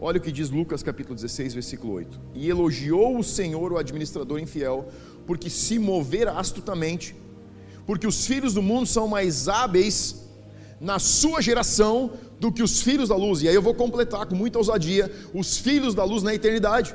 Olha 0.00 0.18
o 0.18 0.20
que 0.20 0.32
diz 0.32 0.50
Lucas 0.50 0.82
capítulo 0.82 1.14
16, 1.14 1.54
versículo 1.54 1.92
8. 1.92 2.20
E 2.34 2.48
elogiou 2.48 3.16
o 3.16 3.22
Senhor 3.22 3.72
o 3.72 3.78
administrador 3.78 4.40
infiel, 4.40 4.88
porque 5.24 5.48
se 5.48 5.78
movera 5.78 6.32
astutamente, 6.32 7.14
porque 7.86 8.08
os 8.08 8.26
filhos 8.26 8.54
do 8.54 8.62
mundo 8.62 8.86
são 8.86 9.06
mais 9.06 9.46
hábeis 9.46 10.27
na 10.80 10.98
sua 10.98 11.40
geração 11.40 12.12
do 12.38 12.52
que 12.52 12.62
os 12.62 12.82
filhos 12.82 13.08
da 13.08 13.16
luz. 13.16 13.42
E 13.42 13.48
aí 13.48 13.54
eu 13.54 13.62
vou 13.62 13.74
completar 13.74 14.26
com 14.26 14.34
muita 14.34 14.58
ousadia: 14.58 15.10
os 15.34 15.58
filhos 15.58 15.94
da 15.94 16.04
luz 16.04 16.22
na 16.22 16.34
eternidade. 16.34 16.94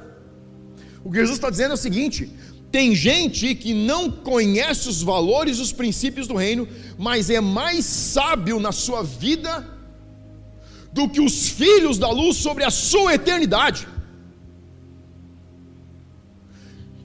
O 1.04 1.10
que 1.12 1.18
Jesus 1.18 1.38
está 1.38 1.50
dizendo 1.50 1.72
é 1.72 1.74
o 1.74 1.78
seguinte: 1.78 2.32
tem 2.72 2.96
gente 2.96 3.54
que 3.54 3.74
não 3.74 4.10
conhece 4.10 4.90
os 4.90 5.02
valores, 5.02 5.60
os 5.60 5.72
princípios 5.72 6.28
do 6.28 6.36
reino, 6.36 6.68
mas 6.98 7.30
é 7.30 7.42
mais 7.42 7.86
sábio 7.86 8.60
na 8.60 8.72
sua 8.72 9.04
vida 9.04 9.70
do 10.92 11.10
que 11.10 11.20
os 11.20 11.50
filhos 11.50 11.98
da 11.98 12.10
luz 12.10 12.38
sobre 12.38 12.64
a 12.64 12.72
sua 12.72 13.16
eternidade. 13.16 13.88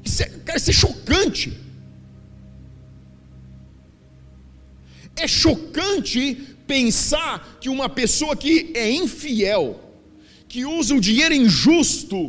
Isso 0.04 0.22
é, 0.22 0.26
cara, 0.26 0.58
isso 0.58 0.70
é 0.70 0.72
chocante. 0.72 1.58
É 5.16 5.26
chocante 5.26 6.57
pensar 6.68 7.58
que 7.60 7.68
uma 7.68 7.88
pessoa 7.88 8.36
que 8.36 8.70
é 8.74 8.88
infiel, 8.90 9.66
que 10.46 10.64
usa 10.64 10.94
o 10.94 11.00
dinheiro 11.00 11.34
injusto, 11.34 12.20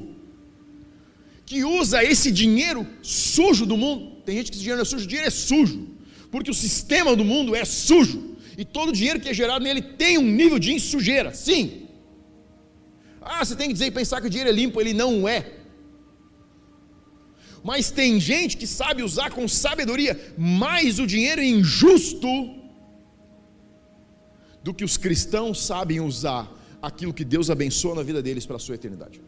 que 1.45 1.63
usa 1.63 2.03
esse 2.03 2.31
dinheiro 2.31 2.87
sujo 3.01 3.65
do 3.65 3.77
mundo. 3.77 4.21
Tem 4.25 4.37
gente 4.37 4.49
que 4.51 4.57
esse 4.57 4.63
dinheiro 4.63 4.81
é 4.81 4.85
sujo, 4.85 5.03
o 5.03 5.07
dinheiro 5.07 5.27
é 5.27 5.31
sujo, 5.31 5.87
porque 6.31 6.49
o 6.49 6.53
sistema 6.53 7.15
do 7.15 7.25
mundo 7.25 7.55
é 7.55 7.65
sujo. 7.65 8.37
E 8.57 8.65
todo 8.65 8.89
o 8.89 8.93
dinheiro 8.93 9.19
que 9.19 9.29
é 9.29 9.33
gerado 9.33 9.63
nele 9.63 9.81
tem 9.81 10.17
um 10.17 10.29
nível 10.39 10.59
de 10.59 10.79
sujeira, 10.79 11.33
sim. 11.33 11.87
Ah, 13.21 13.43
você 13.43 13.55
tem 13.55 13.67
que 13.67 13.73
dizer 13.73 13.87
e 13.87 13.91
pensar 13.91 14.21
que 14.21 14.27
o 14.27 14.29
dinheiro 14.29 14.49
é 14.49 14.53
limpo, 14.53 14.79
ele 14.81 14.93
não 14.93 15.27
é. 15.27 15.53
Mas 17.63 17.91
tem 17.91 18.19
gente 18.19 18.55
que 18.57 18.65
sabe 18.65 19.03
usar 19.03 19.31
com 19.31 19.47
sabedoria 19.47 20.33
mais 20.37 20.99
o 20.99 21.05
dinheiro 21.05 21.41
injusto 21.41 22.58
do 24.69 24.73
que 24.79 24.83
os 24.83 24.97
cristãos 24.97 25.65
sabem 25.65 25.99
usar 25.99 26.43
aquilo 26.79 27.11
que 27.19 27.25
Deus 27.25 27.49
abençoa 27.49 27.95
na 27.95 28.03
vida 28.03 28.21
deles 28.21 28.45
para 28.45 28.57
a 28.57 28.59
sua 28.65 28.75
eternidade. 28.75 29.19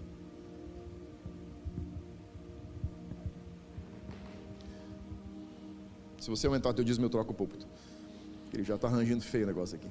Se 6.23 6.29
você 6.29 6.45
aumentar 6.45 6.69
o 6.69 6.73
teu 6.75 6.85
dízimo, 6.85 7.07
eu 7.07 7.09
troco 7.09 7.31
o 7.31 7.35
púlpito. 7.41 7.65
Ele 8.53 8.63
já 8.63 8.75
está 8.75 8.87
arranjando 8.87 9.23
feio 9.23 9.45
o 9.45 9.47
negócio 9.47 9.75
aqui. 9.77 9.89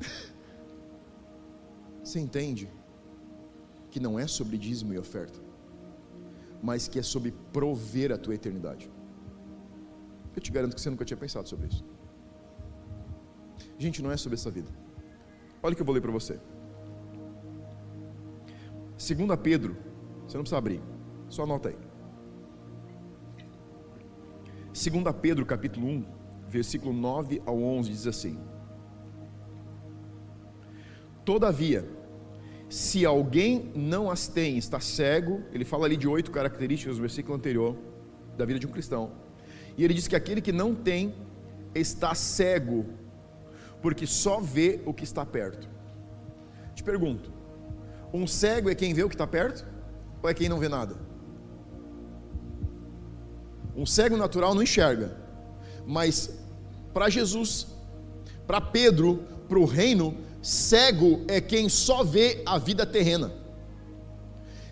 Você 2.02 2.18
entende 2.18 2.68
que 3.92 4.00
não 4.00 4.18
é 4.18 4.26
sobre 4.26 4.56
dízimo 4.56 4.94
e 4.94 4.98
oferta, 4.98 5.38
mas 6.62 6.88
que 6.88 6.98
é 6.98 7.02
sobre 7.02 7.32
prover 7.52 8.10
a 8.10 8.18
tua 8.18 8.34
eternidade. 8.34 8.90
Eu 10.34 10.40
te 10.40 10.50
garanto 10.50 10.74
que 10.74 10.80
você 10.80 10.88
nunca 10.88 11.04
tinha 11.04 11.16
pensado 11.18 11.48
sobre 11.48 11.68
isso. 11.68 11.84
Gente, 13.78 14.02
não 14.02 14.10
é 14.10 14.16
sobre 14.16 14.34
essa 14.34 14.50
vida. 14.50 14.70
Olha 15.62 15.72
o 15.72 15.76
que 15.76 15.82
eu 15.82 15.86
vou 15.86 15.94
ler 15.94 16.00
para 16.00 16.10
você. 16.10 16.38
Segunda 18.96 19.36
Pedro, 19.36 19.76
você 20.26 20.36
não 20.36 20.42
precisa 20.42 20.58
abrir, 20.58 20.80
só 21.28 21.44
anota 21.44 21.68
aí. 21.68 21.78
Segunda 24.72 25.12
Pedro, 25.12 25.46
capítulo 25.46 25.86
1, 25.86 26.04
versículo 26.48 26.92
9 26.92 27.40
ao 27.46 27.62
11 27.62 27.90
diz 27.90 28.06
assim: 28.06 28.38
Todavia, 31.24 31.88
se 32.68 33.06
alguém 33.06 33.70
não 33.74 34.10
as 34.10 34.28
tem, 34.28 34.58
está 34.58 34.80
cego, 34.80 35.42
ele 35.52 35.64
fala 35.64 35.86
ali 35.86 35.96
de 35.96 36.08
oito 36.08 36.30
características 36.30 36.96
no 36.96 37.02
versículo 37.02 37.36
anterior 37.36 37.76
da 38.36 38.44
vida 38.44 38.58
de 38.58 38.66
um 38.66 38.70
cristão. 38.70 39.12
E 39.76 39.84
ele 39.84 39.94
diz 39.94 40.08
que 40.08 40.16
aquele 40.16 40.40
que 40.40 40.52
não 40.52 40.74
tem 40.74 41.14
está 41.74 42.14
cego 42.14 42.86
porque 43.80 44.06
só 44.06 44.40
vê 44.40 44.80
o 44.84 44.92
que 44.92 45.04
está 45.04 45.24
perto. 45.24 45.68
Te 46.74 46.82
pergunto: 46.82 47.32
um 48.12 48.26
cego 48.26 48.70
é 48.70 48.74
quem 48.74 48.94
vê 48.94 49.02
o 49.02 49.08
que 49.08 49.14
está 49.14 49.26
perto? 49.26 49.66
Ou 50.22 50.28
é 50.28 50.34
quem 50.34 50.48
não 50.48 50.58
vê 50.58 50.68
nada? 50.68 50.96
Um 53.76 53.86
cego 53.86 54.16
natural 54.16 54.54
não 54.54 54.62
enxerga, 54.62 55.16
mas 55.86 56.36
para 56.92 57.08
Jesus, 57.08 57.68
para 58.46 58.60
Pedro, 58.60 59.22
para 59.48 59.58
o 59.58 59.64
reino, 59.64 60.16
cego 60.42 61.24
é 61.28 61.40
quem 61.40 61.68
só 61.68 62.02
vê 62.02 62.42
a 62.44 62.58
vida 62.58 62.84
terrena. 62.84 63.37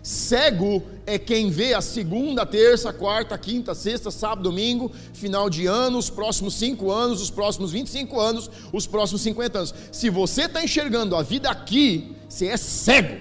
Cego 0.07 0.83
é 1.05 1.19
quem 1.19 1.49
vê 1.49 1.73
a 1.73 1.81
segunda, 1.81 2.45
terça, 2.45 2.93
quarta, 2.93 3.37
quinta, 3.37 3.75
sexta, 3.75 4.09
sábado, 4.09 4.43
domingo, 4.43 4.89
final 5.13 5.49
de 5.49 5.65
ano, 5.65 5.97
os 5.97 6.09
próximos 6.09 6.53
cinco 6.53 6.89
anos, 6.89 7.21
os 7.21 7.29
próximos 7.29 7.73
25 7.73 8.17
anos, 8.17 8.49
os 8.71 8.87
próximos 8.87 9.21
50 9.23 9.57
anos. 9.57 9.75
Se 9.91 10.09
você 10.09 10.43
está 10.43 10.63
enxergando 10.63 11.13
a 11.13 11.21
vida 11.21 11.49
aqui, 11.49 12.15
você 12.29 12.47
é 12.47 12.55
cego. 12.55 13.17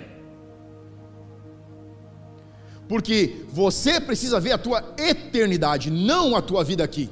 Porque 2.89 3.45
você 3.49 4.01
precisa 4.01 4.39
ver 4.39 4.53
a 4.53 4.59
tua 4.59 4.95
eternidade, 4.97 5.91
não 5.91 6.37
a 6.37 6.41
tua 6.41 6.63
vida 6.63 6.85
aqui. 6.85 7.11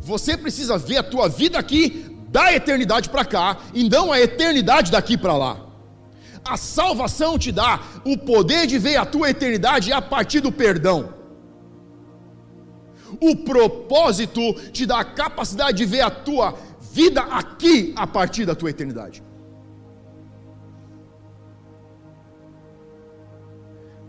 Você 0.00 0.34
precisa 0.34 0.78
ver 0.78 0.96
a 0.96 1.02
tua 1.02 1.28
vida 1.28 1.58
aqui 1.58 2.16
da 2.30 2.54
eternidade 2.54 3.10
para 3.10 3.26
cá 3.26 3.58
e 3.74 3.86
não 3.86 4.10
a 4.10 4.18
eternidade 4.18 4.90
daqui 4.90 5.18
para 5.18 5.36
lá. 5.36 5.63
A 6.44 6.56
salvação 6.56 7.38
te 7.38 7.50
dá 7.50 7.80
o 8.04 8.18
poder 8.18 8.66
de 8.66 8.78
ver 8.78 8.96
a 8.96 9.06
tua 9.06 9.30
eternidade 9.30 9.92
a 9.92 10.02
partir 10.02 10.40
do 10.40 10.52
perdão. 10.52 11.14
O 13.20 13.36
propósito 13.36 14.40
te 14.70 14.84
dá 14.84 15.00
a 15.00 15.04
capacidade 15.04 15.78
de 15.78 15.86
ver 15.86 16.02
a 16.02 16.10
tua 16.10 16.54
vida 16.92 17.22
aqui 17.22 17.92
a 17.96 18.06
partir 18.06 18.44
da 18.44 18.54
tua 18.54 18.70
eternidade. 18.70 19.22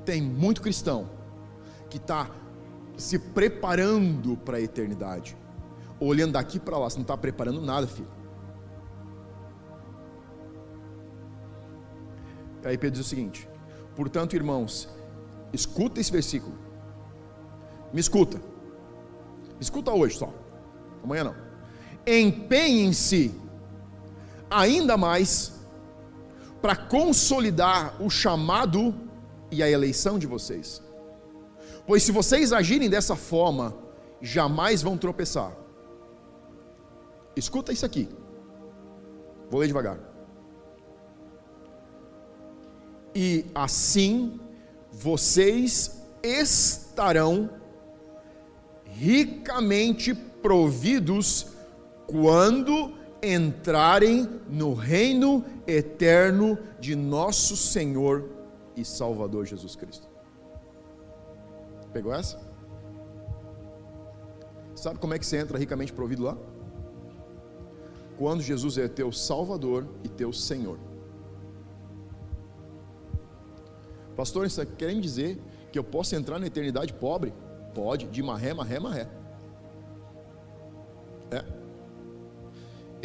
Tem 0.03 0.21
muito 0.21 0.61
cristão 0.61 1.09
que 1.89 1.97
está 1.97 2.29
se 2.97 3.17
preparando 3.17 4.37
para 4.37 4.57
a 4.57 4.61
eternidade, 4.61 5.35
olhando 5.99 6.33
daqui 6.33 6.59
para 6.59 6.77
lá, 6.77 6.89
você 6.89 6.97
não 6.97 7.03
está 7.03 7.17
preparando 7.17 7.61
nada, 7.61 7.87
filho. 7.87 8.14
Aí 12.65 12.77
Pedro 12.77 12.97
diz 12.97 13.05
o 13.05 13.09
seguinte: 13.09 13.47
portanto, 13.95 14.35
irmãos, 14.35 14.89
escuta 15.53 16.01
esse 16.01 16.11
versículo. 16.11 16.57
Me 17.93 18.01
escuta. 18.01 18.41
Escuta 19.59 19.91
hoje 19.91 20.17
só. 20.17 20.33
Amanhã 21.03 21.25
não. 21.25 21.35
Empenhem-se 22.05 23.33
ainda 24.49 24.97
mais 24.97 25.53
para 26.61 26.75
consolidar 26.75 28.01
o 28.01 28.09
chamado 28.09 28.93
e 29.51 29.61
a 29.61 29.69
eleição 29.69 30.17
de 30.17 30.25
vocês. 30.25 30.81
Pois 31.85 32.01
se 32.01 32.11
vocês 32.11 32.51
agirem 32.51 32.89
dessa 32.89 33.15
forma, 33.15 33.75
jamais 34.19 34.81
vão 34.81 34.97
tropeçar. 34.97 35.55
Escuta 37.35 37.71
isso 37.71 37.85
aqui. 37.85 38.09
Vou 39.49 39.59
ler 39.59 39.67
devagar 39.67 40.14
e 43.15 43.45
assim 43.55 44.37
vocês 44.91 46.03
estarão 46.21 47.49
ricamente 48.83 50.13
providos 50.13 51.47
quando 52.05 52.93
entrarem 53.23 54.29
no 54.49 54.73
reino 54.73 55.43
eterno 55.65 56.57
de 56.79 56.95
nosso 56.95 57.55
Senhor 57.55 58.29
e 58.75 58.83
Salvador 58.83 59.45
Jesus 59.45 59.75
Cristo. 59.75 60.07
Pegou 61.93 62.13
essa? 62.13 62.39
Sabe 64.75 64.99
como 64.99 65.13
é 65.13 65.19
que 65.19 65.25
você 65.25 65.37
entra 65.37 65.57
ricamente 65.57 65.93
provido 65.93 66.23
lá? 66.23 66.37
Quando 68.17 68.41
Jesus 68.41 68.77
é 68.77 68.87
teu 68.87 69.11
Salvador 69.11 69.87
e 70.03 70.09
teu 70.09 70.33
Senhor. 70.33 70.77
Pastor, 74.15 74.49
você 74.49 74.65
quer 74.65 74.93
me 74.95 75.01
dizer 75.01 75.37
que 75.71 75.77
eu 75.77 75.83
posso 75.83 76.15
entrar 76.15 76.39
na 76.39 76.47
eternidade 76.47 76.93
pobre? 76.93 77.33
Pode, 77.73 78.07
de 78.07 78.23
marré, 78.23 78.53
marré, 78.53 78.79
marré. 78.79 79.09
É. 81.29 81.43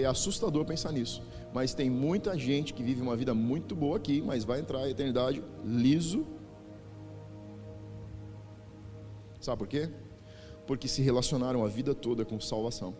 É 0.03 0.05
assustador 0.05 0.65
pensar 0.65 0.93
nisso. 0.93 1.23
Mas 1.53 1.75
tem 1.75 1.91
muita 1.91 2.39
gente 2.39 2.73
que 2.73 2.83
vive 2.83 3.03
uma 3.03 3.17
vida 3.17 3.35
muito 3.35 3.75
boa 3.75 3.97
aqui, 3.97 4.23
mas 4.23 4.45
vai 4.45 4.61
entrar 4.61 4.81
na 4.81 4.89
eternidade 4.89 5.43
liso. 5.65 6.25
Sabe 9.41 9.59
por 9.59 9.67
quê? 9.67 9.91
Porque 10.65 10.87
se 10.87 11.03
relacionaram 11.03 11.65
a 11.65 11.69
vida 11.69 11.93
toda 11.93 12.25
com 12.25 12.39
salvação. 12.39 12.95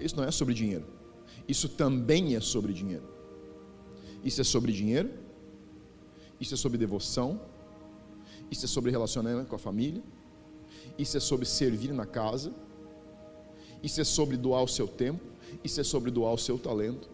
Isso 0.00 0.16
não 0.16 0.24
é 0.24 0.32
sobre 0.32 0.52
dinheiro. 0.52 0.86
Isso 1.46 1.68
também 1.68 2.34
é 2.34 2.40
sobre 2.40 2.72
dinheiro. 2.72 3.08
Isso 4.24 4.40
é 4.40 4.44
sobre 4.44 4.72
dinheiro 4.72 5.27
isso 6.40 6.54
é 6.54 6.56
sobre 6.56 6.78
devoção. 6.78 7.40
Isso 8.50 8.64
é 8.64 8.68
sobre 8.68 8.90
relacionamento 8.90 9.48
com 9.48 9.56
a 9.56 9.58
família. 9.58 10.02
Isso 10.98 11.16
é 11.16 11.20
sobre 11.20 11.46
servir 11.46 11.92
na 11.92 12.06
casa. 12.06 12.52
Isso 13.82 14.00
é 14.00 14.04
sobre 14.04 14.36
doar 14.36 14.62
o 14.62 14.68
seu 14.68 14.88
tempo. 14.88 15.24
Isso 15.62 15.80
é 15.80 15.84
sobre 15.84 16.10
doar 16.10 16.32
o 16.32 16.38
seu 16.38 16.58
talento. 16.58 17.08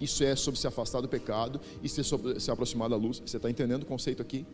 Isso 0.00 0.24
é 0.24 0.34
sobre 0.34 0.58
se 0.58 0.66
afastar 0.66 1.00
do 1.00 1.08
pecado. 1.08 1.60
Isso 1.82 2.00
é 2.00 2.04
sobre 2.04 2.40
se 2.40 2.50
aproximar 2.50 2.88
da 2.88 2.96
luz. 2.96 3.22
Você 3.24 3.36
está 3.36 3.50
entendendo 3.50 3.82
o 3.82 3.86
conceito 3.86 4.22
aqui? 4.22 4.46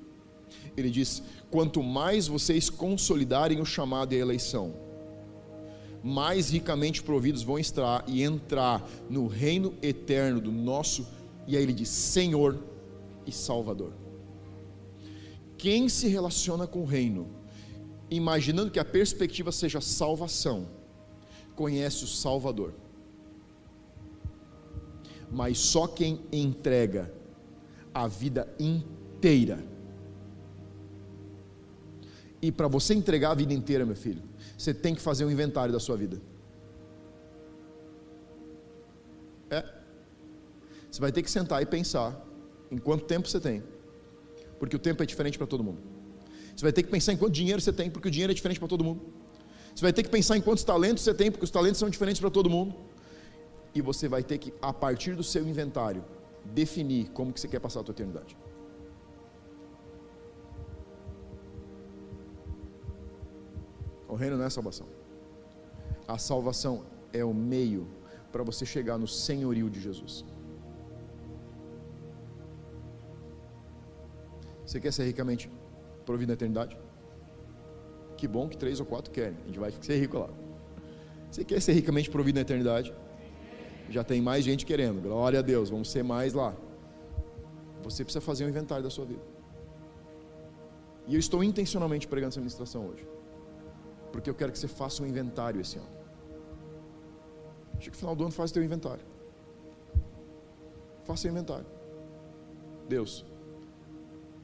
Ele 0.77 0.91
diz: 0.91 1.23
quanto 1.51 1.83
mais 1.83 2.29
vocês 2.29 2.69
consolidarem 2.71 3.61
o 3.61 3.65
chamado 3.65 4.13
e 4.13 4.17
a 4.17 4.21
eleição, 4.21 4.75
mais 6.03 6.51
ricamente 6.51 7.03
providos 7.03 7.43
vão 7.43 7.59
estar 7.59 8.05
e 8.07 8.23
entrar 8.23 8.89
no 9.11 9.27
reino 9.27 9.75
eterno 9.83 10.41
do 10.41 10.53
nosso, 10.53 11.07
e 11.47 11.57
aí 11.57 11.63
ele 11.63 11.73
diz: 11.73 11.89
Senhor 11.89 12.59
e 13.27 13.33
Salvador. 13.33 14.06
Quem 15.57 15.89
se 15.89 16.09
relaciona 16.09 16.67
com 16.67 16.83
o 16.83 16.85
reino, 16.85 17.29
imaginando 18.11 18.71
que 18.71 18.79
a 18.79 18.85
perspectiva 18.85 19.51
seja 19.51 19.81
salvação, 19.81 20.69
conhece 21.55 22.05
o 22.05 22.07
Salvador. 22.07 22.75
Mas 25.31 25.59
só 25.59 25.87
quem 25.87 26.21
entrega 26.31 27.13
a 27.93 28.07
vida 28.07 28.49
inteira. 28.59 29.65
E 32.41 32.53
para 32.53 32.69
você 32.69 32.95
entregar 32.95 33.31
a 33.31 33.35
vida 33.35 33.53
inteira, 33.53 33.85
meu 33.85 33.97
filho, 33.97 34.23
você 34.57 34.73
tem 34.73 34.95
que 34.95 35.01
fazer 35.01 35.25
um 35.25 35.31
inventário 35.31 35.73
da 35.73 35.81
sua 35.81 35.97
vida. 35.97 36.21
É. 39.51 39.65
Você 40.91 41.01
vai 41.01 41.11
ter 41.11 41.23
que 41.23 41.31
sentar 41.31 41.63
e 41.63 41.67
pensar 41.67 42.25
em 42.71 42.79
quanto 42.79 43.05
tempo 43.05 43.29
você 43.29 43.41
tem. 43.41 43.63
Porque 44.59 44.77
o 44.77 44.79
tempo 44.79 45.03
é 45.03 45.07
diferente 45.07 45.37
para 45.39 45.47
todo 45.47 45.63
mundo. 45.63 45.81
Você 46.55 46.63
vai 46.63 46.73
ter 46.73 46.83
que 46.83 46.91
pensar 46.91 47.13
em 47.13 47.17
quanto 47.17 47.33
dinheiro 47.33 47.61
você 47.61 47.73
tem, 47.73 47.91
porque 47.91 48.09
o 48.09 48.11
dinheiro 48.11 48.33
é 48.33 48.35
diferente 48.35 48.59
para 48.59 48.69
todo 48.69 48.83
mundo. 48.83 49.03
Você 49.75 49.83
vai 49.83 49.93
ter 49.93 50.03
que 50.03 50.09
pensar 50.09 50.37
em 50.37 50.41
quantos 50.41 50.65
talentos 50.65 51.05
você 51.05 51.13
tem, 51.13 51.31
porque 51.31 51.45
os 51.45 51.51
talentos 51.51 51.79
são 51.79 51.91
diferentes 51.91 52.21
para 52.21 52.31
todo 52.31 52.49
mundo. 52.49 52.75
E 53.75 53.83
você 53.83 54.09
vai 54.09 54.23
ter 54.23 54.39
que, 54.39 54.55
a 54.63 54.73
partir 54.73 55.15
do 55.15 55.23
seu 55.23 55.47
inventário, 55.47 56.03
definir 56.45 57.11
como 57.11 57.33
que 57.33 57.41
você 57.41 57.49
quer 57.49 57.61
passar 57.61 57.81
a 57.81 57.85
sua 57.85 57.93
eternidade. 57.93 58.37
O 64.09 64.15
reino 64.15 64.39
não 64.39 64.45
é 64.45 64.51
salvação. 64.51 64.87
A 66.09 66.17
salvação 66.17 66.87
é 67.13 67.23
o 67.25 67.35
meio 67.35 67.87
para 68.33 68.43
você 68.43 68.65
chegar 68.65 68.97
no 68.97 69.07
senhorio 69.07 69.69
de 69.69 69.81
Jesus. 69.81 70.25
Você 74.67 74.81
quer 74.81 74.93
ser 74.93 75.05
ricamente 75.05 75.51
provido 76.05 76.29
na 76.29 76.35
eternidade? 76.35 76.77
Que 78.17 78.27
bom 78.27 78.49
que 78.49 78.57
três 78.57 78.81
ou 78.81 78.87
quatro 78.87 79.11
querem. 79.13 79.37
A 79.45 79.47
gente 79.47 79.59
vai 79.59 79.71
ser 79.81 79.99
rico 79.99 80.19
lá. 80.19 80.29
Você 81.31 81.45
quer 81.45 81.61
ser 81.61 81.73
ricamente 81.73 82.11
provido 82.11 82.37
na 82.37 82.43
eternidade? 82.43 82.93
Já 83.89 84.03
tem 84.03 84.21
mais 84.21 84.45
gente 84.45 84.67
querendo. 84.67 85.01
Glória 85.01 85.39
a 85.39 85.43
Deus, 85.43 85.71
vamos 85.71 85.91
ser 85.91 86.03
mais 86.03 86.35
lá. 86.35 86.55
Você 87.85 88.03
precisa 88.03 88.21
fazer 88.21 88.45
um 88.45 88.49
inventário 88.49 88.83
da 88.83 88.91
sua 88.91 89.05
vida. 89.05 89.23
E 91.07 91.15
eu 91.15 91.21
estou 91.21 91.45
intencionalmente 91.45 92.09
pregando 92.09 92.31
essa 92.31 92.41
ministração 92.41 92.89
hoje. 92.89 93.07
Porque 94.11 94.29
eu 94.29 94.35
quero 94.35 94.51
que 94.51 94.59
você 94.59 94.67
faça 94.67 95.03
um 95.03 95.07
inventário 95.07 95.61
esse 95.61 95.79
ano. 95.79 95.89
Chega 97.79 97.93
no 97.93 97.97
final 97.97 98.17
do 98.17 98.25
ano, 98.25 98.33
faz 98.33 98.51
o 98.51 98.55
teu 98.55 98.65
inventário. 98.65 99.05
Faça 101.05 101.29
o 101.29 101.31
inventário. 101.31 101.67
Deus. 102.89 103.25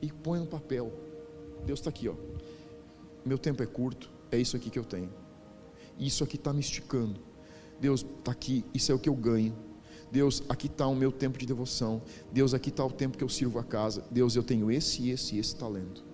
E 0.03 0.13
põe 0.13 0.41
no 0.41 0.47
papel. 0.47 0.93
Deus 1.65 1.79
está 1.79 1.89
aqui, 1.89 2.09
ó. 2.09 2.15
Meu 3.25 3.39
tempo 3.39 3.63
é 3.63 3.67
curto, 3.67 4.11
é 4.31 4.37
isso 4.37 4.57
aqui 4.57 4.69
que 4.69 4.79
eu 4.79 4.85
tenho. 4.85 5.09
Isso 5.99 6.25
aqui 6.25 6.37
está 6.37 6.53
me 6.53 6.61
esticando. 6.61 7.21
Deus, 7.81 8.05
está 8.19 8.33
aqui, 8.33 8.65
isso 8.75 8.91
é 8.91 8.95
o 8.95 8.99
que 8.99 9.09
eu 9.09 9.15
ganho. 9.15 9.55
Deus, 10.11 10.43
aqui 10.49 10.67
está 10.67 10.87
o 10.87 10.95
meu 10.95 11.11
tempo 11.11 11.39
de 11.39 11.47
devoção. 11.47 12.03
Deus, 12.31 12.53
aqui 12.53 12.69
está 12.69 12.85
o 12.85 12.91
tempo 12.91 13.17
que 13.17 13.25
eu 13.25 13.29
sirvo 13.29 13.59
a 13.59 13.65
casa. 13.65 14.05
Deus, 14.11 14.37
eu 14.37 14.43
tenho 14.43 14.71
esse, 14.71 15.09
esse, 15.09 15.39
esse 15.39 15.57
talento. 15.57 16.05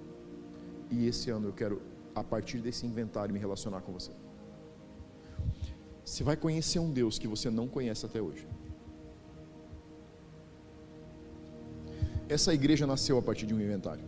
E 0.91 1.07
esse 1.07 1.31
ano 1.31 1.49
eu 1.49 1.53
quero, 1.53 1.83
a 2.15 2.23
partir 2.23 2.59
desse 2.59 2.87
inventário, 2.87 3.33
me 3.33 3.41
relacionar 3.41 3.81
com 3.81 3.93
você. 3.93 4.13
Você 6.05 6.23
vai 6.23 6.37
conhecer 6.37 6.79
um 6.79 6.91
Deus 6.91 7.19
que 7.19 7.27
você 7.27 7.51
não 7.51 7.67
conhece 7.67 8.07
até 8.07 8.21
hoje. 8.21 8.47
Essa 12.29 12.53
igreja 12.53 12.87
nasceu 12.87 13.17
a 13.19 13.23
partir 13.23 13.47
de 13.47 13.55
um 13.55 13.61
inventário. 13.61 14.05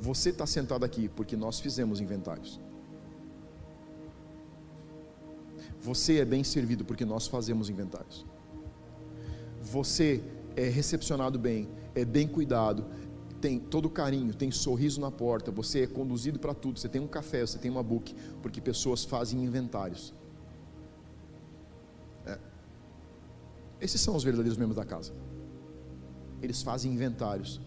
Você 0.00 0.30
está 0.30 0.46
sentado 0.46 0.84
aqui 0.84 1.08
porque 1.08 1.36
nós 1.36 1.58
fizemos 1.60 2.00
inventários. 2.00 2.60
Você 5.80 6.18
é 6.18 6.24
bem 6.24 6.42
servido 6.42 6.84
porque 6.84 7.04
nós 7.04 7.26
fazemos 7.26 7.68
inventários. 7.68 8.24
Você 9.62 10.22
é 10.54 10.68
recepcionado 10.68 11.38
bem, 11.38 11.68
é 11.94 12.04
bem 12.04 12.26
cuidado, 12.26 12.86
tem 13.40 13.58
todo 13.58 13.90
carinho, 13.90 14.32
tem 14.34 14.50
sorriso 14.50 15.00
na 15.00 15.10
porta, 15.10 15.50
você 15.50 15.82
é 15.82 15.86
conduzido 15.86 16.38
para 16.38 16.54
tudo, 16.54 16.78
você 16.78 16.88
tem 16.88 17.00
um 17.00 17.06
café, 17.06 17.40
você 17.46 17.58
tem 17.58 17.70
uma 17.70 17.82
book, 17.82 18.14
porque 18.42 18.60
pessoas 18.60 19.04
fazem 19.04 19.44
inventários. 19.44 20.14
Esses 23.80 24.00
são 24.00 24.16
os 24.16 24.24
verdadeiros 24.24 24.58
membros 24.58 24.76
da 24.76 24.84
casa. 24.84 25.12
Eles 26.42 26.62
fazem 26.62 26.92
inventários 26.92 27.60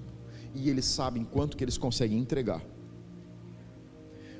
e 0.53 0.69
eles 0.69 0.85
sabem 0.85 1.23
quanto 1.23 1.55
que 1.55 1.63
eles 1.63 1.77
conseguem 1.77 2.17
entregar. 2.17 2.63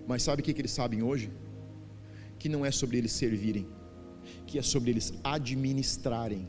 Mas 0.08 0.24
sabe 0.24 0.42
o 0.42 0.46
que, 0.46 0.54
que 0.54 0.62
eles 0.62 0.72
sabem 0.72 1.04
hoje? 1.04 1.32
Que 2.40 2.50
não 2.50 2.66
é 2.66 2.72
sobre 2.72 2.98
eles 2.98 3.12
servirem, 3.12 3.68
que 4.48 4.58
é 4.58 4.62
sobre 4.62 4.90
eles 4.92 5.14
administrarem 5.24 6.48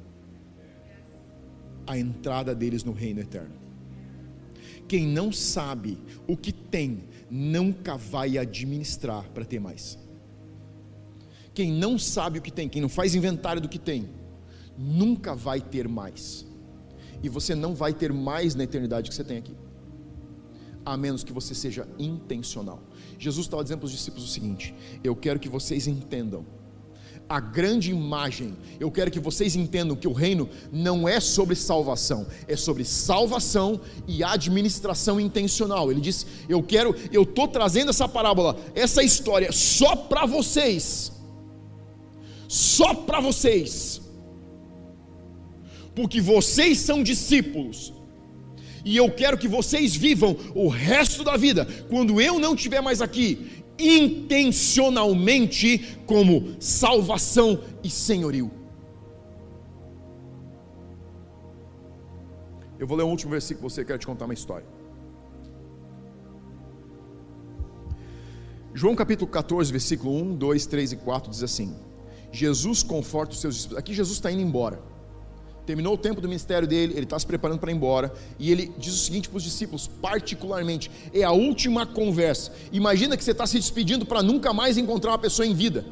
a 1.87 1.99
entrada 1.99 2.55
deles 2.55 2.85
no 2.85 2.93
reino 2.93 3.21
eterno. 3.21 3.55
Quem 4.89 5.07
não 5.07 5.31
sabe 5.31 5.99
o 6.27 6.37
que 6.37 6.53
tem, 6.53 7.05
nunca 7.31 7.97
vai 7.97 8.39
administrar 8.39 9.29
para 9.31 9.45
ter 9.45 9.61
mais. 9.61 9.99
Quem 11.53 11.73
não 11.73 11.99
sabe 11.99 12.39
o 12.39 12.43
que 12.43 12.51
tem, 12.51 12.69
quem 12.69 12.81
não 12.81 12.89
faz 12.89 13.15
inventário 13.15 13.61
do 13.61 13.69
que 13.69 13.79
tem, 13.79 14.09
nunca 14.81 15.35
vai 15.35 15.61
ter 15.61 15.87
mais 15.87 16.47
e 17.23 17.29
você 17.29 17.55
não 17.55 17.75
vai 17.75 17.93
ter 17.93 18.13
mais 18.13 18.55
na 18.55 18.65
eternidade 18.65 19.11
que 19.11 19.15
você 19.15 19.25
tem 19.25 19.37
aqui, 19.37 19.55
a 20.85 20.97
menos 20.97 21.23
que 21.23 21.33
você 21.33 21.55
seja 21.55 21.87
intencional. 21.99 22.83
Jesus 23.19 23.47
estava 23.47 23.63
dizendo 23.63 23.81
para 23.81 23.87
os 23.87 23.93
discípulos 23.93 24.29
o 24.29 24.33
seguinte: 24.33 24.75
Eu 25.05 25.15
quero 25.15 25.39
que 25.39 25.49
vocês 25.49 25.87
entendam 25.87 26.47
a 27.29 27.39
grande 27.39 27.91
imagem. 27.91 28.57
Eu 28.81 28.91
quero 28.91 29.11
que 29.11 29.21
vocês 29.21 29.55
entendam 29.55 29.95
que 29.95 30.09
o 30.09 30.13
reino 30.13 30.49
não 30.73 31.07
é 31.07 31.21
sobre 31.21 31.55
salvação, 31.55 32.27
é 32.49 32.57
sobre 32.57 32.85
salvação 32.85 33.81
e 34.09 34.25
administração 34.25 35.21
intencional. 35.21 35.91
Ele 35.91 36.01
disse: 36.01 36.25
Eu 36.49 36.63
quero, 36.63 36.97
eu 37.13 37.25
estou 37.25 37.47
trazendo 37.47 37.91
essa 37.91 38.09
parábola, 38.09 38.59
essa 38.75 39.03
história 39.03 39.53
só 39.53 39.95
para 39.95 40.25
vocês, 40.25 41.13
só 42.49 42.95
para 42.95 43.21
vocês 43.21 44.01
porque 46.01 46.19
vocês 46.19 46.79
são 46.79 47.03
discípulos. 47.03 47.93
E 48.83 48.97
eu 48.97 49.11
quero 49.11 49.37
que 49.37 49.47
vocês 49.47 49.95
vivam 49.95 50.35
o 50.55 50.67
resto 50.67 51.23
da 51.23 51.37
vida, 51.37 51.69
quando 51.91 52.19
eu 52.19 52.39
não 52.39 52.55
estiver 52.55 52.81
mais 52.81 53.03
aqui, 53.03 53.63
intencionalmente 53.79 55.99
como 56.07 56.57
salvação 56.59 57.63
e 57.85 57.91
senhorio. 57.91 58.51
Eu 62.79 62.87
vou 62.87 62.97
ler 62.97 63.05
o 63.05 63.09
último 63.09 63.33
versículo 63.33 63.69
você 63.69 63.85
quer 63.85 63.99
te 63.99 64.07
contar 64.07 64.25
uma 64.25 64.33
história. 64.33 64.67
João 68.73 68.97
capítulo 68.97 69.31
14, 69.31 69.71
versículo 69.71 70.17
1, 70.17 70.37
2, 70.37 70.65
3 70.65 70.93
e 70.93 70.97
4 70.97 71.31
diz 71.31 71.43
assim: 71.43 71.77
Jesus 72.33 72.83
conforta 72.83 73.35
os 73.35 73.41
seus 73.43 73.55
discípulos. 73.55 73.79
Aqui 73.79 73.93
Jesus 73.93 74.17
está 74.17 74.33
indo 74.33 74.41
embora 74.41 74.89
terminou 75.71 75.95
o 75.95 75.97
tempo 75.97 76.21
do 76.21 76.27
ministério 76.27 76.67
dele, 76.67 76.95
ele 76.95 77.05
está 77.05 77.17
se 77.17 77.25
preparando 77.25 77.61
para 77.61 77.71
ir 77.71 77.77
embora, 77.77 78.13
e 78.41 78.51
ele 78.51 78.73
diz 78.77 78.93
o 78.93 78.97
seguinte 78.97 79.29
para 79.29 79.37
os 79.37 79.45
discípulos, 79.45 79.87
particularmente, 79.87 80.91
é 81.15 81.23
a 81.23 81.31
última 81.31 81.87
conversa. 81.87 82.53
Imagina 82.73 83.17
que 83.17 83.23
você 83.23 83.31
está 83.31 83.47
se 83.47 83.57
despedindo 83.57 84.05
para 84.05 84.21
nunca 84.21 84.53
mais 84.53 84.77
encontrar 84.77 85.13
uma 85.13 85.19
pessoa 85.19 85.47
em 85.47 85.55
vida. 85.55 85.87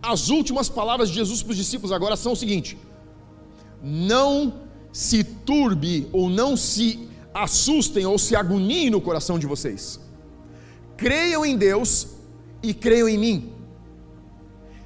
As 0.00 0.28
últimas 0.28 0.68
palavras 0.68 1.08
de 1.08 1.16
Jesus 1.16 1.42
para 1.42 1.50
os 1.50 1.56
discípulos 1.56 1.90
agora 1.90 2.14
são 2.14 2.32
o 2.34 2.36
seguinte: 2.36 2.78
não 3.82 4.60
se 4.92 5.24
turbe 5.24 6.08
ou 6.12 6.30
não 6.30 6.56
se 6.56 7.08
assustem 7.34 8.06
ou 8.06 8.16
se 8.16 8.36
agoniem 8.36 8.90
no 8.90 9.00
coração 9.00 9.40
de 9.40 9.46
vocês. 9.46 9.98
Creiam 10.96 11.44
em 11.44 11.56
Deus 11.56 12.06
e 12.62 12.72
creiam 12.72 13.08
em 13.08 13.18
mim. 13.18 13.52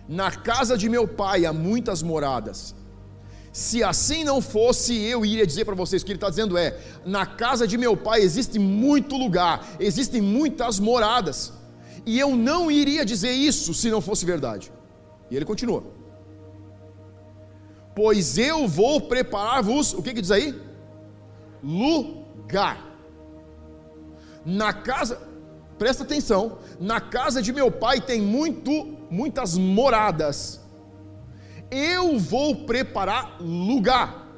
Na 0.09 0.31
casa 0.31 0.79
de 0.79 0.89
meu 0.89 1.07
pai 1.07 1.45
há 1.45 1.53
muitas 1.53 2.03
moradas. 2.03 2.75
Se 3.53 3.83
assim 3.83 4.23
não 4.23 4.41
fosse, 4.41 4.95
eu 4.97 5.25
iria 5.25 5.47
dizer 5.47 5.65
para 5.65 5.75
vocês: 5.75 6.03
o 6.03 6.05
que 6.05 6.13
ele 6.13 6.17
está 6.19 6.31
dizendo 6.31 6.57
é: 6.57 6.79
na 7.05 7.27
casa 7.27 7.67
de 7.67 7.77
meu 7.77 7.97
pai 7.97 8.21
existe 8.21 8.59
muito 8.59 9.17
lugar, 9.17 9.67
existem 9.81 10.21
muitas 10.21 10.79
moradas, 10.79 11.53
e 12.07 12.19
eu 12.19 12.37
não 12.37 12.71
iria 12.71 13.05
dizer 13.05 13.33
isso 13.33 13.75
se 13.75 13.91
não 13.91 14.01
fosse 14.01 14.25
verdade. 14.25 14.71
E 15.31 15.37
ele 15.37 15.45
continua: 15.45 15.83
Pois 17.95 18.39
eu 18.39 18.69
vou 18.69 19.01
preparar-vos, 19.01 19.95
o 19.95 20.03
que, 20.03 20.15
que 20.15 20.21
diz 20.21 20.31
aí? 20.31 20.55
Lugar. 21.63 22.87
Na 24.47 24.73
casa, 24.73 25.21
presta 25.77 26.05
atenção, 26.05 26.59
na 26.79 27.01
casa 27.01 27.43
de 27.43 27.53
meu 27.53 27.71
pai 27.71 28.01
tem 28.01 28.23
muito, 28.23 28.97
muitas 29.11 29.59
moradas 29.59 30.60
eu 31.71 32.19
vou 32.19 32.65
preparar 32.67 33.41
lugar. 33.41 34.29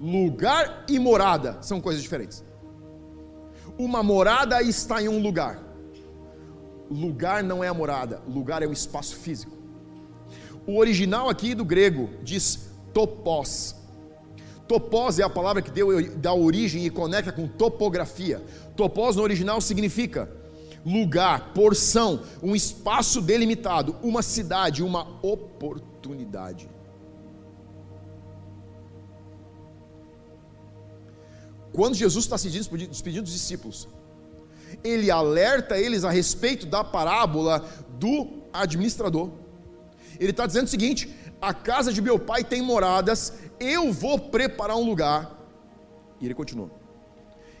Lugar 0.00 0.84
e 0.88 0.98
morada 0.98 1.58
são 1.60 1.80
coisas 1.80 2.02
diferentes. 2.02 2.44
Uma 3.76 4.02
morada 4.02 4.62
está 4.62 5.02
em 5.02 5.08
um 5.08 5.20
lugar. 5.20 5.62
Lugar 6.90 7.42
não 7.42 7.62
é 7.62 7.68
a 7.68 7.74
morada, 7.74 8.22
lugar 8.26 8.62
é 8.62 8.66
o 8.66 8.72
espaço 8.72 9.16
físico. 9.16 9.56
O 10.66 10.78
original 10.78 11.28
aqui 11.28 11.54
do 11.54 11.64
grego 11.64 12.10
diz 12.22 12.70
topos. 12.92 13.74
Topós 14.66 15.18
é 15.18 15.22
a 15.22 15.30
palavra 15.30 15.62
que 15.62 15.70
deu, 15.70 15.88
dá 16.16 16.34
origem 16.34 16.84
e 16.84 16.90
conecta 16.90 17.32
com 17.32 17.48
topografia. 17.48 18.44
Topós 18.76 19.16
no 19.16 19.22
original 19.22 19.60
significa 19.62 20.30
lugar, 20.84 21.52
porção, 21.52 22.22
um 22.42 22.54
espaço 22.54 23.20
delimitado, 23.20 23.96
uma 24.02 24.22
cidade, 24.22 24.82
uma 24.82 25.06
oportunidade. 26.08 26.70
Quando 31.72 31.94
Jesus 31.94 32.24
está 32.24 32.38
se 32.38 32.48
despedindo 32.48 33.24
dos 33.24 33.32
discípulos, 33.32 33.88
ele 34.82 35.10
alerta 35.10 35.78
eles 35.78 36.04
a 36.04 36.10
respeito 36.10 36.66
da 36.66 36.82
parábola 36.82 37.64
do 37.98 38.42
administrador. 38.52 39.30
Ele 40.18 40.30
está 40.30 40.46
dizendo 40.46 40.66
o 40.66 40.70
seguinte: 40.70 41.14
a 41.40 41.52
casa 41.52 41.92
de 41.92 42.00
meu 42.00 42.18
pai 42.18 42.42
tem 42.42 42.62
moradas, 42.62 43.34
eu 43.60 43.92
vou 43.92 44.18
preparar 44.18 44.76
um 44.76 44.84
lugar. 44.84 45.36
E 46.20 46.24
ele 46.24 46.34
continua. 46.34 46.70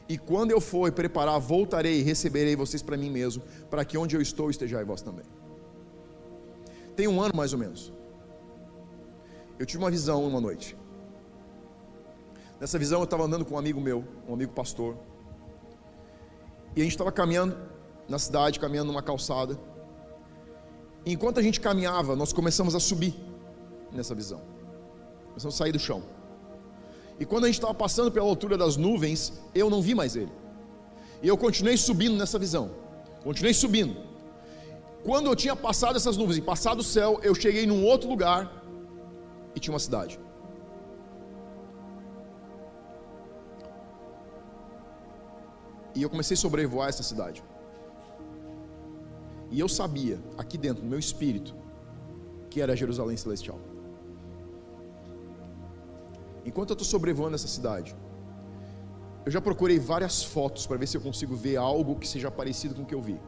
E 0.08 0.16
quando 0.16 0.50
eu 0.50 0.60
for 0.60 0.90
preparar, 0.90 1.38
voltarei 1.38 2.00
e 2.00 2.02
receberei 2.02 2.56
vocês 2.56 2.82
para 2.82 2.96
mim 2.96 3.10
mesmo, 3.10 3.42
para 3.68 3.84
que 3.84 3.98
onde 3.98 4.16
eu 4.16 4.22
estou 4.22 4.48
estejais 4.50 4.86
vós 4.86 5.02
também. 5.02 5.26
Tem 6.96 7.06
um 7.06 7.20
ano 7.20 7.36
mais 7.36 7.52
ou 7.52 7.58
menos. 7.58 7.92
Eu 9.58 9.66
tive 9.66 9.82
uma 9.82 9.90
visão 9.90 10.24
uma 10.26 10.40
noite. 10.40 10.76
Nessa 12.60 12.78
visão 12.78 13.00
eu 13.00 13.04
estava 13.04 13.24
andando 13.24 13.44
com 13.44 13.54
um 13.54 13.58
amigo 13.58 13.80
meu, 13.80 14.04
um 14.28 14.34
amigo 14.34 14.52
pastor. 14.52 14.96
E 16.76 16.80
a 16.80 16.84
gente 16.84 16.92
estava 16.92 17.10
caminhando 17.10 17.56
na 18.08 18.18
cidade, 18.18 18.60
caminhando 18.60 18.88
numa 18.92 19.02
calçada. 19.02 19.58
E 21.04 21.12
enquanto 21.12 21.38
a 21.38 21.42
gente 21.42 21.60
caminhava, 21.60 22.14
nós 22.14 22.32
começamos 22.32 22.74
a 22.74 22.80
subir 22.80 23.14
nessa 23.92 24.14
visão. 24.14 24.40
Começamos 25.28 25.54
a 25.54 25.58
sair 25.58 25.72
do 25.72 25.78
chão. 25.78 26.02
E 27.18 27.24
quando 27.24 27.44
a 27.44 27.46
gente 27.48 27.56
estava 27.56 27.74
passando 27.74 28.12
pela 28.12 28.26
altura 28.26 28.56
das 28.56 28.76
nuvens, 28.76 29.32
eu 29.54 29.68
não 29.68 29.82
vi 29.82 29.94
mais 29.94 30.14
ele. 30.14 30.32
E 31.22 31.26
eu 31.26 31.36
continuei 31.36 31.76
subindo 31.76 32.16
nessa 32.16 32.38
visão. 32.38 32.70
Continuei 33.24 33.52
subindo. 33.52 33.96
Quando 35.04 35.26
eu 35.26 35.34
tinha 35.34 35.56
passado 35.56 35.96
essas 35.96 36.16
nuvens 36.16 36.38
e 36.38 36.42
passado 36.42 36.80
o 36.80 36.84
céu, 36.84 37.20
eu 37.22 37.34
cheguei 37.34 37.66
num 37.66 37.84
outro 37.84 38.08
lugar 38.08 38.57
e 39.58 39.60
tinha 39.60 39.74
uma 39.74 39.84
cidade. 39.88 40.18
E 45.94 46.02
eu 46.02 46.10
comecei 46.14 46.34
a 46.36 46.42
sobrevoar 46.46 46.88
essa 46.88 47.02
cidade. 47.02 47.42
E 49.50 49.58
eu 49.58 49.68
sabia, 49.68 50.18
aqui 50.42 50.56
dentro, 50.66 50.82
no 50.84 50.90
meu 50.90 50.98
espírito, 50.98 51.54
que 52.50 52.60
era 52.60 52.76
Jerusalém 52.82 53.16
Celestial. 53.16 53.58
Enquanto 56.44 56.70
eu 56.70 56.74
estou 56.74 56.88
sobrevoando 56.94 57.34
essa 57.34 57.48
cidade, 57.48 57.96
eu 59.26 59.32
já 59.32 59.40
procurei 59.40 59.78
várias 59.78 60.22
fotos 60.22 60.66
para 60.66 60.76
ver 60.76 60.86
se 60.86 60.96
eu 60.96 61.00
consigo 61.00 61.34
ver 61.34 61.56
algo 61.56 61.96
que 61.96 62.06
seja 62.06 62.30
parecido 62.30 62.74
com 62.76 62.82
o 62.82 62.86
que 62.86 62.94
eu 62.94 63.02
vi. 63.02 63.18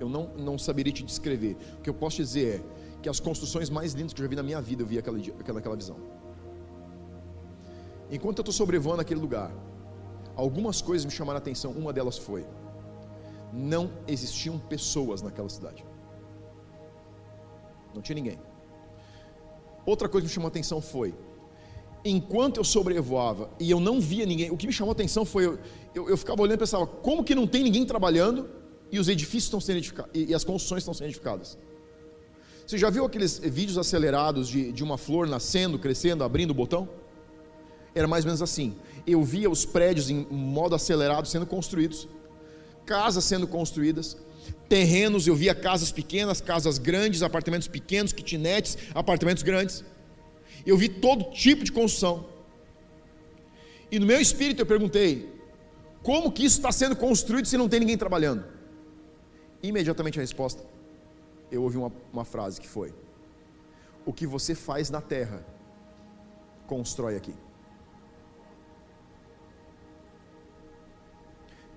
Eu 0.00 0.08
não, 0.08 0.24
não 0.36 0.58
saberia 0.58 0.92
te 0.92 1.04
descrever. 1.04 1.56
O 1.78 1.82
que 1.82 1.90
eu 1.90 1.94
posso 1.94 2.16
dizer 2.16 2.46
é 2.56 2.87
que 3.08 3.10
as 3.10 3.20
construções 3.20 3.70
mais 3.70 3.94
lindas 3.94 4.12
que 4.12 4.20
eu 4.20 4.24
já 4.24 4.28
vi 4.28 4.36
na 4.36 4.42
minha 4.42 4.60
vida, 4.60 4.82
eu 4.82 4.86
vi 4.86 4.98
aquela, 4.98 5.18
aquela, 5.40 5.58
aquela 5.60 5.76
visão. 5.76 5.96
Enquanto 8.10 8.38
eu 8.38 8.42
estou 8.42 8.52
sobrevoando 8.52 9.00
aquele 9.00 9.20
lugar, 9.20 9.50
algumas 10.36 10.82
coisas 10.82 11.06
me 11.06 11.10
chamaram 11.10 11.38
a 11.38 11.38
atenção. 11.38 11.72
Uma 11.72 11.90
delas 11.90 12.18
foi: 12.18 12.46
não 13.50 13.90
existiam 14.06 14.58
pessoas 14.58 15.22
naquela 15.22 15.48
cidade. 15.48 15.84
Não 17.94 18.02
tinha 18.02 18.16
ninguém. 18.16 18.38
Outra 19.86 20.06
coisa 20.06 20.26
que 20.26 20.28
me 20.28 20.34
chamou 20.34 20.48
a 20.48 20.54
atenção 20.54 20.82
foi: 20.82 21.14
enquanto 22.04 22.58
eu 22.58 22.64
sobrevoava 22.64 23.50
e 23.58 23.70
eu 23.70 23.80
não 23.80 24.02
via 24.02 24.26
ninguém, 24.26 24.50
o 24.50 24.56
que 24.56 24.66
me 24.66 24.72
chamou 24.72 24.92
a 24.92 24.96
atenção 24.98 25.24
foi, 25.24 25.46
eu, 25.46 25.58
eu, 25.94 26.10
eu 26.10 26.16
ficava 26.18 26.42
olhando 26.42 26.56
e 26.56 26.64
pensava, 26.66 26.86
como 26.86 27.24
que 27.24 27.34
não 27.34 27.46
tem 27.46 27.62
ninguém 27.62 27.86
trabalhando 27.86 28.50
e 28.92 28.98
os 28.98 29.08
edifícios 29.08 29.44
estão 29.44 29.60
sendo 29.60 29.78
edificados, 29.78 30.10
e, 30.14 30.26
e 30.26 30.34
as 30.34 30.44
construções 30.44 30.82
estão 30.82 30.92
sendo 30.92 31.06
edificadas? 31.06 31.56
Você 32.68 32.76
já 32.76 32.90
viu 32.90 33.06
aqueles 33.06 33.38
vídeos 33.38 33.78
acelerados 33.78 34.46
de, 34.46 34.70
de 34.70 34.84
uma 34.84 34.98
flor 34.98 35.26
nascendo, 35.26 35.78
crescendo, 35.78 36.22
abrindo 36.22 36.50
o 36.50 36.54
botão? 36.54 36.86
Era 37.94 38.06
mais 38.06 38.26
ou 38.26 38.28
menos 38.28 38.42
assim. 38.42 38.76
Eu 39.06 39.24
via 39.24 39.48
os 39.48 39.64
prédios 39.64 40.10
em 40.10 40.26
modo 40.30 40.74
acelerado 40.74 41.26
sendo 41.26 41.46
construídos, 41.46 42.06
casas 42.84 43.24
sendo 43.24 43.46
construídas, 43.46 44.18
terrenos, 44.68 45.26
eu 45.26 45.34
via 45.34 45.54
casas 45.54 45.90
pequenas, 45.90 46.42
casas 46.42 46.76
grandes, 46.76 47.22
apartamentos 47.22 47.68
pequenos, 47.68 48.12
kitnets, 48.12 48.76
apartamentos 48.94 49.42
grandes. 49.42 49.82
Eu 50.66 50.76
vi 50.76 50.90
todo 50.90 51.30
tipo 51.30 51.64
de 51.64 51.72
construção. 51.72 52.26
E 53.90 53.98
no 53.98 54.04
meu 54.04 54.20
espírito 54.20 54.60
eu 54.60 54.66
perguntei: 54.66 55.26
como 56.02 56.30
que 56.30 56.44
isso 56.44 56.58
está 56.58 56.70
sendo 56.70 56.94
construído 56.94 57.48
se 57.48 57.56
não 57.56 57.66
tem 57.66 57.80
ninguém 57.80 57.96
trabalhando? 57.96 58.44
Imediatamente 59.62 60.18
a 60.18 60.20
resposta, 60.20 60.62
eu 61.50 61.62
ouvi 61.62 61.76
uma, 61.76 61.92
uma 62.12 62.24
frase 62.24 62.60
que 62.60 62.68
foi: 62.68 62.94
O 64.04 64.12
que 64.12 64.26
você 64.26 64.54
faz 64.54 64.90
na 64.90 65.00
terra, 65.00 65.44
constrói 66.66 67.16
aqui. 67.16 67.34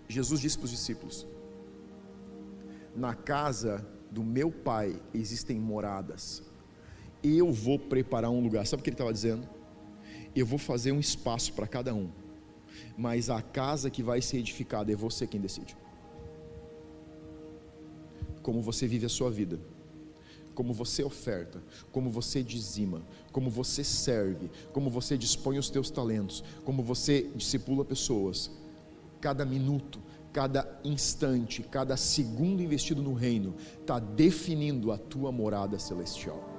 Jesus 0.08 0.42
disse 0.42 0.58
para 0.58 0.66
os 0.66 0.72
discípulos: 0.72 1.28
Na 2.96 3.14
casa 3.14 3.86
do 4.10 4.24
meu 4.24 4.52
pai 4.52 5.02
existem 5.14 5.58
moradas 5.58 6.44
eu 7.24 7.52
vou 7.52 7.78
preparar 7.78 8.32
um 8.32 8.42
lugar. 8.42 8.66
Sabe 8.66 8.82
o 8.82 8.84
que 8.84 8.90
ele 8.90 8.96
estava 8.96 9.14
dizendo? 9.14 9.48
Eu 10.36 10.46
vou 10.46 10.58
fazer 10.58 10.92
um 10.92 11.00
espaço 11.00 11.54
para 11.54 11.68
cada 11.68 11.94
um, 11.94 12.10
mas 12.98 13.30
a 13.30 13.42
casa 13.42 13.90
que 13.90 14.02
vai 14.02 14.22
ser 14.22 14.38
edificada 14.38 14.92
é 14.92 14.96
você 14.96 15.28
quem 15.28 15.40
decide. 15.40 15.76
Como 18.42 18.62
você 18.62 18.88
vive 18.88 19.06
a 19.06 19.10
sua 19.10 19.30
vida, 19.30 19.60
como 20.54 20.74
você 20.74 21.04
oferta, 21.04 21.64
como 21.92 22.10
você 22.10 22.44
dizima, 22.44 23.02
como 23.32 23.50
você 23.50 23.84
serve, 23.84 24.52
como 24.74 24.90
você 24.90 25.18
dispõe 25.18 25.58
os 25.58 25.70
teus 25.70 25.90
talentos, 25.90 26.44
como 26.64 26.84
você 26.84 27.30
discipula 27.36 27.86
pessoas. 27.86 28.52
Cada 29.20 29.46
minuto, 29.46 30.00
cada 30.34 30.80
instante, 30.84 31.64
cada 31.64 31.96
segundo 31.96 32.62
investido 32.62 33.02
no 33.02 33.14
reino 33.14 33.56
está 33.80 34.00
definindo 34.00 34.92
a 34.92 34.98
tua 34.98 35.32
morada 35.32 35.78
celestial. 35.80 36.51